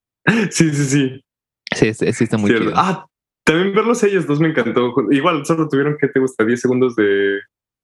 Sí, 0.52 0.74
sí, 0.74 0.86
sí. 0.86 1.22
Sí, 1.76 1.94
sí, 1.94 2.24
está 2.24 2.38
muy 2.38 2.52
chido. 2.52 2.72
Ah, 2.76 3.06
también 3.44 3.74
verlos 3.74 4.04
ellos 4.04 4.28
dos 4.28 4.40
me 4.40 4.50
encantó. 4.50 4.94
Igual 5.12 5.46
solo 5.46 5.68
tuvieron 5.68 5.98
que 6.00 6.08
te 6.08 6.20
gusta 6.20 6.44
10 6.44 6.60
segundos 6.60 6.96
de, 6.96 7.40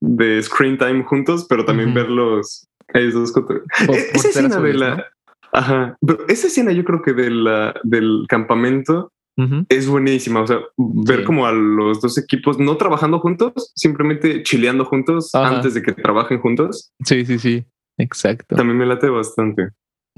de 0.06 0.42
screen 0.44 0.78
time 0.78 1.04
juntos, 1.04 1.46
pero 1.50 1.66
también 1.66 1.94
verlos 1.94 2.68
ellos 2.94 3.14
dos 3.34 3.34
e-, 3.90 3.94
esa 4.14 4.30
escena 4.30 4.60
de 4.60 4.74
la. 4.74 5.06
Ajá. 5.52 5.98
Pero 6.06 6.28
esa 6.28 6.48
escena 6.48 6.72
yo 6.72 6.84
creo 6.84 7.02
que 7.02 7.14
de 7.14 7.30
la, 7.30 7.74
del 7.84 8.26
campamento 8.28 9.12
es 9.70 9.88
buenísima. 9.88 10.42
O 10.42 10.48
sea, 10.48 10.60
ver 10.78 11.24
como 11.24 11.46
a 11.46 11.52
los 11.52 12.02
dos 12.02 12.18
equipos 12.18 12.58
no 12.60 12.78
trabajando 12.78 13.20
juntos, 13.20 13.72
simplemente 13.76 14.44
chileando 14.44 14.86
juntos 14.86 15.34
antes 15.34 15.74
de 15.74 15.82
que 15.82 15.94
trabajen 15.94 16.40
juntos. 16.40 16.92
Sí, 17.04 17.26
sí, 17.26 17.40
sí. 17.40 17.66
Exacto. 17.98 18.56
También 18.56 18.78
me 18.78 18.86
late 18.86 19.10
bastante. 19.10 19.70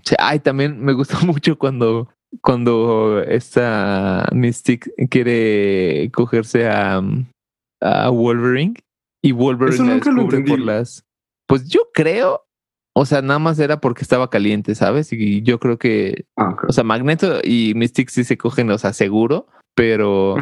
Sí, 0.03 0.15
ay, 0.19 0.39
también 0.39 0.83
me 0.83 0.93
gustó 0.93 1.17
mucho 1.25 1.57
cuando, 1.57 2.09
cuando 2.41 3.21
esta 3.21 4.27
Mystic 4.31 4.89
quiere 5.09 6.09
cogerse 6.13 6.67
a, 6.67 7.01
a 7.81 8.09
Wolverine 8.09 8.75
y 9.28 9.32
Wolverine 9.34 9.99
por 10.45 10.59
las. 10.59 11.05
Pues 11.47 11.67
yo 11.67 11.82
creo, 11.93 12.45
o 12.93 13.05
sea, 13.05 13.21
nada 13.21 13.39
más 13.39 13.59
era 13.59 13.80
porque 13.80 14.01
estaba 14.01 14.30
caliente, 14.30 14.75
¿sabes? 14.75 15.11
Y 15.11 15.41
yo 15.41 15.59
creo 15.59 15.78
que, 15.78 16.25
ah, 16.38 16.55
o 16.67 16.71
sea, 16.71 16.84
Magneto 16.84 17.39
y 17.43 17.73
Mystic 17.75 18.09
sí 18.09 18.23
se 18.23 18.38
cogen, 18.38 18.69
o 18.71 18.78
sea, 18.78 18.93
seguro, 18.93 19.47
pero, 19.75 20.36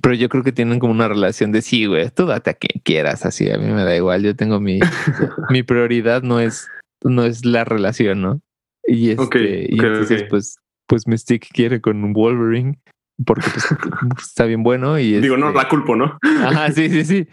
pero 0.00 0.14
yo 0.14 0.28
creo 0.28 0.42
que 0.42 0.52
tienen 0.52 0.78
como 0.78 0.92
una 0.92 1.08
relación 1.08 1.52
de 1.52 1.62
sí, 1.62 1.86
güey, 1.86 2.10
tú 2.10 2.26
date 2.26 2.50
a 2.50 2.54
quien 2.54 2.82
quieras, 2.84 3.24
así 3.24 3.50
a 3.50 3.58
mí 3.58 3.66
me 3.66 3.84
da 3.84 3.96
igual. 3.96 4.22
Yo 4.22 4.36
tengo 4.36 4.60
mi, 4.60 4.80
mi 5.50 5.62
prioridad 5.62 6.22
no 6.22 6.40
es, 6.40 6.68
no 7.04 7.24
es 7.24 7.44
la 7.44 7.64
relación, 7.64 8.22
¿no? 8.22 8.40
Y 8.84 9.10
este, 9.10 9.66
y 9.68 9.78
entonces, 9.78 10.24
pues, 10.28 10.56
pues 10.88 11.06
Mystic 11.06 11.48
quiere 11.52 11.80
con 11.80 12.02
un 12.02 12.12
Wolverine 12.12 12.80
porque 13.24 13.46
pues, 13.50 13.66
está 14.22 14.44
bien 14.44 14.62
bueno 14.62 14.98
y 14.98 15.20
digo 15.20 15.36
no 15.36 15.52
la 15.52 15.68
culpo 15.68 15.96
no 15.96 16.18
ajá 16.22 16.72
sí 16.72 16.88
sí 16.88 17.04
sí. 17.04 17.28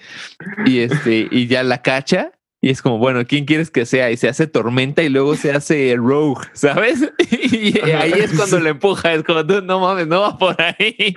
Y 0.65 0.79
este 0.79 1.27
y 1.31 1.47
ya 1.47 1.63
la 1.63 1.81
cacha 1.81 2.31
y 2.61 2.69
es 2.69 2.81
como 2.81 2.97
bueno 2.97 3.25
quién 3.25 3.45
quieres 3.45 3.71
que 3.71 3.85
sea 3.85 4.11
y 4.11 4.17
se 4.17 4.27
hace 4.27 4.47
tormenta 4.47 5.01
y 5.03 5.09
luego 5.09 5.35
se 5.35 5.51
hace 5.51 5.95
rogue 5.97 6.47
sabes 6.53 7.11
y 7.31 7.79
ahí 7.79 8.13
es 8.15 8.33
cuando 8.33 8.59
le 8.59 8.71
empuja 8.71 9.13
es 9.13 9.23
como 9.23 9.43
no 9.43 9.79
mames 9.79 10.07
no 10.07 10.21
va 10.21 10.37
por 10.37 10.55
ahí 10.61 11.13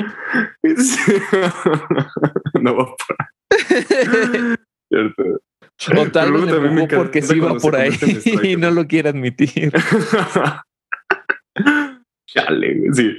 no 2.60 2.76
va 2.76 2.86
por 2.96 3.16
ahí. 3.18 4.56
Cierto. 4.88 5.22
o 5.96 6.10
tal 6.10 6.32
vez 6.32 6.88
porque 6.94 7.22
sí 7.22 7.40
va 7.40 7.54
por 7.56 7.76
ahí 7.76 7.92
y 8.42 8.56
no 8.56 8.70
lo 8.70 8.86
quiere 8.86 9.08
admitir. 9.08 9.72
Chale, 12.26 12.92
sí. 12.92 13.16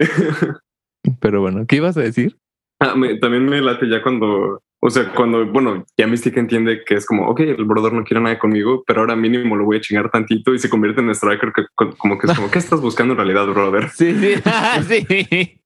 Pero 1.20 1.42
bueno, 1.42 1.66
¿qué 1.68 1.78
ibas 1.78 1.98
a 1.98 2.02
decir? 2.02 2.38
Ah, 2.80 2.96
también 3.22 3.46
me 3.46 3.62
late 3.62 3.90
ya 3.90 4.02
cuando, 4.02 4.62
o 4.82 4.90
sea, 4.90 5.14
cuando, 5.14 5.46
bueno, 5.46 5.86
ya 5.98 6.08
Mystic 6.08 6.36
entiende 6.38 6.84
que 6.86 6.96
es 6.96 7.06
como, 7.06 7.28
ok, 7.30 7.40
el 7.42 7.66
brother 7.66 7.94
no 7.94 8.04
quiere 8.04 8.22
nada 8.22 8.38
conmigo, 8.40 8.84
pero 8.86 9.02
ahora 9.02 9.16
mínimo 9.16 9.56
lo 9.56 9.66
voy 9.66 9.78
a 9.78 9.82
chingar 9.82 10.10
tantito 10.12 10.54
y 10.54 10.60
se 10.60 10.70
convierte 10.70 11.02
en 11.02 11.10
striker, 11.12 11.54
que, 11.54 11.64
como 11.98 12.18
que 12.18 12.28
es 12.28 12.36
como, 12.36 12.52
¿qué 12.52 12.60
estás 12.60 12.82
buscando 12.82 13.14
en 13.14 13.18
realidad, 13.18 13.48
brother? 13.48 13.90
Sí, 13.90 14.14
sí, 14.14 14.36
sí. 15.08 15.62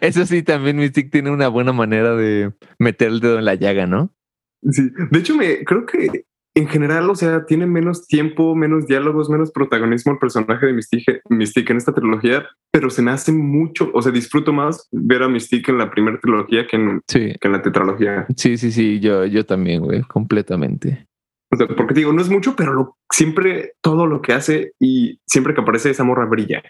Eso 0.00 0.26
sí, 0.26 0.42
también 0.42 0.76
Mystic 0.76 1.10
tiene 1.10 1.30
una 1.30 1.48
buena 1.48 1.72
manera 1.72 2.14
de 2.16 2.52
meter 2.78 3.08
el 3.08 3.20
dedo 3.20 3.38
en 3.38 3.44
la 3.44 3.54
llaga, 3.54 3.86
¿no? 3.86 4.10
Sí, 4.70 4.90
de 5.10 5.18
hecho, 5.18 5.36
me 5.36 5.64
creo 5.64 5.86
que 5.86 6.24
en 6.54 6.68
general, 6.68 7.08
o 7.08 7.14
sea, 7.14 7.46
tiene 7.46 7.66
menos 7.66 8.06
tiempo, 8.06 8.54
menos 8.54 8.86
diálogos, 8.86 9.30
menos 9.30 9.50
protagonismo 9.50 10.12
el 10.12 10.18
personaje 10.18 10.66
de 10.66 10.72
Mystique, 10.72 11.20
Mystique 11.28 11.72
en 11.72 11.78
esta 11.78 11.94
trilogía, 11.94 12.46
pero 12.70 12.90
se 12.90 13.02
me 13.02 13.10
hace 13.10 13.32
mucho, 13.32 13.90
o 13.94 14.02
sea, 14.02 14.12
disfruto 14.12 14.52
más 14.52 14.88
ver 14.92 15.22
a 15.22 15.28
Mystique 15.28 15.70
en 15.70 15.78
la 15.78 15.90
primera 15.90 16.18
trilogía 16.20 16.66
que 16.66 16.76
en, 16.76 17.00
que 17.06 17.38
en 17.40 17.52
la 17.52 17.62
tetralogía. 17.62 18.26
Sí, 18.36 18.58
sí, 18.58 18.70
sí, 18.70 19.00
yo, 19.00 19.24
yo 19.24 19.46
también, 19.46 19.82
güey, 19.82 20.02
completamente 20.02 21.06
porque 21.76 21.94
digo, 21.94 22.12
no 22.12 22.22
es 22.22 22.30
mucho, 22.30 22.56
pero 22.56 22.96
siempre 23.10 23.74
todo 23.82 24.06
lo 24.06 24.22
que 24.22 24.32
hace 24.32 24.72
y 24.80 25.20
siempre 25.26 25.54
que 25.54 25.60
aparece 25.60 25.90
esa 25.90 26.04
morra 26.04 26.24
brilla. 26.24 26.62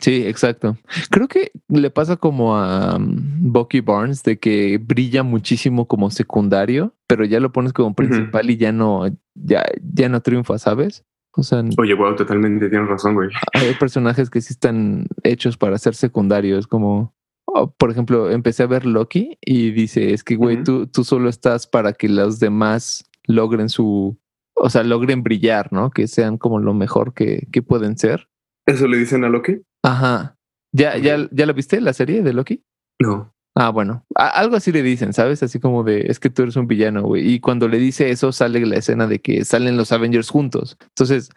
Sí, 0.00 0.26
exacto. 0.26 0.76
Creo 1.10 1.26
que 1.26 1.52
le 1.68 1.90
pasa 1.90 2.16
como 2.16 2.56
a 2.56 2.96
um, 2.96 3.16
Bucky 3.52 3.80
Barnes 3.80 4.22
de 4.22 4.38
que 4.38 4.78
brilla 4.78 5.22
muchísimo 5.22 5.88
como 5.88 6.10
secundario, 6.10 6.94
pero 7.06 7.24
ya 7.24 7.40
lo 7.40 7.52
pones 7.52 7.72
como 7.72 7.94
principal 7.94 8.50
y 8.50 8.56
ya 8.56 8.72
no, 8.72 9.06
ya, 9.34 9.64
ya 9.82 10.08
no 10.08 10.20
triunfa, 10.20 10.58
¿sabes? 10.58 11.04
O 11.36 11.42
sea, 11.42 11.62
oye, 11.78 11.94
wow, 11.94 12.16
totalmente 12.16 12.68
tienes 12.68 12.88
razón, 12.88 13.14
güey. 13.14 13.28
Hay 13.54 13.74
personajes 13.74 14.28
que 14.28 14.40
sí 14.40 14.52
están 14.52 15.06
hechos 15.22 15.56
para 15.56 15.78
ser 15.78 15.94
secundarios, 15.94 16.66
como 16.66 17.14
oh, 17.46 17.72
por 17.72 17.90
ejemplo, 17.90 18.30
empecé 18.30 18.62
a 18.62 18.66
ver 18.66 18.86
Loki 18.86 19.38
y 19.40 19.70
dice, 19.70 20.12
es 20.12 20.24
que, 20.24 20.36
güey, 20.36 20.62
tú, 20.62 20.86
tú 20.86 21.04
solo 21.04 21.28
estás 21.28 21.66
para 21.66 21.92
que 21.92 22.08
los 22.08 22.38
demás 22.40 23.04
logren 23.26 23.68
su, 23.68 24.18
o 24.54 24.70
sea, 24.70 24.82
logren 24.82 25.22
brillar, 25.22 25.72
¿no? 25.72 25.90
Que 25.90 26.08
sean 26.08 26.38
como 26.38 26.58
lo 26.58 26.74
mejor 26.74 27.14
que, 27.14 27.46
que 27.52 27.62
pueden 27.62 27.96
ser. 27.98 28.28
¿Eso 28.66 28.86
le 28.86 28.98
dicen 28.98 29.24
a 29.24 29.28
Loki? 29.28 29.62
Ajá. 29.82 30.36
¿Ya, 30.72 30.96
ya, 30.98 31.28
ya 31.32 31.46
lo 31.46 31.54
viste 31.54 31.80
la 31.80 31.92
serie 31.92 32.22
de 32.22 32.32
Loki? 32.32 32.64
No. 33.00 33.34
Ah, 33.56 33.70
bueno, 33.70 34.06
algo 34.14 34.56
así 34.56 34.70
le 34.70 34.82
dicen, 34.82 35.12
¿sabes? 35.12 35.42
Así 35.42 35.58
como 35.58 35.82
de, 35.82 36.02
es 36.02 36.20
que 36.20 36.30
tú 36.30 36.42
eres 36.42 36.54
un 36.54 36.68
villano, 36.68 37.02
güey. 37.02 37.34
Y 37.34 37.40
cuando 37.40 37.66
le 37.66 37.78
dice 37.78 38.10
eso, 38.10 38.30
sale 38.30 38.64
la 38.64 38.76
escena 38.76 39.08
de 39.08 39.20
que 39.20 39.44
salen 39.44 39.76
los 39.76 39.90
Avengers 39.90 40.30
juntos. 40.30 40.78
Entonces, 40.80 41.30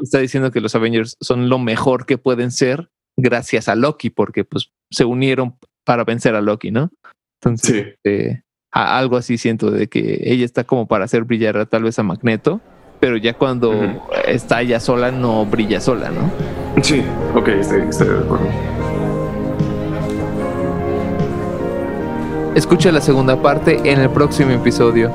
está 0.00 0.18
diciendo 0.20 0.52
que 0.52 0.60
los 0.60 0.76
Avengers 0.76 1.16
son 1.20 1.48
lo 1.48 1.58
mejor 1.58 2.06
que 2.06 2.16
pueden 2.16 2.52
ser 2.52 2.90
gracias 3.16 3.68
a 3.68 3.74
Loki, 3.74 4.10
porque 4.10 4.44
pues 4.44 4.70
se 4.90 5.04
unieron 5.04 5.58
para 5.84 6.04
vencer 6.04 6.36
a 6.36 6.40
Loki, 6.40 6.70
¿no? 6.70 6.92
Entonces, 7.42 7.96
eh, 8.04 8.42
algo 8.70 9.16
así 9.16 9.38
siento 9.38 9.70
de 9.70 9.88
que 9.88 10.20
ella 10.24 10.44
está 10.44 10.64
como 10.64 10.86
para 10.86 11.04
hacer 11.04 11.24
brillar 11.24 11.66
tal 11.66 11.82
vez 11.84 11.98
a 11.98 12.02
Magneto, 12.02 12.60
pero 13.00 13.16
ya 13.16 13.34
cuando 13.34 13.72
está 14.26 14.60
ella 14.60 14.80
sola, 14.80 15.10
no 15.10 15.46
brilla 15.46 15.80
sola, 15.80 16.10
¿no? 16.10 16.30
Sí, 16.82 17.02
ok, 17.34 17.48
estoy 17.48 17.80
de 17.80 18.18
acuerdo. 18.18 18.48
Escucha 22.54 22.90
la 22.90 23.00
segunda 23.00 23.40
parte 23.40 23.80
en 23.84 24.00
el 24.00 24.10
próximo 24.10 24.50
episodio. 24.50 25.12